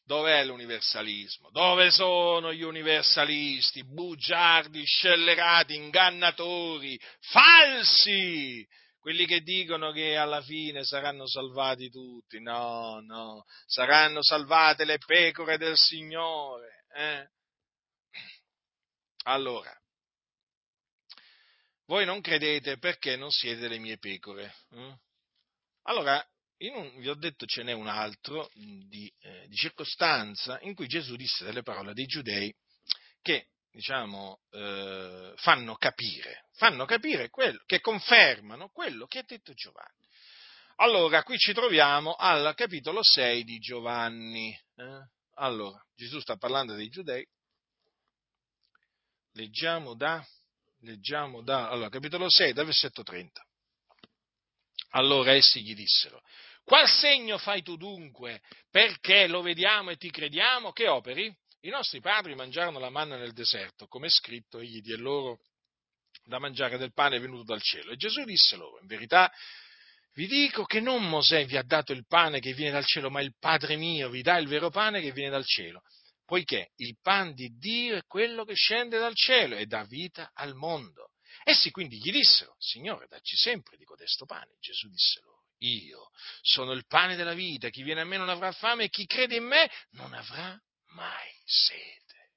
Dov'è 0.10 0.44
l'universalismo? 0.44 1.52
Dove 1.52 1.92
sono 1.92 2.52
gli 2.52 2.64
universalisti? 2.64 3.86
Bugiardi, 3.86 4.84
scellerati, 4.84 5.76
ingannatori, 5.76 7.00
falsi! 7.20 8.68
Quelli 8.98 9.28
che 9.28 9.42
dicono 9.42 9.92
che 9.92 10.18
alla 10.18 10.42
fine 10.42 10.84
saranno 10.84 11.28
salvati 11.28 11.92
tutti. 11.92 12.42
No, 12.42 13.00
no, 13.02 13.44
saranno 13.68 14.24
salvate 14.24 14.84
le 14.84 14.98
pecore 14.98 15.60
del 15.60 15.78
Signore. 15.78 16.86
Eh? 16.92 17.30
Allora, 19.26 19.72
voi 21.86 22.06
non 22.06 22.20
credete 22.22 22.80
perché 22.80 23.16
non 23.16 23.30
siete 23.30 23.68
le 23.68 23.78
mie 23.78 24.00
pecore. 24.00 24.56
Eh? 24.72 24.98
Allora, 25.84 26.20
un, 26.68 27.00
vi 27.00 27.10
ho 27.10 27.16
detto 27.16 27.46
ce 27.46 27.64
n'è 27.64 27.72
un 27.72 27.88
altro 27.88 28.50
di, 28.54 29.12
eh, 29.22 29.48
di, 29.48 29.56
circostanza 29.56 30.60
in 30.62 30.76
cui 30.76 30.88
Gesù 30.88 31.16
disse 31.16 31.46
delle 31.46 31.64
parole 31.64 31.94
dei 31.94 32.06
giudei 32.06 32.54
che, 33.22 33.48
diciamo, 33.72 34.42
eh, 34.52 35.34
fanno 35.38 35.76
capire, 35.76 36.48
fanno 36.54 36.86
capire 36.86 37.30
quello, 37.30 37.62
che 37.66 37.80
confermano 37.80 38.70
quello 38.70 39.08
che 39.08 39.20
ha 39.20 39.24
detto 39.26 39.54
Giovanni. 39.54 40.06
Allora, 40.76 41.24
qui 41.24 41.38
ci 41.38 41.54
troviamo 41.54 42.14
al 42.14 42.54
capitolo 42.56 43.04
6 43.04 43.44
di 43.44 43.60
Giovanni. 43.60 44.58
Eh? 44.76 45.10
Allora, 45.36 45.82
Gesù 45.96 46.20
sta 46.20 46.38
parlando 46.38 46.74
dei 46.74 46.90
giudei. 46.90 47.26
Leggiamo 49.34 49.94
da 49.94 50.26
leggiamo 50.82 51.42
da, 51.42 51.70
allora, 51.70 51.90
capitolo 51.90 52.30
6, 52.30 52.54
dal 52.54 52.66
versetto 52.66 53.04
30. 53.04 53.46
Allora 54.92 55.34
essi 55.34 55.62
gli 55.62 55.76
dissero, 55.76 56.22
qual 56.70 56.88
segno 56.88 57.40
fai 57.40 57.64
tu 57.64 57.78
dunque 57.78 58.44
perché 58.70 59.26
lo 59.26 59.42
vediamo 59.42 59.90
e 59.90 59.98
ti 59.98 60.12
crediamo? 60.12 60.72
Che 60.72 60.88
operi? 60.88 61.36
I 61.62 61.70
nostri 61.70 62.00
padri 62.00 62.36
mangiarono 62.36 62.78
la 62.78 62.92
manna 62.92 63.18
nel 63.18 63.34
deserto, 63.34 63.88
come 63.88 64.06
è 64.06 64.12
scritto, 64.12 64.60
egli 64.60 64.80
diede 64.80 65.02
loro 65.02 65.40
da 66.24 66.38
mangiare 66.38 66.78
del 66.78 66.94
pane 66.94 67.18
venuto 67.18 67.42
dal 67.42 67.60
cielo. 67.60 67.90
E 67.90 67.96
Gesù 67.96 68.24
disse 68.24 68.56
loro, 68.56 68.80
in 68.82 68.86
verità 68.86 69.32
vi 70.14 70.28
dico 70.28 70.64
che 70.66 70.80
non 70.80 71.10
Mosè 71.10 71.44
vi 71.46 71.58
ha 71.58 71.64
dato 71.64 71.92
il 71.92 72.06
pane 72.06 72.40
che 72.40 72.54
viene 72.54 72.74
dal 72.74 72.86
cielo, 72.86 73.10
ma 73.10 73.20
il 73.20 73.34
Padre 73.40 73.76
mio 73.76 74.10
vi 74.10 74.22
dà 74.22 74.38
il 74.38 74.48
vero 74.48 74.70
pane 74.70 75.02
che 75.02 75.12
viene 75.12 75.32
dal 75.32 75.46
cielo 75.46 75.82
poiché 76.24 76.74
il 76.76 77.00
pan 77.02 77.34
di 77.34 77.58
Dio 77.58 77.96
è 77.96 78.06
quello 78.06 78.46
che 78.46 78.54
scende 78.54 79.00
dal 79.00 79.16
cielo 79.16 79.56
e 79.56 79.66
dà 79.66 79.84
vita 79.86 80.30
al 80.36 80.54
mondo. 80.54 81.14
Essi 81.44 81.72
quindi 81.72 81.98
gli 81.98 82.12
dissero, 82.12 82.54
Signore, 82.60 83.08
dacci 83.08 83.36
sempre 83.36 83.76
di 83.78 83.84
codesto 83.84 84.26
pane. 84.26 84.56
Gesù 84.60 84.88
disse 84.90 85.22
loro, 85.22 85.39
io 85.60 86.10
sono 86.42 86.72
il 86.72 86.86
pane 86.86 87.16
della 87.16 87.34
vita, 87.34 87.70
chi 87.70 87.84
viene 87.84 88.02
a 88.02 88.06
me 88.06 88.18
non 88.18 88.30
avrà 88.30 88.52
fame 88.52 88.86
e 88.86 88.90
chi 88.90 89.06
crede 89.06 89.36
in 89.36 89.46
me 89.46 89.70
non 89.92 90.14
avrà 90.14 90.60
mai 90.88 91.32
sete. 91.46 92.32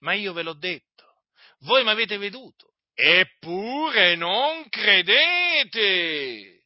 Ma 0.00 0.14
io 0.14 0.32
ve 0.32 0.42
l'ho 0.42 0.54
detto, 0.54 1.22
voi 1.60 1.84
mi 1.84 1.90
avete 1.90 2.18
veduto, 2.18 2.74
eppure 2.92 4.14
non 4.16 4.68
credete. 4.68 6.64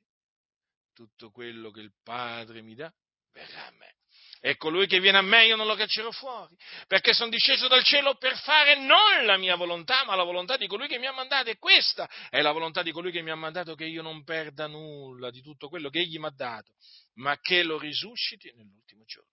Tutto 0.93 1.31
quello 1.31 1.71
che 1.71 1.81
il 1.81 1.93
Padre 2.03 2.61
mi 2.63 2.75
dà 2.75 2.93
verrà 3.33 3.67
a 3.67 3.71
me 3.71 3.95
e 4.41 4.57
colui 4.57 4.87
che 4.87 5.01
viene 5.01 5.19
a 5.19 5.23
me 5.23 5.45
io 5.45 5.55
non 5.55 5.67
lo 5.67 5.75
caccerò 5.75 6.11
fuori, 6.11 6.57
perché 6.87 7.13
sono 7.13 7.31
disceso 7.31 7.69
dal 7.69 7.85
cielo 7.85 8.17
per 8.17 8.39
fare 8.39 8.77
non 8.77 9.25
la 9.25 9.37
mia 9.37 9.55
volontà, 9.55 10.05
ma 10.05 10.15
la 10.15 10.23
volontà 10.23 10.57
di 10.57 10.67
colui 10.67 10.89
che 10.89 10.99
mi 10.99 11.07
ha 11.07 11.13
mandato. 11.13 11.51
E 11.51 11.59
questa 11.59 12.09
è 12.31 12.41
la 12.41 12.51
volontà 12.51 12.83
di 12.83 12.91
colui 12.91 13.13
che 13.13 13.21
mi 13.21 13.31
ha 13.31 13.37
mandato, 13.37 13.75
che 13.75 13.85
io 13.85 14.01
non 14.01 14.25
perda 14.25 14.67
nulla 14.67 15.31
di 15.31 15.43
tutto 15.43 15.69
quello 15.69 15.91
che 15.91 15.99
egli 16.01 16.19
mi 16.19 16.27
ha 16.27 16.33
dato, 16.35 16.73
ma 17.17 17.39
che 17.39 17.63
lo 17.63 17.79
risusciti 17.79 18.51
nell'ultimo 18.57 19.05
giorno. 19.05 19.29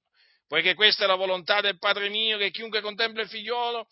Poiché 0.45 0.75
questa 0.75 1.05
è 1.05 1.07
la 1.07 1.15
volontà 1.15 1.61
del 1.61 1.77
Padre 1.77 2.09
mio, 2.09 2.37
che 2.37 2.51
chiunque 2.51 2.81
contempla 2.81 3.21
il 3.21 3.29
figliolo 3.29 3.87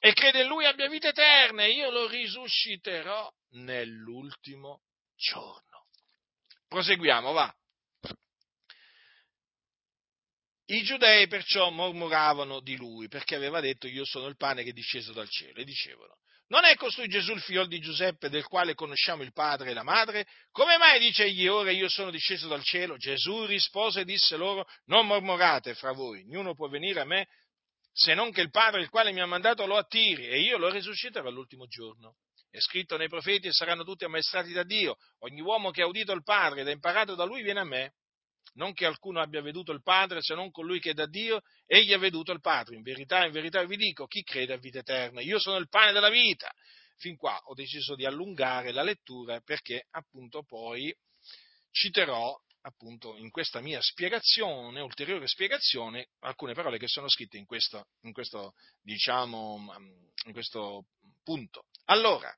e 0.00 0.12
crede 0.12 0.42
in 0.42 0.48
lui 0.48 0.64
abbia 0.64 0.88
vita 0.88 1.08
eterna, 1.08 1.62
e 1.62 1.70
io 1.70 1.90
lo 1.90 2.08
risusciterò 2.08 3.30
nell'ultimo 3.50 4.82
giorno. 5.16 5.86
Proseguiamo, 6.68 7.32
va. 7.32 7.52
I 10.72 10.82
giudei 10.82 11.26
perciò 11.26 11.70
mormoravano 11.70 12.60
di 12.60 12.76
lui 12.76 13.08
perché 13.08 13.34
aveva 13.34 13.60
detto 13.60 13.88
io 13.88 14.04
sono 14.04 14.26
il 14.26 14.36
pane 14.36 14.62
che 14.62 14.70
è 14.70 14.72
disceso 14.72 15.12
dal 15.12 15.28
cielo 15.28 15.58
e 15.58 15.64
dicevano 15.64 16.18
Non 16.46 16.64
è 16.64 16.76
costui 16.76 17.08
Gesù 17.08 17.32
il 17.32 17.40
figlio 17.40 17.66
di 17.66 17.80
Giuseppe 17.80 18.28
del 18.28 18.44
quale 18.44 18.74
conosciamo 18.74 19.24
il 19.24 19.32
padre 19.32 19.70
e 19.70 19.74
la 19.74 19.82
madre? 19.82 20.28
Come 20.52 20.76
mai 20.76 21.00
dice 21.00 21.24
egli 21.24 21.48
ora 21.48 21.72
io 21.72 21.88
sono 21.88 22.12
disceso 22.12 22.46
dal 22.46 22.62
cielo? 22.62 22.96
Gesù 22.98 23.46
rispose 23.46 24.02
e 24.02 24.04
disse 24.04 24.36
loro, 24.36 24.64
non 24.84 25.08
mormorate 25.08 25.74
fra 25.74 25.90
voi, 25.90 26.22
ognuno 26.22 26.54
può 26.54 26.68
venire 26.68 27.00
a 27.00 27.04
me 27.04 27.26
se 27.92 28.14
non 28.14 28.30
che 28.30 28.40
il 28.40 28.50
padre 28.50 28.80
il 28.80 28.90
quale 28.90 29.10
mi 29.10 29.20
ha 29.20 29.26
mandato 29.26 29.66
lo 29.66 29.76
attiri 29.76 30.28
e 30.28 30.38
io 30.38 30.56
lo 30.56 30.70
risusciterò 30.70 31.28
all'ultimo 31.28 31.66
giorno. 31.66 32.14
È 32.48 32.60
scritto 32.60 32.96
nei 32.96 33.08
profeti 33.08 33.48
e 33.48 33.52
saranno 33.52 33.82
tutti 33.82 34.04
ammaestrati 34.04 34.52
da 34.52 34.62
Dio. 34.62 34.96
Ogni 35.20 35.40
uomo 35.40 35.70
che 35.70 35.82
ha 35.82 35.86
udito 35.86 36.12
il 36.12 36.22
Padre 36.22 36.60
ed 36.60 36.68
ha 36.68 36.72
imparato 36.72 37.16
da 37.16 37.24
lui 37.24 37.42
viene 37.42 37.60
a 37.60 37.64
me. 37.64 37.92
Non 38.54 38.72
che 38.72 38.84
alcuno 38.84 39.20
abbia 39.20 39.42
veduto 39.42 39.72
il 39.72 39.82
Padre 39.82 40.22
se 40.22 40.34
non 40.34 40.50
colui 40.50 40.80
che 40.80 40.90
è 40.90 40.94
da 40.94 41.06
Dio, 41.06 41.40
egli 41.66 41.92
ha 41.92 41.98
veduto 41.98 42.32
il 42.32 42.40
Padre. 42.40 42.76
In 42.76 42.82
verità, 42.82 43.24
in 43.24 43.32
verità 43.32 43.64
vi 43.64 43.76
dico, 43.76 44.06
chi 44.06 44.22
crede 44.22 44.54
a 44.54 44.58
vita 44.58 44.80
eterna. 44.80 45.20
Io 45.20 45.38
sono 45.38 45.56
il 45.56 45.68
pane 45.68 45.92
della 45.92 46.10
vita. 46.10 46.52
Fin 46.96 47.16
qua 47.16 47.38
ho 47.44 47.54
deciso 47.54 47.94
di 47.94 48.04
allungare 48.04 48.72
la 48.72 48.82
lettura 48.82 49.40
perché 49.40 49.86
appunto 49.90 50.42
poi 50.42 50.94
citerò 51.70 52.38
appunto 52.62 53.16
in 53.16 53.30
questa 53.30 53.60
mia 53.60 53.80
spiegazione, 53.80 54.80
ulteriore 54.80 55.26
spiegazione, 55.26 56.08
alcune 56.20 56.52
parole 56.52 56.78
che 56.78 56.88
sono 56.88 57.08
scritte 57.08 57.38
in 57.38 57.46
questo, 57.46 57.88
in 58.02 58.12
questo, 58.12 58.54
diciamo, 58.82 59.74
in 60.26 60.32
questo 60.32 60.86
punto. 61.22 61.66
Allora, 61.86 62.34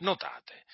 notate, 0.00 0.64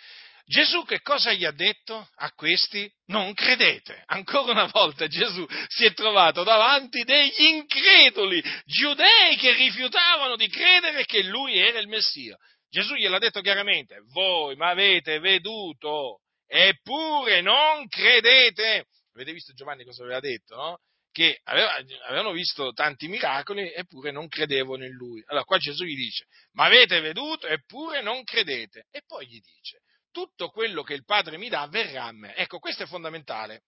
Gesù 0.47 0.85
che 0.85 1.01
cosa 1.01 1.33
gli 1.33 1.45
ha 1.45 1.53
detto 1.53 2.07
a 2.17 2.31
questi? 2.33 2.91
Non 3.07 3.33
credete. 3.33 4.03
Ancora 4.07 4.53
una 4.53 4.67
volta 4.67 5.07
Gesù 5.07 5.47
si 5.69 5.87
è 5.87 5.95
trovato 5.95 6.43
davanti 6.43 7.03
degli 7.03 7.45
increduli, 7.45 8.43
giudei 8.67 9.37
che 9.37 9.55
rifiutavano 9.55 10.37
di 10.37 10.49
credere 10.49 11.07
che 11.07 11.23
lui 11.23 11.59
era 11.59 11.79
il 11.79 11.89
Messia. 11.89 12.37
Gesù 12.69 12.95
gliel'ha 12.95 13.19
detto 13.19 13.41
chiaramente, 13.41 14.03
voi 14.13 14.55
mi 14.57 14.67
avete 14.67 15.19
veduto, 15.19 16.21
eppure 16.47 17.41
non 17.41 17.89
credete. 17.89 18.87
Avete 19.15 19.33
visto 19.33 19.55
Giovanni 19.55 19.85
cosa 19.85 20.03
aveva 20.03 20.21
detto, 20.21 20.57
no? 20.57 20.79
Che 21.11 21.39
aveva, 21.45 21.77
avevano 22.09 22.33
visto 22.33 22.73
tanti 22.73 23.07
miracoli 23.07 23.73
eppure 23.73 24.11
non 24.11 24.29
credevano 24.29 24.85
in 24.85 24.93
lui. 24.93 25.23
Allora 25.27 25.45
qua 25.45 25.57
Gesù 25.57 25.85
gli 25.85 25.95
dice, 25.95 26.27
ma 26.53 26.65
avete 26.65 27.01
veduto 27.01 27.47
eppure 27.47 28.03
non 28.03 28.25
credete. 28.25 28.89
E 28.91 29.03
poi 29.07 29.27
gli 29.27 29.41
dice, 29.41 29.79
tutto 30.15 30.49
quello 30.51 30.85
che 30.85 30.95
il 30.95 31.05
Padre 31.05 31.39
mi 31.39 31.49
dà 31.49 31.67
verrà 31.67 32.05
a 32.05 32.13
me. 32.13 32.37
Ecco, 32.37 32.61
questo 32.61 32.85
è 32.85 32.87
fondamentale. 32.87 33.65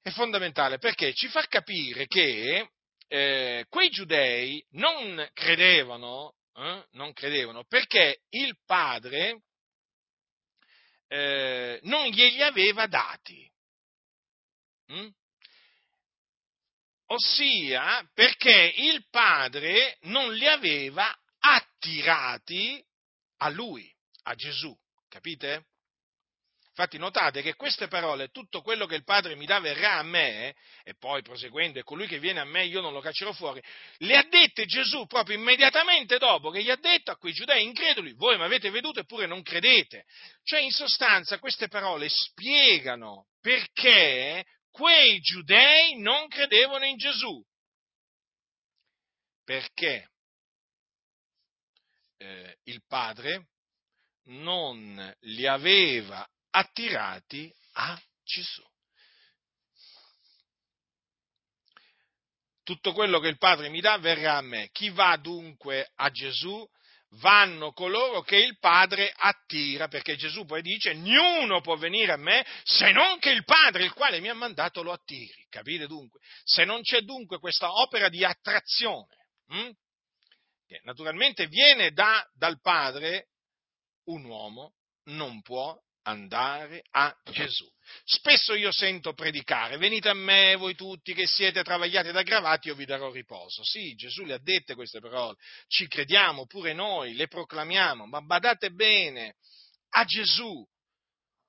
È 0.00 0.08
fondamentale 0.10 0.78
perché 0.78 1.12
ci 1.12 1.28
fa 1.28 1.44
capire 1.46 2.06
che 2.06 2.70
eh, 3.08 3.66
quei 3.68 3.90
giudei 3.90 4.64
non 4.70 5.28
credevano, 5.34 6.36
eh, 6.54 6.86
non 6.92 7.12
credevano 7.12 7.64
perché 7.64 8.22
il 8.30 8.56
Padre 8.64 9.42
eh, 11.08 11.78
non 11.82 12.06
glieli 12.08 12.42
aveva 12.42 12.86
dati. 12.86 13.46
Mm? 14.92 15.08
Ossia 17.08 18.08
perché 18.14 18.72
il 18.76 19.06
padre 19.10 19.98
non 20.02 20.32
li 20.32 20.46
aveva 20.48 21.14
attirati 21.38 22.82
a 23.38 23.50
lui, 23.50 23.94
a 24.22 24.34
Gesù, 24.34 24.74
capite? 25.12 25.66
Infatti 26.68 26.96
notate 26.96 27.42
che 27.42 27.54
queste 27.54 27.86
parole, 27.86 28.30
tutto 28.30 28.62
quello 28.62 28.86
che 28.86 28.94
il 28.94 29.04
Padre 29.04 29.36
mi 29.36 29.44
dà 29.44 29.60
verrà 29.60 29.98
a 29.98 30.02
me, 30.02 30.54
e 30.84 30.94
poi 30.98 31.20
proseguendo, 31.20 31.78
e 31.78 31.82
colui 31.82 32.06
che 32.06 32.18
viene 32.18 32.40
a 32.40 32.46
me 32.46 32.64
io 32.64 32.80
non 32.80 32.94
lo 32.94 33.00
caccerò 33.00 33.30
fuori, 33.32 33.62
le 33.98 34.16
ha 34.16 34.22
dette 34.22 34.64
Gesù 34.64 35.04
proprio 35.04 35.36
immediatamente 35.36 36.16
dopo 36.16 36.48
che 36.48 36.62
gli 36.62 36.70
ha 36.70 36.76
detto 36.76 37.10
a 37.10 37.18
quei 37.18 37.34
giudei 37.34 37.62
increduli, 37.62 38.14
voi 38.14 38.38
mi 38.38 38.44
avete 38.44 38.70
veduto 38.70 39.00
eppure 39.00 39.26
non 39.26 39.42
credete. 39.42 40.06
Cioè 40.44 40.60
in 40.60 40.70
sostanza 40.70 41.38
queste 41.38 41.68
parole 41.68 42.08
spiegano 42.08 43.26
perché 43.42 44.42
quei 44.70 45.20
giudei 45.20 45.98
non 45.98 46.26
credevano 46.28 46.86
in 46.86 46.96
Gesù. 46.96 47.44
Perché 49.44 50.08
eh, 52.16 52.56
il 52.64 52.82
Padre 52.86 53.48
non 54.24 55.14
li 55.20 55.46
aveva 55.46 56.26
attirati 56.50 57.52
a 57.72 58.00
Gesù. 58.24 58.62
Tutto 62.62 62.92
quello 62.92 63.18
che 63.18 63.28
il 63.28 63.38
Padre 63.38 63.68
mi 63.68 63.80
dà 63.80 63.98
verrà 63.98 64.36
a 64.36 64.42
me. 64.42 64.68
Chi 64.70 64.90
va 64.90 65.16
dunque 65.16 65.90
a 65.96 66.10
Gesù? 66.10 66.64
Vanno 67.16 67.72
coloro 67.72 68.22
che 68.22 68.36
il 68.36 68.58
Padre 68.58 69.12
attira, 69.14 69.88
perché 69.88 70.16
Gesù 70.16 70.46
poi 70.46 70.62
dice, 70.62 70.94
niuno 70.94 71.60
può 71.60 71.76
venire 71.76 72.12
a 72.12 72.16
me 72.16 72.46
se 72.62 72.90
non 72.90 73.18
che 73.18 73.30
il 73.30 73.44
Padre, 73.44 73.84
il 73.84 73.92
quale 73.92 74.20
mi 74.20 74.30
ha 74.30 74.34
mandato, 74.34 74.82
lo 74.82 74.92
attiri. 74.92 75.44
Capite 75.50 75.86
dunque? 75.86 76.20
Se 76.44 76.64
non 76.64 76.80
c'è 76.80 77.02
dunque 77.02 77.38
questa 77.38 77.70
opera 77.80 78.08
di 78.08 78.24
attrazione, 78.24 79.26
hm? 79.48 79.70
che 80.66 80.80
naturalmente 80.84 81.48
viene 81.48 81.90
da, 81.90 82.26
dal 82.32 82.58
Padre, 82.62 83.31
un 84.04 84.24
uomo 84.24 84.74
non 85.04 85.42
può 85.42 85.78
andare 86.04 86.82
a 86.90 87.14
Gesù. 87.30 87.68
Spesso 88.04 88.54
io 88.54 88.72
sento 88.72 89.12
predicare, 89.12 89.76
venite 89.76 90.08
a 90.08 90.14
me 90.14 90.56
voi 90.56 90.74
tutti 90.74 91.14
che 91.14 91.26
siete 91.26 91.62
travagliati 91.62 92.08
ed 92.08 92.16
aggravati, 92.16 92.68
io 92.68 92.74
vi 92.74 92.84
darò 92.84 93.10
riposo. 93.10 93.62
Sì, 93.64 93.94
Gesù 93.94 94.24
le 94.24 94.34
ha 94.34 94.40
dette 94.40 94.74
queste 94.74 95.00
parole, 95.00 95.36
ci 95.68 95.86
crediamo 95.86 96.46
pure 96.46 96.72
noi, 96.72 97.14
le 97.14 97.28
proclamiamo, 97.28 98.06
ma 98.06 98.20
badate 98.20 98.70
bene, 98.70 99.36
a 99.90 100.04
Gesù 100.04 100.66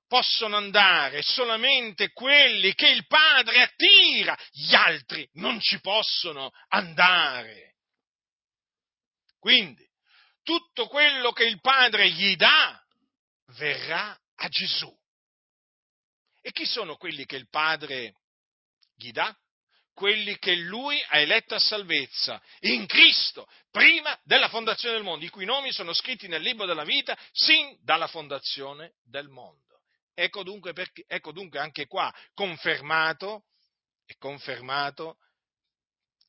possono 0.07 0.57
andare 0.57 1.23
solamente 1.23 2.11
quelli 2.11 2.73
che 2.75 2.89
il 2.89 3.07
Padre 3.07 3.61
attira, 3.63 4.37
gli 4.51 4.75
altri 4.75 5.27
non 5.33 5.59
ci 5.59 5.79
possono 5.79 6.51
andare. 6.67 7.77
Quindi, 9.39 9.82
tutto 10.43 10.87
quello 10.87 11.31
che 11.31 11.45
il 11.45 11.59
Padre 11.59 12.09
gli 12.11 12.35
dà 12.35 12.81
verrà 13.55 14.17
a 14.35 14.47
Gesù. 14.47 14.93
E 16.41 16.51
chi 16.51 16.65
sono 16.65 16.97
quelli 16.97 17.25
che 17.25 17.37
il 17.37 17.49
Padre 17.49 18.15
gli 18.95 19.11
dà? 19.11 19.35
Quelli 19.93 20.37
che 20.39 20.55
lui 20.55 21.01
ha 21.09 21.19
eletto 21.19 21.55
a 21.55 21.59
salvezza 21.59 22.41
in 22.61 22.85
Cristo, 22.87 23.47
prima 23.69 24.19
della 24.23 24.49
fondazione 24.49 24.95
del 24.95 25.03
mondo, 25.03 25.23
i 25.23 25.29
cui 25.29 25.45
nomi 25.45 25.71
sono 25.71 25.93
scritti 25.93 26.27
nel 26.27 26.41
libro 26.41 26.65
della 26.65 26.83
vita 26.83 27.17
sin 27.31 27.77
dalla 27.81 28.07
fondazione 28.07 28.95
del 29.03 29.29
mondo. 29.29 29.81
Ecco 30.15 30.43
dunque, 30.43 30.73
perché, 30.73 31.03
ecco 31.07 31.31
dunque 31.31 31.59
anche 31.59 31.85
qua 31.85 32.13
confermato, 32.33 33.45
confermato 34.17 35.17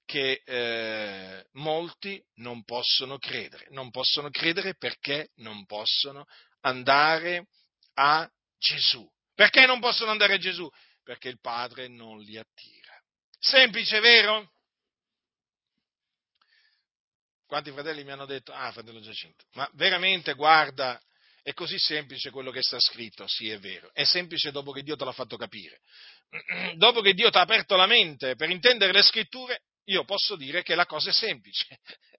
che 0.04 0.42
eh, 0.44 1.46
molti 1.52 2.22
non 2.36 2.64
possono 2.64 3.18
credere. 3.18 3.66
Non 3.70 3.90
possono 3.90 4.30
credere 4.30 4.76
perché 4.76 5.30
non 5.36 5.64
possono 5.66 6.26
andare 6.60 7.48
a 7.94 8.28
Gesù. 8.58 9.08
Perché 9.34 9.66
non 9.66 9.80
possono 9.80 10.10
andare 10.10 10.34
a 10.34 10.38
Gesù? 10.38 10.68
Perché 11.02 11.28
il 11.28 11.40
Padre 11.40 11.88
non 11.88 12.20
li 12.20 12.36
attira. 12.36 12.92
Semplice, 13.38 14.00
vero? 14.00 14.52
Quanti 17.46 17.70
fratelli 17.72 18.04
mi 18.04 18.10
hanno 18.10 18.26
detto, 18.26 18.52
ah, 18.52 18.72
fratello 18.72 19.00
Giacinto, 19.00 19.44
ma 19.52 19.68
veramente 19.74 20.32
guarda, 20.34 21.00
è 21.42 21.52
così 21.52 21.78
semplice 21.78 22.30
quello 22.30 22.50
che 22.50 22.62
sta 22.62 22.80
scritto, 22.80 23.26
sì 23.28 23.50
è 23.50 23.58
vero, 23.58 23.90
è 23.92 24.04
semplice 24.04 24.50
dopo 24.50 24.72
che 24.72 24.82
Dio 24.82 24.96
te 24.96 25.04
l'ha 25.04 25.12
fatto 25.12 25.36
capire. 25.36 25.80
Dopo 26.76 27.00
che 27.00 27.12
Dio 27.12 27.30
ti 27.30 27.36
ha 27.36 27.42
aperto 27.42 27.76
la 27.76 27.86
mente 27.86 28.34
per 28.34 28.50
intendere 28.50 28.92
le 28.92 29.02
scritture, 29.02 29.60
io 29.84 30.04
posso 30.04 30.36
dire 30.36 30.62
che 30.62 30.74
la 30.74 30.86
cosa 30.86 31.10
è 31.10 31.12
semplice 31.12 31.80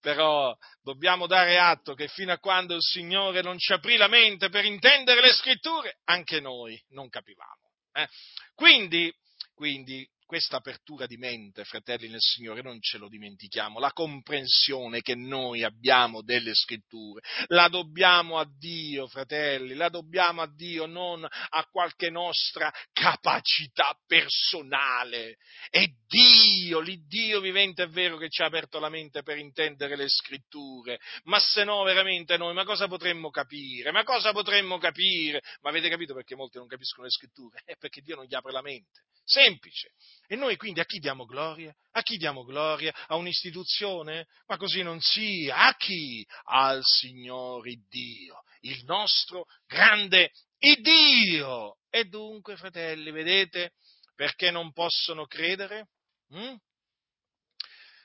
però 0.00 0.56
dobbiamo 0.82 1.26
dare 1.26 1.58
atto 1.58 1.94
che 1.94 2.08
fino 2.08 2.32
a 2.32 2.38
quando 2.38 2.74
il 2.74 2.82
Signore 2.82 3.42
non 3.42 3.58
ci 3.58 3.72
aprì 3.72 3.96
la 3.96 4.08
mente 4.08 4.48
per 4.48 4.64
intendere 4.64 5.20
le 5.20 5.32
scritture, 5.32 6.00
anche 6.04 6.40
noi 6.40 6.82
non 6.90 7.08
capivamo. 7.08 7.70
Eh? 7.92 8.08
Quindi, 8.54 9.12
quindi 9.54 10.08
questa 10.30 10.58
apertura 10.58 11.06
di 11.06 11.16
mente, 11.16 11.64
fratelli 11.64 12.08
nel 12.08 12.20
Signore, 12.20 12.62
non 12.62 12.80
ce 12.80 12.98
lo 12.98 13.08
dimentichiamo, 13.08 13.80
la 13.80 13.90
comprensione 13.90 15.00
che 15.00 15.16
noi 15.16 15.64
abbiamo 15.64 16.22
delle 16.22 16.54
scritture, 16.54 17.20
la 17.48 17.66
dobbiamo 17.66 18.38
a 18.38 18.48
Dio, 18.48 19.08
fratelli, 19.08 19.74
la 19.74 19.88
dobbiamo 19.88 20.42
a 20.42 20.46
Dio, 20.46 20.86
non 20.86 21.24
a 21.24 21.66
qualche 21.68 22.10
nostra 22.10 22.72
capacità 22.92 23.98
personale. 24.06 25.38
È 25.68 25.84
Dio, 26.06 26.78
l'Iddio 26.78 27.40
vivente 27.40 27.82
è 27.82 27.88
vero 27.88 28.16
che 28.16 28.28
ci 28.28 28.42
ha 28.42 28.46
aperto 28.46 28.78
la 28.78 28.88
mente 28.88 29.24
per 29.24 29.36
intendere 29.36 29.96
le 29.96 30.08
scritture, 30.08 31.00
ma 31.24 31.40
se 31.40 31.64
no 31.64 31.82
veramente 31.82 32.36
noi, 32.36 32.54
ma 32.54 32.62
cosa 32.62 32.86
potremmo 32.86 33.30
capire? 33.30 33.90
Ma 33.90 34.04
cosa 34.04 34.30
potremmo 34.30 34.78
capire? 34.78 35.40
Ma 35.62 35.70
avete 35.70 35.88
capito 35.88 36.14
perché 36.14 36.36
molti 36.36 36.58
non 36.58 36.68
capiscono 36.68 37.06
le 37.06 37.10
scritture? 37.10 37.62
È 37.66 37.74
perché 37.76 38.00
Dio 38.00 38.14
non 38.14 38.26
gli 38.26 38.34
apre 38.36 38.52
la 38.52 38.62
mente. 38.62 39.02
Semplice. 39.24 39.90
E 40.32 40.36
noi 40.36 40.56
quindi 40.56 40.78
a 40.78 40.84
chi 40.84 41.00
diamo 41.00 41.24
gloria? 41.24 41.74
A 41.90 42.02
chi 42.02 42.16
diamo 42.16 42.44
gloria? 42.44 42.94
A 43.08 43.16
un'istituzione? 43.16 44.28
Ma 44.46 44.56
così 44.58 44.80
non 44.80 45.00
sia. 45.00 45.66
A 45.66 45.74
chi? 45.74 46.24
Al 46.44 46.82
Signore 46.84 47.72
Dio, 47.88 48.40
il 48.60 48.84
nostro 48.84 49.46
grande 49.66 50.30
Dio. 50.56 51.78
E 51.90 52.04
dunque, 52.04 52.56
fratelli, 52.56 53.10
vedete 53.10 53.72
perché 54.14 54.52
non 54.52 54.72
possono 54.72 55.26
credere? 55.26 55.88
Hm? 56.28 56.54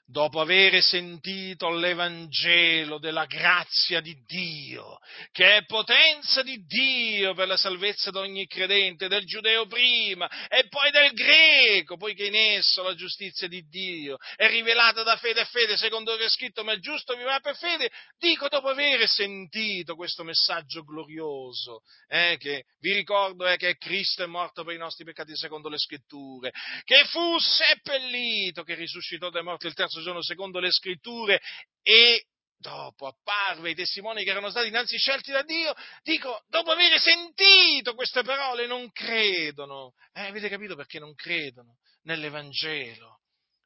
Dopo 0.08 0.40
aver 0.40 0.82
sentito 0.84 1.70
l'Evangelo 1.70 3.00
della 3.00 3.26
grazia 3.26 4.02
di 4.02 4.16
Dio, 4.26 5.00
che 5.32 5.58
è 5.58 5.66
potenza 5.66 6.44
di 6.44 6.64
Dio 6.66 7.34
per 7.34 7.48
la 7.48 7.58
salvezza 7.58 8.12
di 8.12 8.18
ogni 8.18 8.46
credente, 8.46 9.08
del 9.08 9.26
giudeo 9.26 9.66
prima 9.66 10.30
e 10.48 10.68
poi 10.68 10.92
del 10.92 11.12
greco, 11.14 11.98
poiché 11.98 12.28
in 12.28 12.36
esso 12.36 12.84
la 12.84 12.94
giustizia 12.94 13.48
di 13.48 13.68
Dio 13.68 14.18
è 14.36 14.48
rivelata 14.48 15.02
da 15.04 15.18
fede 15.18 15.42
a 15.42 15.46
fede, 15.46 15.76
secondo 15.76 16.16
che 16.16 16.26
è 16.26 16.30
scritto, 16.30 16.64
ma 16.64 16.74
il 16.74 16.82
giusto 16.82 17.16
vivrà 17.16 17.40
per 17.40 17.56
fede, 17.56 17.90
dico 18.20 18.48
dopo 18.48 18.70
aver 18.70 19.08
sentito 19.08 19.96
questo 19.96 20.24
messaggio 20.24 20.84
glorioso, 20.84 21.82
eh, 22.08 22.38
che 22.40 22.66
vi 22.80 22.94
ricordo 22.94 23.46
è 23.46 23.58
che 23.58 23.76
Cristo 23.78 24.24
è 24.24 24.28
morto 24.28 24.64
per 24.64 24.76
i 24.76 24.80
nostri 24.80 25.04
peccati 25.04 25.36
secondo 25.36 25.68
le 25.68 25.80
scritture, 25.80 26.52
che 26.84 27.06
fu 27.06 27.38
seppellito, 27.40 28.64
che 28.64 28.76
risuscitò 28.76 29.30
dai 29.30 29.44
morti 29.44 29.66
il 29.66 29.74
terzo 29.74 29.95
terzo 29.96 30.02
giorno 30.02 30.22
secondo 30.22 30.60
le 30.60 30.72
scritture 30.72 31.42
e 31.82 32.28
dopo 32.58 33.08
apparve 33.08 33.72
i 33.72 33.76
testimoni 33.76 34.24
che 34.24 34.32
erano 34.32 34.50
stati 34.50 34.68
innanzi 34.68 34.98
scelti 34.98 35.32
da 35.32 35.44
Dio, 35.44 35.74
dico, 36.04 36.44
dopo 36.48 36.72
aver 36.72 37.00
sentito 37.00 37.94
queste 37.94 38.24
parole 38.24 38.66
non 38.66 38.92
credono. 38.92 39.94
Eh, 40.14 40.28
avete 40.28 40.50
capito 40.50 40.76
perché 40.76 41.00
non 41.00 41.14
credono 41.14 41.78
nell'Evangelo? 42.04 43.22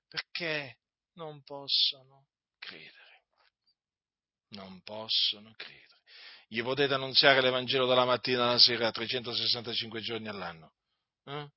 Perché 0.07 0.80
non 1.13 1.41
possono 1.43 2.27
credere. 2.59 2.97
Non 4.49 4.82
possono 4.82 5.53
credere. 5.55 5.88
Gli 6.47 6.63
potete 6.63 6.93
annunziare 6.95 7.41
l'Evangelo 7.41 7.86
dalla 7.86 8.05
mattina 8.05 8.49
alla 8.49 8.57
sera 8.57 8.91
365 8.91 10.01
giorni 10.01 10.27
all'anno. 10.27 10.73
Eh? 11.25 11.47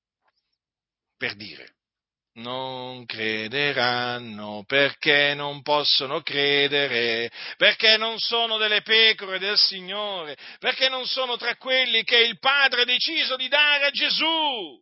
Per 1.16 1.34
dire, 1.34 1.76
non 2.35 3.05
crederanno 3.05 4.64
perché 4.66 5.35
non 5.35 5.61
possono 5.62 6.22
credere, 6.22 7.30
perché 7.57 7.97
non 7.97 8.18
sono 8.18 8.57
delle 8.57 8.83
pecore 8.83 9.39
del 9.39 9.59
Signore, 9.59 10.37
perché 10.59 10.89
non 10.89 11.07
sono 11.07 11.37
tra 11.37 11.57
quelli 11.57 12.05
che 12.05 12.18
il 12.18 12.39
Padre 12.39 12.83
ha 12.83 12.87
deciso 12.87 13.37
di 13.37 13.49
dare 13.49 13.87
a 13.87 13.91
Gesù. 13.91 14.80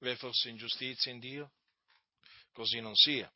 V'è 0.00 0.14
forse 0.16 0.50
ingiustizia 0.50 1.10
in 1.10 1.18
Dio? 1.18 1.50
Così 2.52 2.80
non 2.80 2.94
sia 2.94 3.30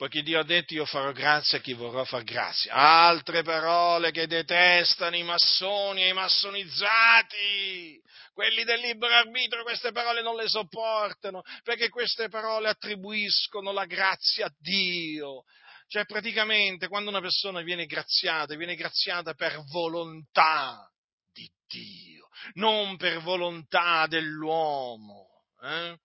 poiché 0.00 0.22
Dio 0.22 0.40
ha 0.40 0.44
detto 0.44 0.72
io 0.72 0.86
farò 0.86 1.12
grazia 1.12 1.58
a 1.58 1.60
chi 1.60 1.74
vorrà 1.74 2.06
far 2.06 2.24
grazia. 2.24 2.72
Altre 2.72 3.42
parole 3.42 4.12
che 4.12 4.26
detestano 4.26 5.14
i 5.14 5.22
massoni 5.22 6.04
e 6.04 6.08
i 6.08 6.12
massonizzati, 6.14 8.00
quelli 8.32 8.64
del 8.64 8.80
libero 8.80 9.14
arbitrio, 9.14 9.62
queste 9.62 9.92
parole 9.92 10.22
non 10.22 10.36
le 10.36 10.48
sopportano, 10.48 11.42
perché 11.62 11.88
queste 11.88 12.28
parole 12.28 12.68
attribuiscono 12.68 13.72
la 13.72 13.84
grazia 13.84 14.46
a 14.46 14.54
Dio. 14.58 15.44
Cioè 15.88 16.04
praticamente 16.04 16.86
quando 16.86 17.10
una 17.10 17.20
persona 17.20 17.62
viene 17.62 17.86
graziata, 17.86 18.54
viene 18.54 18.76
graziata 18.76 19.34
per 19.34 19.60
volontà 19.72 20.88
di 21.32 21.50
Dio, 21.66 22.28
non 22.54 22.96
per 22.96 23.20
volontà 23.20 24.06
dell'uomo. 24.06 25.26
Eh? 25.62 25.98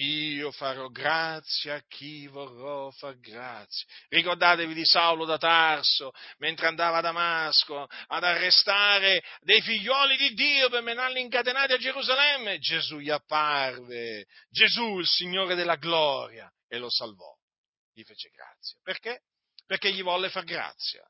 Io 0.00 0.52
farò 0.52 0.88
grazia 0.88 1.74
a 1.74 1.82
chi 1.88 2.28
vorrò 2.28 2.88
far 2.92 3.18
grazia. 3.18 3.84
Ricordatevi 4.08 4.72
di 4.72 4.84
Saulo 4.84 5.24
da 5.24 5.38
Tarso, 5.38 6.12
mentre 6.38 6.68
andava 6.68 6.98
a 6.98 7.00
Damasco 7.00 7.88
ad 8.06 8.22
arrestare 8.22 9.20
dei 9.40 9.60
figlioli 9.60 10.16
di 10.16 10.34
Dio 10.34 10.68
per 10.68 10.82
menarli 10.82 11.20
incatenati 11.20 11.72
a 11.72 11.78
Gerusalemme. 11.78 12.60
Gesù 12.60 12.98
gli 12.98 13.10
apparve, 13.10 14.26
Gesù 14.50 14.98
il 14.98 15.06
Signore 15.06 15.56
della 15.56 15.76
gloria, 15.76 16.48
e 16.68 16.78
lo 16.78 16.90
salvò. 16.90 17.34
Gli 17.92 18.04
fece 18.04 18.30
grazia. 18.30 18.78
Perché? 18.84 19.22
Perché 19.66 19.92
gli 19.92 20.04
volle 20.04 20.30
far 20.30 20.44
grazia. 20.44 21.02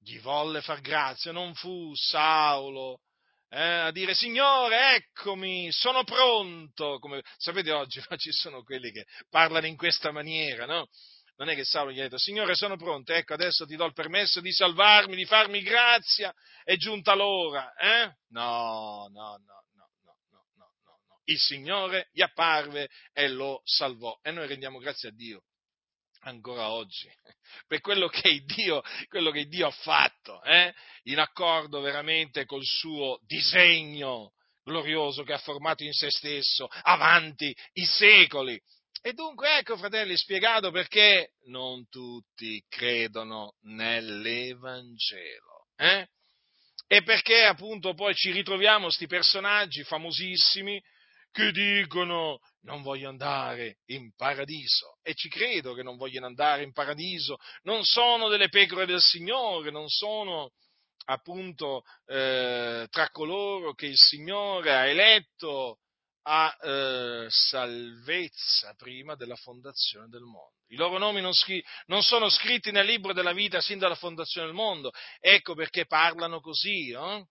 Gli 0.00 0.18
volle 0.18 0.62
far 0.62 0.80
grazia, 0.80 1.30
non 1.30 1.54
fu 1.54 1.94
Saulo 1.94 3.02
eh, 3.50 3.60
a 3.60 3.90
dire 3.92 4.14
Signore, 4.14 4.96
eccomi, 4.96 5.72
sono 5.72 6.04
pronto. 6.04 6.98
Come, 6.98 7.22
sapete 7.36 7.72
oggi 7.72 8.00
no, 8.08 8.16
ci 8.16 8.30
sono 8.32 8.62
quelli 8.62 8.90
che 8.90 9.04
parlano 9.30 9.66
in 9.66 9.76
questa 9.76 10.10
maniera, 10.10 10.66
no? 10.66 10.88
Non 11.36 11.48
è 11.48 11.54
che 11.54 11.64
Saulo 11.64 11.92
gli 11.92 12.00
ha 12.00 12.02
detto, 12.02 12.18
Signore, 12.18 12.56
sono 12.56 12.76
pronto, 12.76 13.12
ecco, 13.12 13.32
adesso 13.34 13.64
ti 13.64 13.76
do 13.76 13.84
il 13.84 13.92
permesso 13.92 14.40
di 14.40 14.52
salvarmi, 14.52 15.14
di 15.14 15.24
farmi 15.24 15.62
grazia, 15.62 16.34
è 16.64 16.74
giunta 16.76 17.14
l'ora, 17.14 17.72
eh? 17.74 18.12
No, 18.30 19.08
no, 19.12 19.36
no, 19.36 19.64
no, 19.74 19.88
no, 20.04 20.44
no, 20.56 20.74
no. 20.84 21.20
Il 21.24 21.38
Signore 21.38 22.08
gli 22.12 22.22
apparve 22.22 22.88
e 23.12 23.28
lo 23.28 23.60
salvò. 23.64 24.18
E 24.20 24.32
noi 24.32 24.48
rendiamo 24.48 24.78
grazie 24.78 25.10
a 25.10 25.12
Dio 25.12 25.44
ancora 26.20 26.70
oggi, 26.70 27.10
per 27.66 27.80
quello 27.80 28.08
che 28.08 28.42
Dio, 28.44 28.82
quello 29.08 29.30
che 29.30 29.46
Dio 29.46 29.66
ha 29.66 29.70
fatto, 29.70 30.42
eh? 30.42 30.74
in 31.04 31.18
accordo 31.18 31.80
veramente 31.80 32.44
col 32.44 32.64
suo 32.64 33.18
disegno 33.26 34.32
glorioso 34.64 35.22
che 35.22 35.32
ha 35.32 35.38
formato 35.38 35.82
in 35.82 35.92
se 35.92 36.10
stesso 36.10 36.68
avanti 36.82 37.54
i 37.74 37.84
secoli. 37.84 38.60
E 39.00 39.12
dunque 39.12 39.58
ecco, 39.58 39.76
fratelli, 39.76 40.16
spiegato 40.16 40.70
perché 40.70 41.34
non 41.46 41.88
tutti 41.88 42.62
credono 42.68 43.54
nell'Evangelo. 43.62 45.68
Eh? 45.76 46.06
E 46.86 47.02
perché 47.02 47.44
appunto 47.44 47.94
poi 47.94 48.14
ci 48.14 48.32
ritroviamo 48.32 48.84
questi 48.84 49.06
personaggi 49.06 49.84
famosissimi 49.84 50.82
che 51.38 51.52
dicono 51.52 52.40
non 52.62 52.82
voglio 52.82 53.08
andare 53.08 53.78
in 53.86 54.12
paradiso 54.16 54.98
e 55.02 55.14
ci 55.14 55.28
credo 55.28 55.72
che 55.72 55.84
non 55.84 55.96
vogliono 55.96 56.26
andare 56.26 56.64
in 56.64 56.72
paradiso, 56.72 57.36
non 57.62 57.84
sono 57.84 58.28
delle 58.28 58.48
pecore 58.48 58.86
del 58.86 59.00
Signore, 59.00 59.70
non 59.70 59.88
sono 59.88 60.50
appunto 61.04 61.84
eh, 62.06 62.88
tra 62.90 63.08
coloro 63.10 63.72
che 63.74 63.86
il 63.86 63.96
Signore 63.96 64.74
ha 64.74 64.86
eletto 64.86 65.78
a 66.22 66.58
eh, 66.60 67.26
salvezza 67.30 68.74
prima 68.76 69.14
della 69.14 69.36
fondazione 69.36 70.08
del 70.08 70.22
mondo. 70.22 70.56
I 70.70 70.76
loro 70.76 70.98
nomi 70.98 71.20
non, 71.20 71.32
scri- 71.32 71.64
non, 71.86 72.02
sono 72.02 72.28
scritti 72.28 72.72
nel 72.72 72.84
libro 72.84 73.12
della 73.12 73.32
vita 73.32 73.60
sin 73.60 73.78
dalla 73.78 73.94
fondazione 73.94 74.48
del 74.48 74.56
mondo, 74.56 74.90
ecco 75.20 75.54
perché 75.54 75.86
parlano 75.86 76.40
così, 76.40 76.90
eh? 76.90 77.26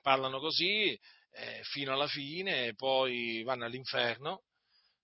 parlano 0.00 0.38
così 0.38 0.98
eh, 1.34 1.60
fino 1.64 1.92
alla 1.92 2.06
fine, 2.06 2.74
poi 2.74 3.42
vanno 3.42 3.64
all'inferno, 3.64 4.42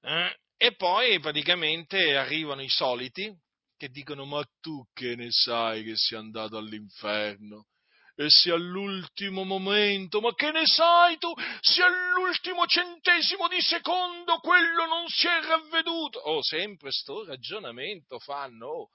eh, 0.02 0.34
e 0.56 0.74
poi 0.76 1.18
praticamente 1.20 2.16
arrivano 2.16 2.62
i 2.62 2.68
soliti 2.68 3.34
che 3.76 3.88
dicono 3.88 4.26
ma 4.26 4.44
tu 4.60 4.84
che 4.92 5.16
ne 5.16 5.28
sai 5.30 5.82
che 5.82 5.94
sei 5.96 6.18
andato 6.18 6.56
all'inferno? 6.58 7.66
E 8.14 8.26
se 8.28 8.50
all'ultimo 8.52 9.44
momento, 9.44 10.20
ma 10.20 10.34
che 10.34 10.50
ne 10.50 10.66
sai 10.66 11.16
tu, 11.16 11.32
se 11.60 11.82
all'ultimo 11.82 12.66
centesimo 12.66 13.48
di 13.48 13.60
secondo 13.62 14.36
quello 14.40 14.84
non 14.84 15.08
si 15.08 15.26
è 15.26 15.40
ravveduto? 15.40 16.18
Oh, 16.18 16.42
sempre 16.42 16.90
sto 16.90 17.24
ragionamento 17.24 18.18
fanno. 18.18 18.66
Oh, 18.66 18.88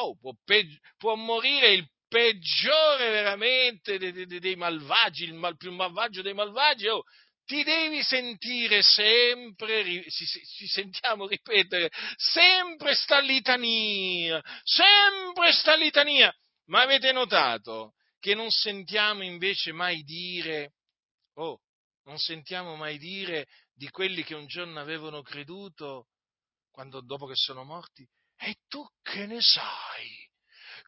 oh 0.00 0.16
può, 0.18 0.32
pe- 0.44 0.80
può 0.96 1.14
morire 1.14 1.74
il 1.74 1.88
peggiore 2.12 3.08
veramente 3.08 3.96
dei, 3.96 4.12
dei, 4.12 4.38
dei 4.38 4.54
malvagi, 4.54 5.24
il 5.24 5.32
mal, 5.32 5.56
più 5.56 5.72
malvagio 5.72 6.20
dei 6.20 6.34
malvagi, 6.34 6.88
oh, 6.88 7.04
ti 7.46 7.64
devi 7.64 8.02
sentire 8.02 8.82
sempre, 8.82 10.04
ci, 10.10 10.66
sentiamo 10.66 11.26
ripetere, 11.26 11.88
sempre 12.16 12.94
sta 12.94 13.18
litania, 13.18 14.42
sempre 14.62 15.52
sta 15.52 15.74
litania. 15.74 16.30
Ma 16.66 16.82
avete 16.82 17.12
notato 17.12 17.94
che 18.18 18.34
non 18.34 18.50
sentiamo 18.50 19.22
invece 19.22 19.72
mai 19.72 20.02
dire, 20.02 20.74
oh, 21.36 21.62
non 22.04 22.18
sentiamo 22.18 22.76
mai 22.76 22.98
dire 22.98 23.46
di 23.72 23.88
quelli 23.88 24.22
che 24.22 24.34
un 24.34 24.46
giorno 24.46 24.78
avevano 24.80 25.22
creduto, 25.22 26.08
quando, 26.70 27.00
dopo 27.00 27.26
che 27.26 27.36
sono 27.36 27.64
morti, 27.64 28.06
e 28.36 28.56
tu 28.68 28.86
che 29.00 29.24
ne 29.24 29.40
sai? 29.40 30.21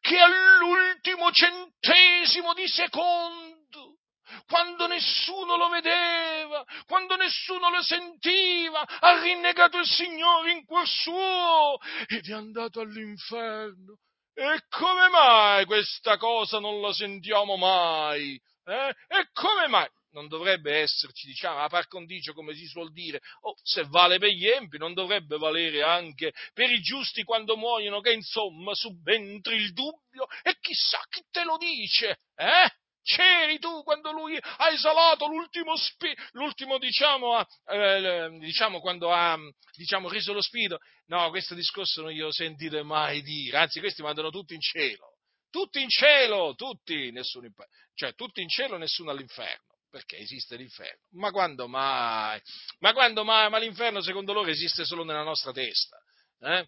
Che 0.04 0.18
all'ultimo 0.18 1.30
centesimo 1.30 2.52
di 2.52 2.68
secondo, 2.68 4.00
quando 4.46 4.86
nessuno 4.86 5.56
lo 5.56 5.70
vedeva, 5.70 6.62
quando 6.84 7.16
nessuno 7.16 7.70
lo 7.70 7.80
sentiva, 7.80 8.82
ha 8.82 9.18
rinnegato 9.22 9.78
il 9.78 9.86
Signore 9.86 10.52
in 10.52 10.66
cuor 10.66 10.86
suo 10.86 11.78
ed 12.06 12.28
è 12.28 12.34
andato 12.34 12.80
all'inferno. 12.80 13.96
E 14.34 14.60
come 14.68 15.08
mai 15.08 15.64
questa 15.64 16.18
cosa 16.18 16.58
non 16.58 16.82
la 16.82 16.92
sentiamo 16.92 17.56
mai? 17.56 18.38
Eh? 18.64 18.94
E 19.08 19.28
come 19.32 19.68
mai? 19.68 19.88
Non 20.14 20.28
dovrebbe 20.28 20.78
esserci, 20.78 21.26
diciamo, 21.26 21.58
a 21.58 21.68
par 21.68 21.88
condicio, 21.88 22.32
come 22.32 22.54
si 22.54 22.66
suol 22.66 22.92
dire, 22.92 23.20
oh, 23.40 23.54
se 23.62 23.84
vale 23.88 24.18
per 24.18 24.30
gli 24.30 24.46
empi, 24.46 24.78
non 24.78 24.94
dovrebbe 24.94 25.36
valere 25.36 25.82
anche 25.82 26.32
per 26.54 26.70
i 26.70 26.80
giusti 26.80 27.24
quando 27.24 27.56
muoiono, 27.56 28.00
che 28.00 28.12
insomma 28.12 28.74
subentri 28.74 29.56
il 29.56 29.72
dubbio, 29.72 30.26
e 30.42 30.56
chissà 30.60 31.04
chi 31.10 31.22
te 31.30 31.44
lo 31.44 31.56
dice, 31.58 32.20
eh? 32.36 32.70
C'eri 33.04 33.58
tu 33.58 33.82
quando 33.82 34.12
lui 34.12 34.34
ha 34.40 34.70
esalato 34.70 35.26
l'ultimo, 35.26 35.76
spi- 35.76 36.16
l'ultimo 36.30 36.78
diciamo, 36.78 37.38
eh, 37.66 38.30
diciamo, 38.38 38.80
quando 38.80 39.12
ha 39.12 39.36
diciamo, 39.76 40.08
reso 40.08 40.32
lo 40.32 40.40
spirito? 40.40 40.78
No, 41.08 41.28
questo 41.28 41.54
discorso 41.54 42.00
non 42.00 42.12
glielo 42.12 42.32
sentite 42.32 42.82
mai 42.82 43.20
dire, 43.20 43.58
anzi 43.58 43.80
questi 43.80 44.00
mandano 44.00 44.30
tutti 44.30 44.54
in 44.54 44.60
cielo, 44.62 45.18
tutti 45.50 45.82
in 45.82 45.90
cielo, 45.90 46.54
tutti, 46.54 47.10
nessuno 47.10 47.44
in, 47.44 47.52
cioè 47.92 48.14
tutti 48.14 48.40
in 48.40 48.48
cielo, 48.48 48.78
nessuno 48.78 49.10
all'inferno 49.10 49.73
perché 49.94 50.16
esiste 50.16 50.56
l'inferno. 50.56 51.06
Ma 51.12 51.30
quando 51.30 51.68
mai? 51.68 52.40
Ma 52.80 52.92
quando 52.92 53.22
mai? 53.22 53.48
Ma 53.48 53.58
l'inferno 53.58 54.02
secondo 54.02 54.32
loro 54.32 54.50
esiste 54.50 54.84
solo 54.84 55.04
nella 55.04 55.22
nostra 55.22 55.52
testa. 55.52 55.96
Eh? 56.40 56.66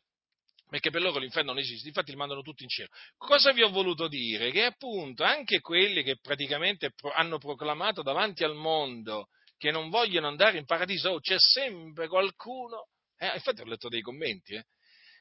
perché 0.68 0.91
per 0.91 1.01
loro 1.01 1.20
l'inferno 1.20 1.53
non 1.53 1.61
esiste, 1.61 1.87
infatti 1.87 2.11
li 2.11 2.16
mandano 2.16 2.43
tutti 2.43 2.64
in 2.64 2.68
cielo. 2.68 2.89
Cosa 3.16 3.53
vi 3.53 3.62
ho 3.62 3.68
voluto 3.68 4.09
dire? 4.09 4.51
Che 4.51 4.64
appunto 4.64 5.22
anche 5.22 5.61
quelli 5.61 6.03
che 6.03 6.18
praticamente 6.20 6.93
hanno 7.14 7.39
proclamato 7.39 8.03
davanti 8.03 8.43
al 8.43 8.57
mondo 8.57 9.29
che 9.57 9.70
non 9.70 9.91
vogliono 9.91 10.27
andare 10.27 10.59
in 10.59 10.64
paradiso, 10.64 11.11
oh, 11.11 11.20
c'è 11.20 11.39
sempre 11.39 12.09
qualcuno, 12.09 12.89
eh, 13.16 13.33
infatti 13.35 13.61
ho 13.61 13.64
letto 13.64 13.89
dei 13.89 14.01
commenti, 14.01 14.55
eh, 14.55 14.64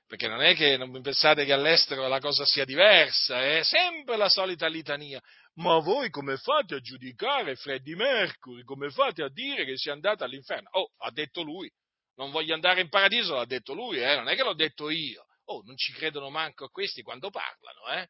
perché 0.08 0.28
non 0.28 0.41
è 0.41 0.56
che 0.56 0.78
non 0.78 1.01
pensate 1.01 1.45
che 1.45 1.53
all'estero 1.53 2.08
la 2.08 2.20
cosa 2.20 2.45
sia 2.45 2.66
diversa, 2.66 3.41
è 3.43 3.64
sempre 3.64 4.18
la 4.18 4.30
solita 4.30 4.68
litania. 4.68 5.20
Ma 5.56 5.80
voi 5.80 6.10
come 6.10 6.38
fate 6.38 6.76
a 6.76 6.80
giudicare 6.80 7.56
Freddy 7.56 7.95
Mercury? 7.95 8.64
Come 8.64 8.89
fate 8.89 9.24
a 9.24 9.30
dire 9.30 9.66
che 9.66 9.78
sia 9.78 9.93
andato 9.93 10.24
all'inferno? 10.24 10.70
Oh, 10.72 10.91
ha 10.97 11.12
detto 11.12 11.41
lui, 11.41 11.72
non 12.16 12.32
voglio 12.32 12.53
andare 12.53 12.82
in 12.82 12.89
paradiso, 12.89 13.36
l'ha 13.36 13.45
detto 13.45 13.74
lui, 13.74 13.97
eh, 13.99 14.16
non 14.16 14.28
è 14.28 14.36
che 14.36 14.43
l'ho 14.43 14.53
detto 14.53 14.89
io. 14.89 15.26
Oh, 15.45 15.62
non 15.64 15.78
ci 15.78 15.93
credono 15.93 16.30
manco 16.30 16.66
a 16.66 16.70
questi 16.70 17.01
quando 17.01 17.30
parlano, 17.30 17.88
eh? 17.99 18.10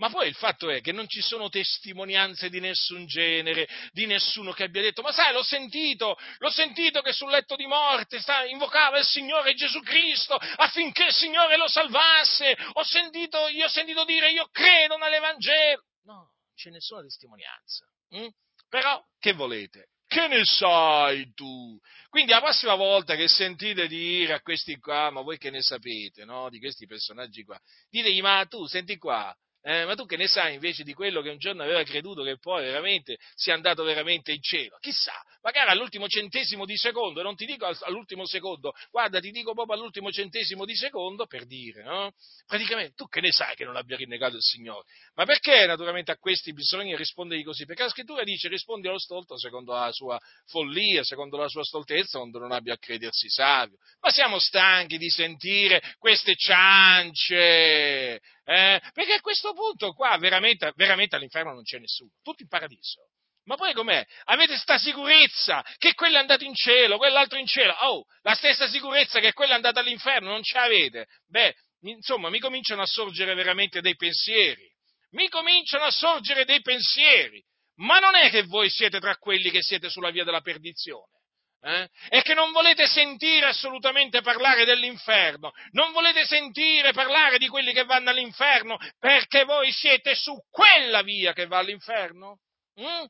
Ma 0.00 0.08
poi 0.08 0.28
il 0.28 0.34
fatto 0.34 0.70
è 0.70 0.80
che 0.80 0.92
non 0.92 1.06
ci 1.08 1.20
sono 1.20 1.50
testimonianze 1.50 2.48
di 2.48 2.58
nessun 2.58 3.04
genere, 3.04 3.68
di 3.92 4.06
nessuno 4.06 4.50
che 4.50 4.62
abbia 4.62 4.80
detto, 4.80 5.02
ma 5.02 5.12
sai, 5.12 5.34
l'ho 5.34 5.42
sentito, 5.42 6.16
l'ho 6.38 6.50
sentito 6.50 7.02
che 7.02 7.12
sul 7.12 7.28
letto 7.28 7.54
di 7.54 7.66
morte 7.66 8.18
sta, 8.18 8.46
invocava 8.46 8.98
il 8.98 9.04
Signore 9.04 9.52
Gesù 9.52 9.80
Cristo 9.80 10.36
affinché 10.36 11.04
il 11.04 11.12
Signore 11.12 11.58
lo 11.58 11.68
salvasse. 11.68 12.56
Ho 12.72 12.82
sentito, 12.82 13.46
io 13.48 13.66
ho 13.66 13.68
sentito 13.68 14.06
dire, 14.06 14.30
io 14.30 14.48
credo 14.50 14.96
nell'Evangelo. 14.96 15.82
No, 16.04 16.14
non 16.14 16.54
c'è 16.56 16.70
nessuna 16.70 17.02
testimonianza. 17.02 17.84
Hm? 18.08 18.28
Però, 18.70 19.04
che 19.18 19.34
volete? 19.34 19.88
Che 20.06 20.28
ne 20.28 20.46
sai 20.46 21.30
tu? 21.34 21.78
Quindi 22.08 22.32
la 22.32 22.40
prossima 22.40 22.74
volta 22.74 23.16
che 23.16 23.28
sentite 23.28 23.86
dire 23.86 24.32
a 24.32 24.40
questi 24.40 24.78
qua, 24.78 25.10
ma 25.10 25.20
voi 25.20 25.36
che 25.36 25.50
ne 25.50 25.60
sapete, 25.60 26.24
no? 26.24 26.48
Di 26.48 26.58
questi 26.58 26.86
personaggi 26.86 27.44
qua, 27.44 27.60
ditegli, 27.90 28.22
ma 28.22 28.46
tu 28.48 28.66
senti 28.66 28.96
qua, 28.96 29.36
eh, 29.62 29.84
ma 29.84 29.94
tu 29.94 30.06
che 30.06 30.16
ne 30.16 30.26
sai 30.26 30.54
invece 30.54 30.82
di 30.82 30.94
quello 30.94 31.20
che 31.20 31.30
un 31.30 31.38
giorno 31.38 31.62
aveva 31.62 31.82
creduto 31.82 32.22
che 32.22 32.38
poi 32.38 32.64
veramente 32.64 33.18
sia 33.34 33.54
andato 33.54 33.82
veramente 33.84 34.32
in 34.32 34.40
cielo? 34.40 34.76
Chissà, 34.80 35.12
magari 35.42 35.70
all'ultimo 35.70 36.08
centesimo 36.08 36.64
di 36.64 36.76
secondo, 36.76 37.22
non 37.22 37.36
ti 37.36 37.44
dico 37.46 37.66
all'ultimo 37.82 38.26
secondo, 38.26 38.72
guarda, 38.90 39.20
ti 39.20 39.30
dico 39.30 39.52
proprio 39.52 39.76
all'ultimo 39.76 40.10
centesimo 40.10 40.64
di 40.64 40.74
secondo 40.74 41.26
per 41.26 41.46
dire, 41.46 41.82
no? 41.82 42.12
Praticamente, 42.46 42.94
tu 42.94 43.06
che 43.08 43.20
ne 43.20 43.30
sai 43.30 43.54
che 43.54 43.64
non 43.64 43.76
abbia 43.76 43.96
rinnegato 43.96 44.36
il 44.36 44.42
Signore? 44.42 44.86
Ma 45.14 45.24
perché 45.24 45.66
naturalmente 45.66 46.10
a 46.10 46.16
questi 46.16 46.52
bisogna 46.52 46.96
rispondere 46.96 47.42
così? 47.42 47.64
Perché 47.64 47.82
la 47.82 47.88
scrittura 47.90 48.24
dice 48.24 48.48
rispondi 48.48 48.88
allo 48.88 48.98
stolto 48.98 49.38
secondo 49.38 49.72
la 49.72 49.92
sua 49.92 50.18
follia, 50.46 51.04
secondo 51.04 51.36
la 51.36 51.48
sua 51.48 51.64
stoltezza, 51.64 52.18
quando 52.18 52.38
non 52.38 52.52
abbia 52.52 52.74
a 52.74 52.78
credersi 52.78 53.28
savio. 53.28 53.76
Ma 54.00 54.10
siamo 54.10 54.38
stanchi 54.38 54.98
di 54.98 55.10
sentire 55.10 55.82
queste 55.98 56.34
ciance, 56.34 58.20
eh? 58.50 58.80
perché 58.92 59.12
a 59.12 59.20
questo 59.20 59.52
punto 59.52 59.92
qua 59.92 60.16
veramente, 60.18 60.72
veramente 60.74 61.14
all'inferno 61.14 61.52
non 61.52 61.62
c'è 61.62 61.78
nessuno, 61.78 62.10
tutti 62.20 62.42
in 62.42 62.48
paradiso. 62.48 63.08
Ma 63.44 63.54
poi 63.54 63.72
com'è? 63.72 64.04
Avete 64.24 64.56
sta 64.56 64.76
sicurezza 64.76 65.64
che 65.78 65.94
quello 65.94 66.16
è 66.16 66.18
andato 66.18 66.44
in 66.44 66.54
cielo, 66.54 66.98
quell'altro 66.98 67.38
in 67.38 67.46
cielo. 67.46 67.72
Oh, 67.72 68.04
la 68.22 68.34
stessa 68.34 68.68
sicurezza 68.68 69.20
che 69.20 69.32
quello 69.32 69.52
è 69.52 69.54
andato 69.54 69.78
all'inferno, 69.78 70.30
non 70.30 70.42
ce 70.42 70.58
l'avete? 70.58 71.06
Beh, 71.28 71.54
insomma, 71.82 72.28
mi 72.28 72.40
cominciano 72.40 72.82
a 72.82 72.86
sorgere 72.86 73.34
veramente 73.34 73.80
dei 73.80 73.94
pensieri. 73.94 74.68
Mi 75.10 75.28
cominciano 75.28 75.84
a 75.84 75.90
sorgere 75.90 76.44
dei 76.44 76.60
pensieri. 76.60 77.42
Ma 77.76 77.98
non 77.98 78.14
è 78.14 78.30
che 78.30 78.42
voi 78.42 78.68
siete 78.68 78.98
tra 79.00 79.16
quelli 79.16 79.50
che 79.50 79.62
siete 79.62 79.88
sulla 79.88 80.10
via 80.10 80.24
della 80.24 80.42
perdizione. 80.42 81.19
Eh? 81.62 81.88
E 82.08 82.22
che 82.22 82.32
non 82.32 82.52
volete 82.52 82.86
sentire 82.86 83.46
assolutamente 83.46 84.22
parlare 84.22 84.64
dell'inferno, 84.64 85.52
non 85.72 85.92
volete 85.92 86.24
sentire 86.24 86.92
parlare 86.92 87.36
di 87.36 87.48
quelli 87.48 87.74
che 87.74 87.84
vanno 87.84 88.08
all'inferno 88.08 88.78
perché 88.98 89.44
voi 89.44 89.70
siete 89.70 90.14
su 90.14 90.34
quella 90.50 91.02
via 91.02 91.34
che 91.34 91.46
va 91.46 91.58
all'inferno? 91.58 92.38
Mm? 92.80 93.04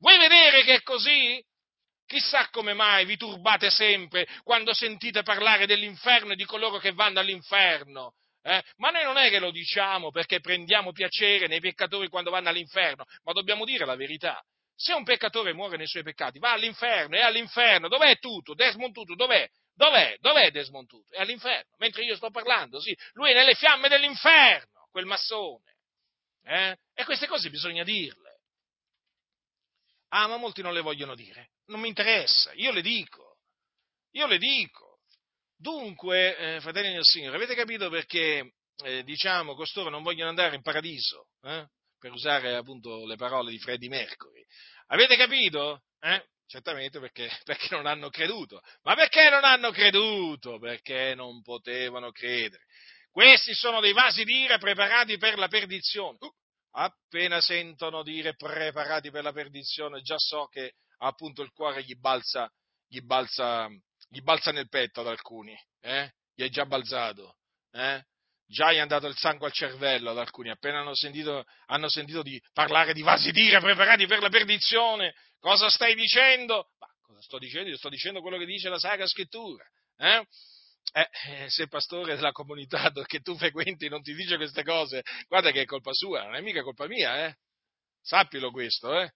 Vuoi 0.00 0.18
vedere 0.18 0.64
che 0.64 0.74
è 0.74 0.82
così? 0.82 1.42
Chissà 2.06 2.48
come 2.50 2.74
mai 2.74 3.06
vi 3.06 3.16
turbate 3.16 3.70
sempre 3.70 4.26
quando 4.42 4.74
sentite 4.74 5.22
parlare 5.22 5.64
dell'inferno 5.64 6.32
e 6.32 6.36
di 6.36 6.44
coloro 6.44 6.76
che 6.76 6.92
vanno 6.92 7.20
all'inferno. 7.20 8.16
Eh? 8.42 8.62
Ma 8.76 8.90
noi 8.90 9.04
non 9.04 9.16
è 9.16 9.30
che 9.30 9.38
lo 9.38 9.50
diciamo 9.50 10.10
perché 10.10 10.40
prendiamo 10.40 10.92
piacere 10.92 11.46
nei 11.46 11.60
peccatori 11.60 12.08
quando 12.08 12.30
vanno 12.30 12.50
all'inferno, 12.50 13.06
ma 13.22 13.32
dobbiamo 13.32 13.64
dire 13.64 13.86
la 13.86 13.96
verità. 13.96 14.44
Se 14.76 14.92
un 14.92 15.04
peccatore 15.04 15.52
muore 15.52 15.76
nei 15.76 15.86
suoi 15.86 16.02
peccati, 16.02 16.38
va 16.38 16.52
all'inferno, 16.52 17.16
è 17.16 17.20
all'inferno. 17.20 17.88
Dov'è 17.88 18.18
tutto? 18.18 18.54
Desmond 18.54 18.92
Tutu, 18.92 19.14
dov'è? 19.14 19.48
Dov'è? 19.74 20.16
Dov'è 20.20 20.50
Desmond 20.50 20.88
Tutu? 20.88 21.12
È 21.12 21.20
all'inferno. 21.20 21.74
Mentre 21.78 22.04
io 22.04 22.16
sto 22.16 22.30
parlando, 22.30 22.80
sì, 22.80 22.96
lui 23.12 23.30
è 23.30 23.34
nelle 23.34 23.54
fiamme 23.54 23.88
dell'inferno, 23.88 24.88
quel 24.90 25.06
massone. 25.06 25.76
Eh? 26.42 26.76
E 26.92 27.04
queste 27.04 27.26
cose 27.26 27.50
bisogna 27.50 27.84
dirle. 27.84 28.40
Ah, 30.08 30.26
ma 30.28 30.36
molti 30.36 30.62
non 30.62 30.74
le 30.74 30.80
vogliono 30.80 31.14
dire. 31.14 31.50
Non 31.66 31.80
mi 31.80 31.88
interessa, 31.88 32.52
io 32.54 32.70
le 32.72 32.82
dico. 32.82 33.38
Io 34.12 34.26
le 34.26 34.38
dico. 34.38 35.00
Dunque, 35.56 36.36
eh, 36.36 36.60
fratelli 36.60 36.92
del 36.92 37.04
Signore, 37.04 37.36
avete 37.36 37.54
capito 37.54 37.88
perché, 37.88 38.54
eh, 38.84 39.02
diciamo, 39.02 39.54
costoro 39.54 39.88
non 39.88 40.02
vogliono 40.02 40.28
andare 40.28 40.54
in 40.54 40.62
paradiso? 40.62 41.28
Per 42.04 42.12
usare 42.12 42.54
appunto 42.54 43.06
le 43.06 43.16
parole 43.16 43.50
di 43.50 43.58
Freddie 43.58 43.88
Mercury. 43.88 44.44
Avete 44.88 45.16
capito? 45.16 45.84
Eh? 46.00 46.22
Certamente 46.46 47.00
perché, 47.00 47.30
perché 47.44 47.74
non 47.74 47.86
hanno 47.86 48.10
creduto. 48.10 48.60
Ma 48.82 48.94
perché 48.94 49.30
non 49.30 49.42
hanno 49.42 49.70
creduto? 49.70 50.58
Perché 50.58 51.14
non 51.14 51.40
potevano 51.40 52.10
credere. 52.10 52.64
Questi 53.10 53.54
sono 53.54 53.80
dei 53.80 53.94
vasi 53.94 54.22
d'ira 54.24 54.58
preparati 54.58 55.16
per 55.16 55.38
la 55.38 55.48
perdizione. 55.48 56.18
Uh, 56.20 56.30
appena 56.72 57.40
sentono 57.40 58.02
dire 58.02 58.34
preparati 58.34 59.10
per 59.10 59.22
la 59.22 59.32
perdizione, 59.32 60.02
già 60.02 60.18
so 60.18 60.46
che 60.48 60.74
appunto 60.98 61.40
il 61.40 61.52
cuore 61.52 61.84
gli 61.84 61.94
balza, 61.94 62.52
gli 62.86 63.00
balza, 63.00 63.66
gli 64.10 64.20
balza 64.20 64.52
nel 64.52 64.68
petto 64.68 65.00
ad 65.00 65.06
alcuni. 65.06 65.58
Eh? 65.80 66.12
Gli 66.34 66.42
è 66.42 66.50
già 66.50 66.66
balzato. 66.66 67.38
Eh? 67.72 68.04
Già 68.54 68.72
gli 68.72 68.76
è 68.76 68.80
andato 68.80 69.08
il 69.08 69.16
sangue 69.16 69.48
al 69.48 69.52
cervello 69.52 70.10
ad 70.10 70.18
alcuni, 70.18 70.48
appena 70.48 70.78
hanno 70.78 70.94
sentito, 70.94 71.44
hanno 71.66 71.88
sentito 71.88 72.22
di 72.22 72.40
parlare 72.52 72.94
di 72.94 73.02
vasi 73.02 73.32
d'ira 73.32 73.60
preparati 73.60 74.06
per 74.06 74.20
la 74.20 74.28
perdizione. 74.28 75.12
Cosa 75.40 75.68
stai 75.68 75.94
dicendo? 75.96 76.68
Ma 76.78 76.86
cosa 77.02 77.20
sto 77.20 77.38
dicendo? 77.38 77.68
Io 77.68 77.76
sto 77.76 77.88
dicendo 77.88 78.20
quello 78.20 78.38
che 78.38 78.46
dice 78.46 78.68
la 78.68 78.78
Sacra 78.78 79.06
Scrittura. 79.06 79.64
Eh? 79.98 80.24
Eh, 80.92 81.08
eh 81.26 81.50
se 81.50 81.62
il 81.62 81.68
pastore 81.68 82.14
della 82.14 82.30
comunità 82.30 82.92
che 83.04 83.20
tu 83.20 83.36
frequenti 83.36 83.88
non 83.88 84.02
ti 84.02 84.14
dice 84.14 84.36
queste 84.36 84.62
cose, 84.62 85.02
guarda 85.26 85.50
che 85.50 85.62
è 85.62 85.64
colpa 85.64 85.92
sua, 85.92 86.22
non 86.22 86.36
è 86.36 86.40
mica 86.40 86.62
colpa 86.62 86.86
mia, 86.86 87.26
eh? 87.26 87.34
Sappilo 88.00 88.52
questo, 88.52 88.96
eh? 89.00 89.10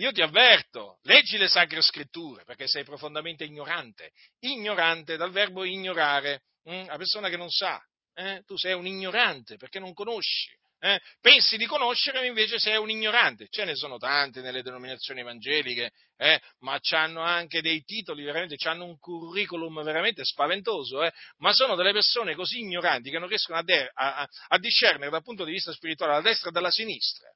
Io 0.00 0.10
ti 0.10 0.22
avverto, 0.22 0.98
leggi 1.02 1.36
le 1.36 1.46
sacre 1.46 1.80
scritture 1.80 2.42
perché 2.44 2.66
sei 2.66 2.82
profondamente 2.84 3.44
ignorante, 3.44 4.10
ignorante 4.40 5.16
dal 5.16 5.30
verbo 5.30 5.62
ignorare, 5.62 6.42
hm? 6.64 6.86
la 6.86 6.96
persona 6.96 7.28
che 7.28 7.36
non 7.36 7.50
sa, 7.50 7.80
eh? 8.20 8.42
tu 8.44 8.56
sei 8.56 8.74
un 8.74 8.86
ignorante 8.86 9.56
perché 9.56 9.78
non 9.78 9.94
conosci. 9.94 10.50
Eh? 10.82 10.98
Pensi 11.20 11.58
di 11.58 11.66
conoscere, 11.66 12.26
invece 12.26 12.58
sei 12.58 12.78
un 12.78 12.88
ignorante. 12.88 13.48
Ce 13.50 13.64
ne 13.64 13.74
sono 13.74 13.98
tante 13.98 14.40
nelle 14.40 14.62
denominazioni 14.62 15.20
evangeliche, 15.20 15.90
eh? 16.16 16.40
ma 16.60 16.78
hanno 16.92 17.20
anche 17.20 17.60
dei 17.60 17.82
titoli, 17.82 18.24
veramente, 18.24 18.56
hanno 18.66 18.86
un 18.86 18.98
curriculum 18.98 19.82
veramente 19.82 20.24
spaventoso, 20.24 21.02
eh? 21.02 21.12
ma 21.38 21.52
sono 21.52 21.74
delle 21.74 21.92
persone 21.92 22.34
così 22.34 22.60
ignoranti 22.60 23.10
che 23.10 23.18
non 23.18 23.28
riescono 23.28 23.58
a, 23.58 23.62
de- 23.62 23.90
a-, 23.92 24.26
a 24.48 24.58
discernere 24.58 25.10
dal 25.10 25.22
punto 25.22 25.44
di 25.44 25.52
vista 25.52 25.72
spirituale 25.72 26.12
dalla 26.12 26.24
destra 26.24 26.50
dalla 26.50 26.70
sinistra. 26.70 27.28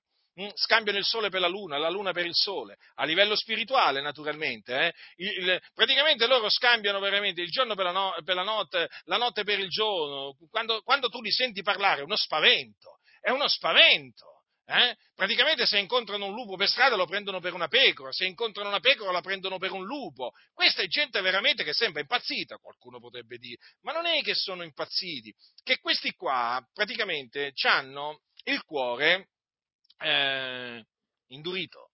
Scambiano 0.55 0.99
il 0.99 1.05
sole 1.05 1.29
per 1.29 1.41
la 1.41 1.47
luna, 1.47 1.79
la 1.79 1.89
luna 1.89 2.13
per 2.13 2.27
il 2.27 2.35
sole, 2.35 2.77
a 2.97 3.05
livello 3.05 3.37
spirituale 3.37 4.01
naturalmente. 4.01 4.87
Eh? 4.87 4.93
Il, 5.17 5.61
praticamente 5.73 6.27
loro 6.27 6.49
scambiano 6.51 6.99
veramente 6.99 7.41
il 7.41 7.51
giorno 7.51 7.77
per 7.77 7.85
la, 7.85 7.93
no, 7.93 8.15
per 8.25 8.35
la 8.35 8.43
notte, 8.43 8.89
la 9.05 9.17
notte 9.17 9.45
per 9.45 9.61
il 9.61 9.69
giorno. 9.69 10.37
Quando, 10.51 10.83
quando, 10.83 11.09
tu 11.09 11.21
li 11.23 11.31
senti 11.31 11.63
parlare 11.63 12.01
è 12.01 12.05
uno 12.05 12.17
spavento, 12.17 12.99
è 13.21 13.31
uno 13.31 13.47
spavento. 13.47 14.35
Eh? 14.67 14.97
Praticamente 15.15 15.67
se 15.67 15.79
incontrano 15.79 16.27
un 16.27 16.33
lupo 16.33 16.57
per 16.57 16.69
strada 16.69 16.97
lo 16.97 17.07
prendono 17.07 17.39
per 17.39 17.53
una 17.53 17.69
pecora, 17.69 18.11
se 18.11 18.25
incontrano 18.25 18.71
una 18.71 18.81
pecora 18.81 19.13
la 19.13 19.21
prendono 19.21 19.59
per 19.59 19.73
un 19.73 19.85
lupo. 19.85 20.33
Questa 20.53 20.83
è 20.83 20.87
gente 20.87 21.21
veramente 21.21 21.63
che 21.65 21.75
sembra 21.75 22.01
impazzita, 22.01 22.57
qualcuno 22.57 22.99
potrebbe 22.99 23.37
dire, 23.37 23.59
ma 23.83 23.93
non 23.93 24.07
è 24.07 24.23
che 24.23 24.35
sono 24.35 24.63
impazziti, 24.63 25.33
che 25.63 25.79
questi 25.81 26.13
qua 26.13 26.67
praticamente 26.73 27.53
hanno 27.69 28.23
il 28.45 28.63
cuore 28.65 29.29
eh, 30.05 30.85
indurito, 31.29 31.91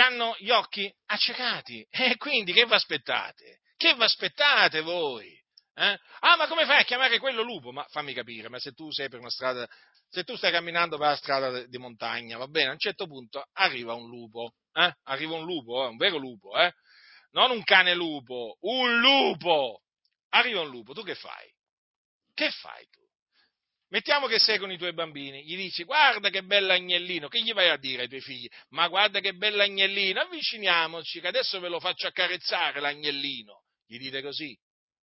hanno 0.00 0.34
gli 0.38 0.50
occhi 0.50 0.92
accecati 1.06 1.86
e 1.90 2.16
quindi 2.16 2.52
che 2.52 2.64
vi 2.64 2.74
aspettate? 2.74 3.60
Che 3.76 3.94
vi 3.94 4.02
aspettate 4.02 4.80
voi? 4.80 5.40
Eh? 5.74 5.98
Ah, 6.20 6.36
ma 6.36 6.46
come 6.48 6.66
fai 6.66 6.80
a 6.80 6.84
chiamare 6.84 7.18
quello 7.18 7.42
lupo? 7.42 7.72
Ma 7.72 7.84
fammi 7.88 8.12
capire, 8.12 8.48
ma 8.48 8.58
se 8.58 8.72
tu 8.72 8.90
sei 8.90 9.08
per 9.08 9.20
una 9.20 9.30
strada, 9.30 9.66
se 10.08 10.22
tu 10.24 10.36
stai 10.36 10.52
camminando 10.52 10.98
per 10.98 11.08
la 11.08 11.16
strada 11.16 11.66
di 11.66 11.78
montagna, 11.78 12.36
va 12.36 12.46
bene, 12.46 12.68
a 12.68 12.72
un 12.72 12.78
certo 12.78 13.06
punto 13.06 13.46
arriva 13.52 13.94
un 13.94 14.08
lupo, 14.08 14.54
eh? 14.72 14.92
Arriva 15.04 15.34
un 15.34 15.44
lupo, 15.44 15.84
eh? 15.84 15.88
un 15.88 15.96
vero 15.96 16.18
lupo, 16.18 16.56
eh? 16.56 16.72
Non 17.32 17.50
un 17.50 17.62
cane 17.62 17.94
lupo, 17.94 18.58
un 18.60 19.00
lupo! 19.00 19.80
Arriva 20.30 20.60
un 20.60 20.68
lupo, 20.68 20.92
tu 20.92 21.02
che 21.02 21.14
fai? 21.14 21.50
Che 22.34 22.50
fai 22.50 22.86
tu? 22.90 23.01
Mettiamo 23.92 24.26
che 24.26 24.38
sei 24.38 24.56
con 24.56 24.72
i 24.72 24.78
tuoi 24.78 24.94
bambini, 24.94 25.44
gli 25.44 25.54
dici 25.54 25.84
guarda 25.84 26.30
che 26.30 26.42
bell'agnellino, 26.42 27.28
che 27.28 27.42
gli 27.42 27.52
vai 27.52 27.68
a 27.68 27.76
dire 27.76 28.02
ai 28.02 28.08
tuoi 28.08 28.22
figli? 28.22 28.48
Ma 28.70 28.88
guarda 28.88 29.20
che 29.20 29.34
bell'agnellino, 29.34 30.18
avviciniamoci 30.18 31.20
che 31.20 31.26
adesso 31.26 31.60
ve 31.60 31.68
lo 31.68 31.78
faccio 31.78 32.06
accarezzare 32.06 32.80
l'agnellino. 32.80 33.64
Gli 33.84 33.98
dite 33.98 34.22
così? 34.22 34.58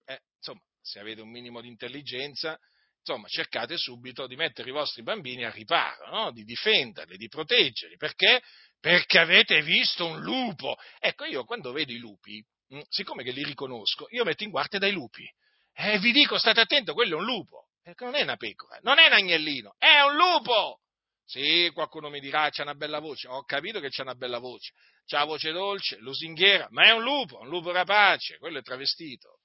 Eh, 0.05 0.20
insomma, 0.37 0.61
se 0.80 1.01
avete 1.01 1.20
un 1.20 1.30
minimo 1.30 1.61
di 1.61 1.66
intelligenza, 1.66 2.57
insomma, 3.01 3.26
cercate 3.26 3.76
subito 3.76 4.28
di 4.28 4.37
mettere 4.37 4.68
i 4.68 4.72
vostri 4.72 5.03
bambini 5.03 5.45
a 5.45 5.51
riparo, 5.51 6.09
no? 6.09 6.30
di 6.30 6.45
difenderli, 6.45 7.16
di 7.16 7.26
proteggerli. 7.26 7.97
Perché? 7.97 8.41
Perché 8.78 9.18
avete 9.18 9.62
visto 9.62 10.07
un 10.07 10.20
lupo. 10.20 10.76
Ecco, 11.01 11.24
io 11.24 11.45
quando 11.45 11.72
vedo 11.72 11.91
i 11.91 11.99
lupi, 11.99 12.41
mh, 12.68 12.82
siccome 12.89 13.24
che 13.24 13.32
li 13.32 13.43
riconosco, 13.43 14.07
io 14.11 14.22
metto 14.22 14.45
in 14.45 14.51
guardia 14.51 14.78
dai 14.78 14.93
lupi. 14.93 15.24
E 15.72 15.95
eh, 15.95 15.99
vi 15.99 16.12
dico, 16.12 16.39
state 16.39 16.61
attenti, 16.61 16.93
quello 16.93 17.16
è 17.16 17.18
un 17.18 17.24
lupo. 17.24 17.66
Perché 17.87 18.05
non 18.05 18.16
è 18.16 18.22
una 18.22 18.34
pecora, 18.34 18.80
non 18.82 18.99
è 18.99 19.07
un 19.07 19.12
agnellino, 19.12 19.76
è 19.78 20.01
un 20.01 20.16
lupo! 20.16 20.80
Sì, 21.24 21.70
qualcuno 21.72 22.11
mi 22.11 22.18
dirà, 22.18 22.51
c'ha 22.51 22.62
una 22.62 22.74
bella 22.74 22.99
voce, 22.99 23.28
ho 23.28 23.45
capito 23.45 23.78
che 23.78 23.91
c'ha 23.91 24.03
una 24.03 24.16
bella 24.16 24.41
voce, 24.41 24.72
c'ha 25.07 25.18
la 25.20 25.24
voce 25.24 25.53
dolce, 25.53 25.97
lusinghiera, 25.99 26.66
ma 26.70 26.87
è 26.87 26.91
un 26.91 27.03
lupo, 27.03 27.39
un 27.39 27.49
lupo 27.49 27.70
rapace, 27.70 28.39
quello 28.39 28.59
è 28.59 28.62
travestito. 28.62 29.39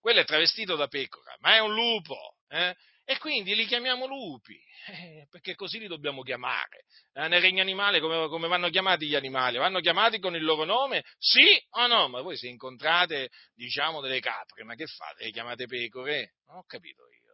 Quello 0.00 0.18
è 0.18 0.24
travestito 0.24 0.74
da 0.74 0.88
pecora, 0.88 1.36
ma 1.38 1.54
è 1.54 1.60
un 1.60 1.74
lupo, 1.74 2.38
eh? 2.48 2.74
E 3.04 3.18
quindi 3.18 3.54
li 3.54 3.66
chiamiamo 3.66 4.06
lupi, 4.06 4.60
eh, 4.90 5.28
perché 5.30 5.54
così 5.54 5.78
li 5.78 5.86
dobbiamo 5.86 6.22
chiamare. 6.22 6.86
Eh, 7.12 7.28
nel 7.28 7.40
regno 7.40 7.62
animale 7.62 8.00
come, 8.00 8.26
come, 8.26 8.48
vanno 8.48 8.68
chiamati 8.68 9.06
gli 9.06 9.14
animali? 9.14 9.58
Vanno 9.58 9.78
chiamati 9.78 10.18
con 10.18 10.34
il 10.34 10.42
loro 10.42 10.64
nome? 10.64 11.04
Sì 11.18 11.46
o 11.70 11.86
no? 11.86 12.08
Ma 12.08 12.20
voi 12.20 12.36
se 12.36 12.48
incontrate, 12.48 13.30
diciamo, 13.54 14.00
delle 14.00 14.18
capre, 14.18 14.64
ma 14.64 14.74
che 14.74 14.86
fate? 14.86 15.22
Le 15.22 15.30
chiamate 15.30 15.66
pecore? 15.66 16.34
Non 16.48 16.56
ho 16.56 16.64
capito 16.66 17.04
io. 17.08 17.27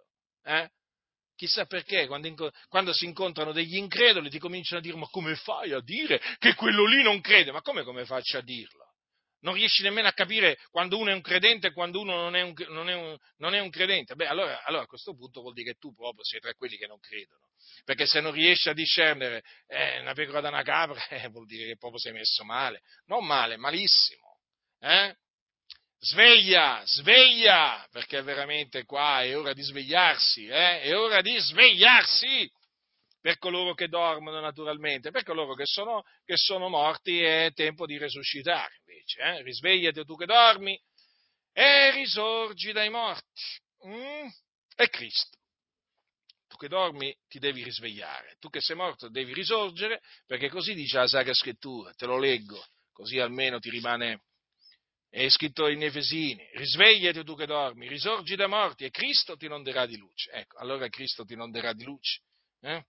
Eh? 0.45 0.69
Chissà 1.37 1.67
perché, 1.67 2.07
quando, 2.07 2.29
inco- 2.29 2.53
quando, 2.69 2.93
si 2.93 3.07
incontrano 3.07 3.53
degli 3.53 3.77
increduli 3.77 4.31
ti 4.31 4.39
cominciano 4.39 4.79
a 4.79 4.83
dire 4.83 4.97
ma 4.97 5.09
come 5.09 5.35
fai 5.35 5.73
a 5.73 5.81
dire 5.81 6.21
che 6.39 6.55
quello 6.55 6.87
lì 6.87 7.03
non 7.03 7.21
crede? 7.21 7.51
Ma 7.51 7.61
come, 7.61 7.83
come 7.83 8.05
faccio 8.05 8.39
a 8.39 8.43
dirlo? 8.43 8.93
Non 9.41 9.55
riesci 9.55 9.83
nemmeno 9.83 10.09
a 10.09 10.13
capire 10.13 10.59
quando 10.71 10.97
uno 10.97 11.11
è 11.11 11.13
un 11.13 11.21
credente 11.21 11.67
e 11.67 11.73
quando 11.73 12.01
uno 12.01 12.15
non 12.17 12.35
è 12.35 12.41
un, 12.41 12.55
non 12.69 12.89
è 12.89 12.95
un, 12.95 13.19
non 13.39 13.55
è 13.55 13.61
un 13.61 13.69
credente. 13.69 14.15
Beh, 14.15 14.27
allora, 14.27 14.63
allora, 14.65 14.85
a 14.85 14.87
questo 14.87 15.15
punto 15.15 15.43
vuol 15.43 15.53
dire 15.53 15.73
che 15.73 15.79
tu 15.79 15.93
proprio 15.93 16.25
sei 16.25 16.41
tra 16.41 16.55
quelli 16.55 16.77
che 16.77 16.87
non 16.87 16.99
credono. 16.99 17.49
Perché 17.85 18.07
se 18.07 18.21
non 18.21 18.33
riesci 18.33 18.71
a 18.71 18.73
discernere 18.73 19.43
eh, 19.67 20.01
una 20.01 20.15
pecora 20.15 20.41
da 20.41 20.49
una 20.49 20.63
capra, 20.63 21.07
eh, 21.09 21.29
vuol 21.29 21.47
dire 21.47 21.67
che 21.67 21.77
proprio 21.77 22.01
sei 22.01 22.13
messo 22.13 22.43
male. 22.45 22.81
Non 23.07 23.27
male, 23.27 23.57
malissimo. 23.59 24.39
Eh? 24.79 25.15
Sveglia, 26.05 26.83
sveglia, 26.85 27.87
perché 27.91 28.21
veramente 28.21 28.85
qua 28.85 29.23
è 29.23 29.37
ora 29.37 29.55
di 29.55 29.63
svegliarsi, 29.63 30.47
eh? 30.47 30.83
è 30.83 30.95
ora 30.97 31.23
di 31.23 31.35
svegliarsi 31.39 32.51
per 33.21 33.39
coloro 33.39 33.73
che 33.73 33.89
dormono 33.89 34.39
naturalmente, 34.39 35.11
per 35.11 35.23
coloro 35.23 35.55
che 35.55 35.65
sono, 35.65 36.03
che 36.27 36.37
sono 36.37 36.69
morti 36.69 37.23
è 37.23 37.51
tempo 37.55 37.87
di 37.87 37.97
risuscitare 37.97 38.75
invece, 38.85 39.21
eh? 39.21 39.43
risvegliati 39.43 40.05
tu 40.05 40.15
che 40.15 40.27
dormi 40.27 40.79
e 41.53 41.91
risorgi 41.93 42.73
dai 42.73 42.91
morti, 42.91 43.43
mm? 43.87 44.27
è 44.75 44.89
Cristo. 44.89 45.39
Tu 46.49 46.57
che 46.57 46.69
dormi 46.69 47.17
ti 47.27 47.39
devi 47.39 47.65
risvegliare, 47.65 48.37
tu 48.39 48.51
che 48.51 48.61
sei 48.61 48.77
morto 48.77 49.09
devi 49.09 49.33
risorgere, 49.33 50.03
perché 50.27 50.51
così 50.51 50.75
dice 50.75 50.99
la 50.99 51.07
Sacra 51.07 51.33
Scrittura, 51.33 51.95
te 51.95 52.05
lo 52.05 52.19
leggo, 52.19 52.63
così 52.93 53.19
almeno 53.19 53.59
ti 53.59 53.71
rimane 53.71 54.21
è 55.15 55.29
scritto 55.29 55.69
in 55.69 55.81
Efesini, 55.81 56.45
risvegliati 56.55 57.23
tu 57.23 57.37
che 57.37 57.47
dormi, 57.47 57.87
risorgi 57.87 58.35
da 58.35 58.49
morti 58.49 58.85
e 58.85 58.91
Cristo 58.91 59.37
ti 59.37 59.45
inonderà 59.47 59.87
di 59.87 59.97
luce. 59.97 60.33
Ecco, 60.33 60.59
allora 60.59 60.89
Cristo 60.89 61.25
ti 61.25 61.35
inonderà 61.35 61.73
di 61.73 61.85
luce. 61.85 62.23
Eh? 62.61 62.85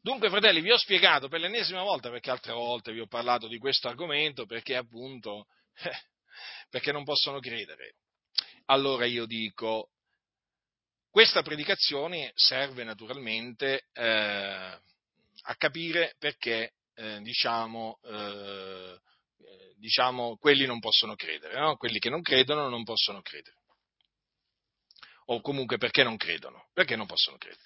Dunque, 0.00 0.30
fratelli, 0.30 0.60
vi 0.60 0.70
ho 0.70 0.78
spiegato 0.78 1.26
per 1.26 1.40
l'ennesima 1.40 1.82
volta, 1.82 2.10
perché 2.10 2.30
altre 2.30 2.52
volte 2.52 2.92
vi 2.92 3.00
ho 3.00 3.08
parlato 3.08 3.48
di 3.48 3.58
questo 3.58 3.88
argomento, 3.88 4.46
perché 4.46 4.76
appunto, 4.76 5.48
eh, 5.82 6.00
perché 6.70 6.92
non 6.92 7.02
possono 7.02 7.40
credere. 7.40 7.96
Allora 8.66 9.04
io 9.04 9.26
dico, 9.26 9.90
questa 11.10 11.42
predicazione 11.42 12.30
serve 12.36 12.84
naturalmente 12.84 13.86
eh, 13.94 14.04
a 14.04 15.54
capire 15.56 16.14
perché, 16.20 16.74
eh, 16.94 17.20
diciamo, 17.20 17.98
eh, 18.04 19.00
diciamo, 19.80 20.36
quelli 20.36 20.66
non 20.66 20.78
possono 20.78 21.16
credere, 21.16 21.58
no? 21.58 21.76
quelli 21.76 21.98
che 21.98 22.10
non 22.10 22.22
credono 22.22 22.68
non 22.68 22.84
possono 22.84 23.20
credere. 23.22 23.56
O 25.26 25.40
comunque 25.40 25.78
perché 25.78 26.02
non 26.02 26.16
credono? 26.16 26.68
Perché 26.72 26.96
non 26.96 27.06
possono 27.06 27.36
credere. 27.36 27.62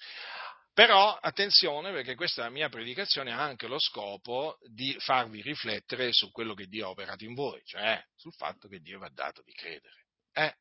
Però 0.73 1.15
attenzione 1.15 1.91
perché 1.91 2.15
questa 2.15 2.49
mia 2.49 2.69
predicazione 2.69 3.31
ha 3.31 3.41
anche 3.41 3.67
lo 3.67 3.79
scopo 3.79 4.57
di 4.69 4.93
farvi 4.99 5.41
riflettere 5.41 6.11
su 6.11 6.31
quello 6.31 6.53
che 6.53 6.67
Dio 6.67 6.87
ha 6.87 6.89
operato 6.89 7.23
in 7.23 7.33
voi, 7.33 7.61
cioè 7.63 8.03
sul 8.15 8.33
fatto 8.33 8.67
che 8.67 8.79
Dio 8.79 8.99
vi 8.99 9.05
ha 9.05 9.11
dato 9.13 9.41
di 9.41 9.53
credere. 9.53 10.05
Eh, 10.33 10.53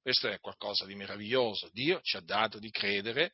questo 0.00 0.28
è 0.28 0.40
qualcosa 0.40 0.86
di 0.86 0.94
meraviglioso. 0.94 1.68
Dio 1.72 2.00
ci 2.02 2.16
ha 2.16 2.20
dato 2.20 2.58
di 2.58 2.70
credere 2.70 3.32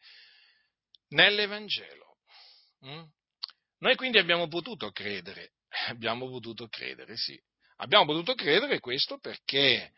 nell'Evangelo. 1.10 2.16
Mm? 2.86 3.04
Noi 3.78 3.94
quindi 3.94 4.18
abbiamo 4.18 4.48
potuto 4.48 4.90
credere, 4.90 5.52
abbiamo 5.88 6.28
potuto 6.28 6.66
credere, 6.68 7.16
sì. 7.16 7.40
Abbiamo 7.76 8.06
potuto 8.06 8.34
credere 8.34 8.80
questo 8.80 9.18
perché, 9.18 9.92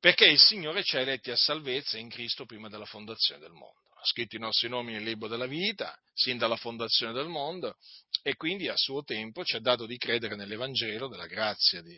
perché 0.00 0.26
il 0.26 0.38
Signore 0.38 0.82
ci 0.82 0.96
ha 0.96 1.00
eletti 1.00 1.30
a 1.30 1.36
salvezza 1.36 1.98
in 1.98 2.08
Cristo 2.08 2.46
prima 2.46 2.68
della 2.68 2.84
fondazione 2.84 3.40
del 3.40 3.52
mondo. 3.52 3.90
Ha 3.94 4.04
scritto 4.04 4.36
i 4.36 4.40
nostri 4.40 4.68
nomi 4.68 4.92
nel 4.92 5.04
libro 5.04 5.28
della 5.28 5.46
vita, 5.46 5.96
sin 6.12 6.36
dalla 6.36 6.56
fondazione 6.56 7.12
del 7.12 7.28
mondo, 7.28 7.76
e 8.22 8.34
quindi 8.34 8.68
a 8.68 8.76
suo 8.76 9.02
tempo 9.02 9.44
ci 9.44 9.56
ha 9.56 9.60
dato 9.60 9.86
di 9.86 9.96
credere 9.96 10.36
nell'Evangelo 10.36 11.08
della 11.08 11.26
grazia, 11.26 11.80
di, 11.80 11.96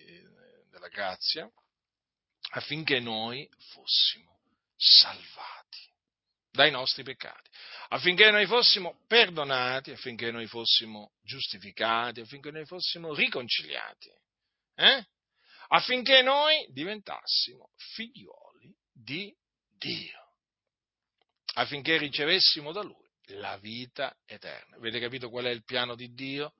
della 0.71 0.89
grazia 0.89 1.51
affinché 2.51 2.99
noi 3.01 3.49
fossimo 3.73 4.41
salvati 4.77 5.87
dai 6.51 6.71
nostri 6.71 7.03
peccati, 7.03 7.51
affinché 7.89 8.31
noi 8.31 8.47
fossimo 8.47 9.03
perdonati, 9.07 9.91
affinché 9.91 10.31
noi 10.31 10.47
fossimo 10.47 11.13
giustificati, 11.23 12.21
affinché 12.21 12.51
noi 12.51 12.65
fossimo 12.65 13.15
riconciliati 13.15 14.11
eh? 14.79 15.05
affinché 15.69 16.23
noi 16.23 16.67
diventassimo 16.71 17.71
figlioli 17.95 18.73
di 18.93 19.35
Dio, 19.77 20.35
affinché 21.55 21.99
ricevessimo 21.99 22.73
da 22.73 22.83
Lui 22.83 23.07
la 23.33 23.57
vita 23.59 24.17
eterna. 24.25 24.77
Avete 24.77 25.01
capito 25.01 25.29
qual 25.29 25.45
è 25.47 25.51
il 25.51 25.65
piano 25.65 25.95
di 25.95 26.15
Dio? 26.15 26.55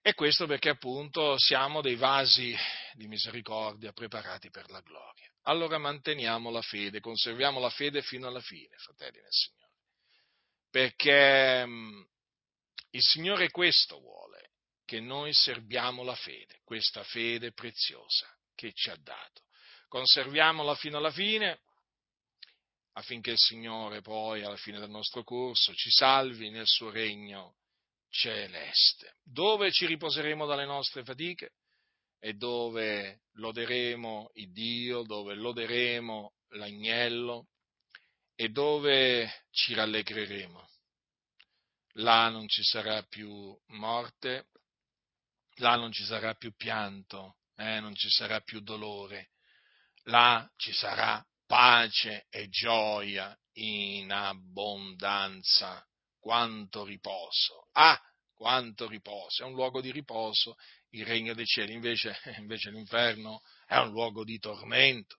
E 0.00 0.14
questo 0.14 0.46
perché 0.46 0.70
appunto 0.70 1.38
siamo 1.38 1.80
dei 1.80 1.94
vasi 1.94 2.54
di 2.94 3.06
misericordia 3.06 3.92
preparati 3.92 4.50
per 4.50 4.70
la 4.70 4.80
gloria. 4.80 5.30
Allora 5.42 5.78
manteniamo 5.78 6.50
la 6.50 6.62
fede, 6.62 7.00
conserviamo 7.00 7.60
la 7.60 7.70
fede 7.70 8.02
fino 8.02 8.26
alla 8.26 8.40
fine, 8.40 8.76
fratelli 8.76 9.20
nel 9.20 9.30
Signore. 9.30 9.72
Perché 10.70 11.66
mm, 11.66 12.02
il 12.90 13.02
Signore 13.02 13.50
questo 13.50 13.98
vuole, 14.00 14.43
che 14.84 15.00
noi 15.00 15.32
serviamo 15.32 16.02
la 16.02 16.14
fede, 16.14 16.60
questa 16.64 17.02
fede 17.04 17.52
preziosa 17.52 18.26
che 18.54 18.72
ci 18.74 18.90
ha 18.90 18.96
dato. 18.96 19.42
Conserviamola 19.88 20.74
fino 20.74 20.98
alla 20.98 21.10
fine 21.10 21.60
affinché 22.92 23.32
il 23.32 23.38
Signore 23.38 24.02
poi 24.02 24.42
alla 24.42 24.56
fine 24.56 24.78
del 24.78 24.90
nostro 24.90 25.24
corso 25.24 25.74
ci 25.74 25.90
salvi 25.90 26.50
nel 26.50 26.66
suo 26.66 26.90
regno 26.90 27.56
celeste, 28.08 29.16
dove 29.22 29.72
ci 29.72 29.86
riposeremo 29.86 30.46
dalle 30.46 30.66
nostre 30.66 31.02
fatiche 31.02 31.54
e 32.20 32.34
dove 32.34 33.22
loderemo 33.32 34.30
il 34.34 34.52
Dio, 34.52 35.02
dove 35.02 35.34
loderemo 35.34 36.34
l'agnello 36.50 37.48
e 38.36 38.48
dove 38.48 39.44
ci 39.50 39.74
rallegreremo 39.74 40.68
là 41.98 42.28
non 42.28 42.48
ci 42.48 42.62
sarà 42.62 43.02
più 43.02 43.56
morte, 43.68 44.46
là 45.56 45.76
non 45.76 45.92
ci 45.92 46.04
sarà 46.04 46.34
più 46.34 46.54
pianto, 46.54 47.36
eh, 47.56 47.80
non 47.80 47.94
ci 47.94 48.08
sarà 48.10 48.40
più 48.40 48.60
dolore, 48.60 49.30
là 50.04 50.48
ci 50.56 50.72
sarà 50.72 51.24
pace 51.46 52.26
e 52.30 52.48
gioia 52.48 53.36
in 53.54 54.10
abbondanza. 54.10 55.84
Quanto 56.18 56.84
riposo! 56.84 57.68
Ah, 57.72 58.00
quanto 58.34 58.88
riposo! 58.88 59.42
È 59.42 59.46
un 59.46 59.52
luogo 59.52 59.80
di 59.80 59.92
riposo 59.92 60.56
il 60.90 61.04
regno 61.04 61.34
dei 61.34 61.44
cieli, 61.46 61.74
invece, 61.74 62.18
invece 62.38 62.70
l'inferno 62.70 63.42
è 63.66 63.76
un 63.76 63.90
luogo 63.90 64.24
di 64.24 64.38
tormento. 64.38 65.16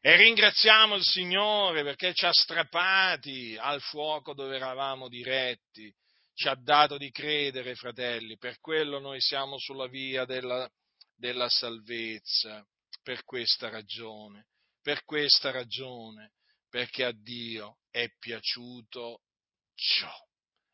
E 0.00 0.16
ringraziamo 0.16 0.96
il 0.96 1.04
Signore 1.04 1.84
perché 1.84 2.12
ci 2.12 2.26
ha 2.26 2.32
strappati 2.32 3.56
al 3.58 3.80
fuoco 3.80 4.34
dove 4.34 4.56
eravamo 4.56 5.08
diretti, 5.08 5.94
ci 6.34 6.48
ha 6.48 6.54
dato 6.54 6.96
di 6.96 7.10
credere, 7.10 7.74
fratelli, 7.74 8.36
per 8.36 8.58
quello 8.58 8.98
noi 8.98 9.20
siamo 9.20 9.58
sulla 9.58 9.86
via 9.86 10.24
della, 10.24 10.68
della 11.14 11.48
salvezza, 11.48 12.66
per 13.02 13.24
questa 13.24 13.68
ragione, 13.68 14.46
per 14.80 15.04
questa 15.04 15.50
ragione, 15.50 16.32
perché 16.68 17.04
a 17.04 17.12
Dio 17.12 17.78
è 17.90 18.08
piaciuto 18.18 19.20
ciò. 19.74 20.12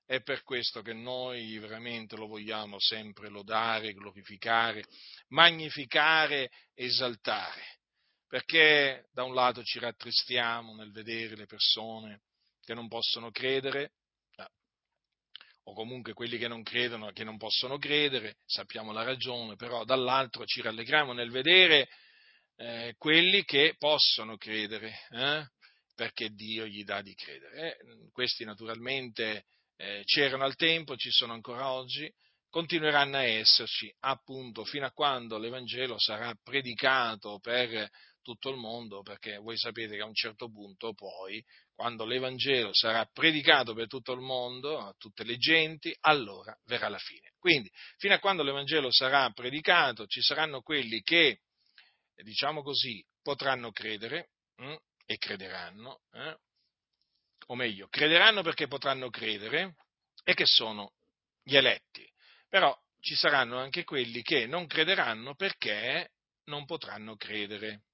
È 0.04 0.22
per 0.22 0.42
questo 0.42 0.80
che 0.80 0.94
noi 0.94 1.58
veramente 1.58 2.16
lo 2.16 2.26
vogliamo 2.26 2.78
sempre 2.78 3.28
lodare, 3.28 3.92
glorificare, 3.92 4.84
magnificare, 5.28 6.50
esaltare, 6.72 7.80
perché 8.26 9.08
da 9.12 9.24
un 9.24 9.34
lato 9.34 9.62
ci 9.62 9.78
rattristiamo 9.78 10.74
nel 10.74 10.92
vedere 10.92 11.36
le 11.36 11.46
persone 11.46 12.22
che 12.62 12.72
non 12.72 12.88
possono 12.88 13.30
credere, 13.30 13.92
o 15.68 15.74
comunque 15.74 16.14
quelli 16.14 16.38
che 16.38 16.48
non 16.48 16.62
credono, 16.62 17.12
che 17.12 17.24
non 17.24 17.36
possono 17.36 17.76
credere, 17.76 18.36
sappiamo 18.46 18.90
la 18.90 19.02
ragione, 19.02 19.54
però 19.56 19.84
dall'altro 19.84 20.46
ci 20.46 20.62
rallegriamo 20.62 21.12
nel 21.12 21.30
vedere 21.30 21.88
eh, 22.56 22.94
quelli 22.96 23.44
che 23.44 23.74
possono 23.76 24.38
credere, 24.38 25.00
eh, 25.10 25.46
perché 25.94 26.30
Dio 26.30 26.66
gli 26.66 26.84
dà 26.84 27.02
di 27.02 27.14
credere. 27.14 27.76
Eh, 27.76 28.10
questi 28.12 28.44
naturalmente 28.44 29.44
eh, 29.76 30.02
c'erano 30.06 30.44
al 30.44 30.56
tempo, 30.56 30.96
ci 30.96 31.10
sono 31.10 31.34
ancora 31.34 31.70
oggi, 31.70 32.10
continueranno 32.48 33.18
a 33.18 33.24
esserci 33.24 33.94
appunto 34.00 34.64
fino 34.64 34.86
a 34.86 34.92
quando 34.92 35.36
l'Evangelo 35.36 35.98
sarà 35.98 36.34
predicato 36.42 37.38
per 37.40 37.90
tutto 38.22 38.48
il 38.48 38.56
mondo, 38.56 39.02
perché 39.02 39.36
voi 39.36 39.58
sapete 39.58 39.96
che 39.96 40.02
a 40.02 40.06
un 40.06 40.14
certo 40.14 40.50
punto 40.50 40.94
poi, 40.94 41.44
quando 41.78 42.04
l'Evangelo 42.04 42.70
sarà 42.74 43.04
predicato 43.04 43.72
per 43.72 43.86
tutto 43.86 44.12
il 44.12 44.18
mondo, 44.18 44.80
a 44.80 44.92
tutte 44.98 45.22
le 45.22 45.36
genti, 45.36 45.96
allora 46.00 46.52
verrà 46.64 46.88
la 46.88 46.98
fine. 46.98 47.34
Quindi, 47.38 47.70
fino 47.98 48.14
a 48.14 48.18
quando 48.18 48.42
l'Evangelo 48.42 48.90
sarà 48.90 49.30
predicato, 49.30 50.08
ci 50.08 50.20
saranno 50.20 50.60
quelli 50.60 51.02
che, 51.02 51.42
diciamo 52.16 52.64
così, 52.64 53.00
potranno 53.22 53.70
credere 53.70 54.30
hm, 54.56 54.74
e 55.06 55.18
crederanno, 55.18 56.00
eh? 56.14 56.36
o 57.46 57.54
meglio, 57.54 57.86
crederanno 57.86 58.42
perché 58.42 58.66
potranno 58.66 59.08
credere 59.08 59.76
e 60.24 60.34
che 60.34 60.46
sono 60.46 60.94
gli 61.44 61.54
eletti. 61.54 62.04
Però 62.48 62.76
ci 62.98 63.14
saranno 63.14 63.56
anche 63.56 63.84
quelli 63.84 64.22
che 64.22 64.46
non 64.46 64.66
crederanno 64.66 65.36
perché 65.36 66.10
non 66.46 66.64
potranno 66.64 67.14
credere. 67.14 67.84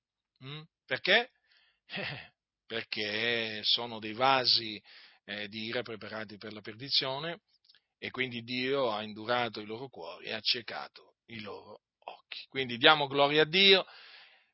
Mm? 0.43 0.63
Perché? 0.87 1.31
Eh, 1.87 2.33
perché 2.75 3.61
sono 3.63 4.01
dei 4.01 4.15
vasi 4.15 4.83
eh, 5.27 5.47
di 5.47 5.67
ira 5.67 5.83
preparati 5.83 6.39
per 6.39 6.53
la 6.53 6.61
perdizione 6.61 7.43
e 7.99 8.11
quindi 8.11 8.43
Dio 8.43 8.91
ha 8.91 9.01
indurato 9.05 9.61
i 9.61 9.65
loro 9.65 9.87
cuori 9.87 10.27
e 10.27 10.33
ha 10.33 10.39
accecato 10.39 11.15
i 11.27 11.39
loro 11.39 11.83
occhi. 12.03 12.45
Quindi 12.49 12.77
diamo 12.77 13.07
gloria 13.07 13.43
a 13.43 13.47
Dio, 13.47 13.87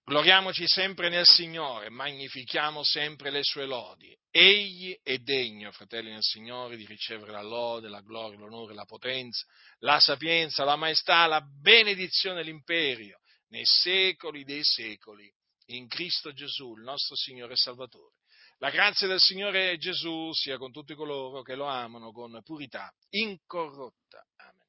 gloriamoci 0.05 0.66
sempre 0.66 1.09
nel 1.09 1.25
Signore, 1.25 1.89
magnifichiamo 1.89 2.83
sempre 2.83 3.31
le 3.31 3.43
sue 3.43 3.64
lodi. 3.64 4.14
Egli 4.31 4.95
è 5.03 5.16
degno, 5.16 5.73
fratelli 5.73 6.11
nel 6.11 6.23
Signore, 6.23 6.77
di 6.77 6.85
ricevere 6.85 7.33
la 7.33 7.41
lode, 7.41 7.89
la 7.89 8.03
gloria, 8.03 8.39
l'onore, 8.39 8.75
la 8.75 8.85
potenza, 8.85 9.47
la 9.79 9.99
sapienza, 9.99 10.62
la 10.64 10.77
maestà, 10.77 11.25
la 11.25 11.41
benedizione 11.41 12.43
l'imperio 12.43 13.18
nei 13.49 13.64
secoli 13.64 14.45
dei 14.45 14.62
secoli 14.62 15.33
in 15.75 15.89
Cristo 15.89 16.33
Gesù, 16.33 16.75
il 16.77 16.83
nostro 16.83 17.16
Signore 17.16 17.53
e 17.53 17.57
Salvatore. 17.57 18.14
La 18.59 18.71
grazia 18.71 19.07
del 19.07 19.21
Signore 19.21 19.79
Gesù 19.79 20.33
sia 20.33 20.59
con 20.59 20.71
tutti 20.71 20.95
coloro 20.95 21.43
che 21.43 21.55
lo 21.55 21.66
amano 21.66 22.12
con 22.12 22.39
purità 22.43 22.93
incorrotta. 23.11 24.23
Amen. 24.37 24.59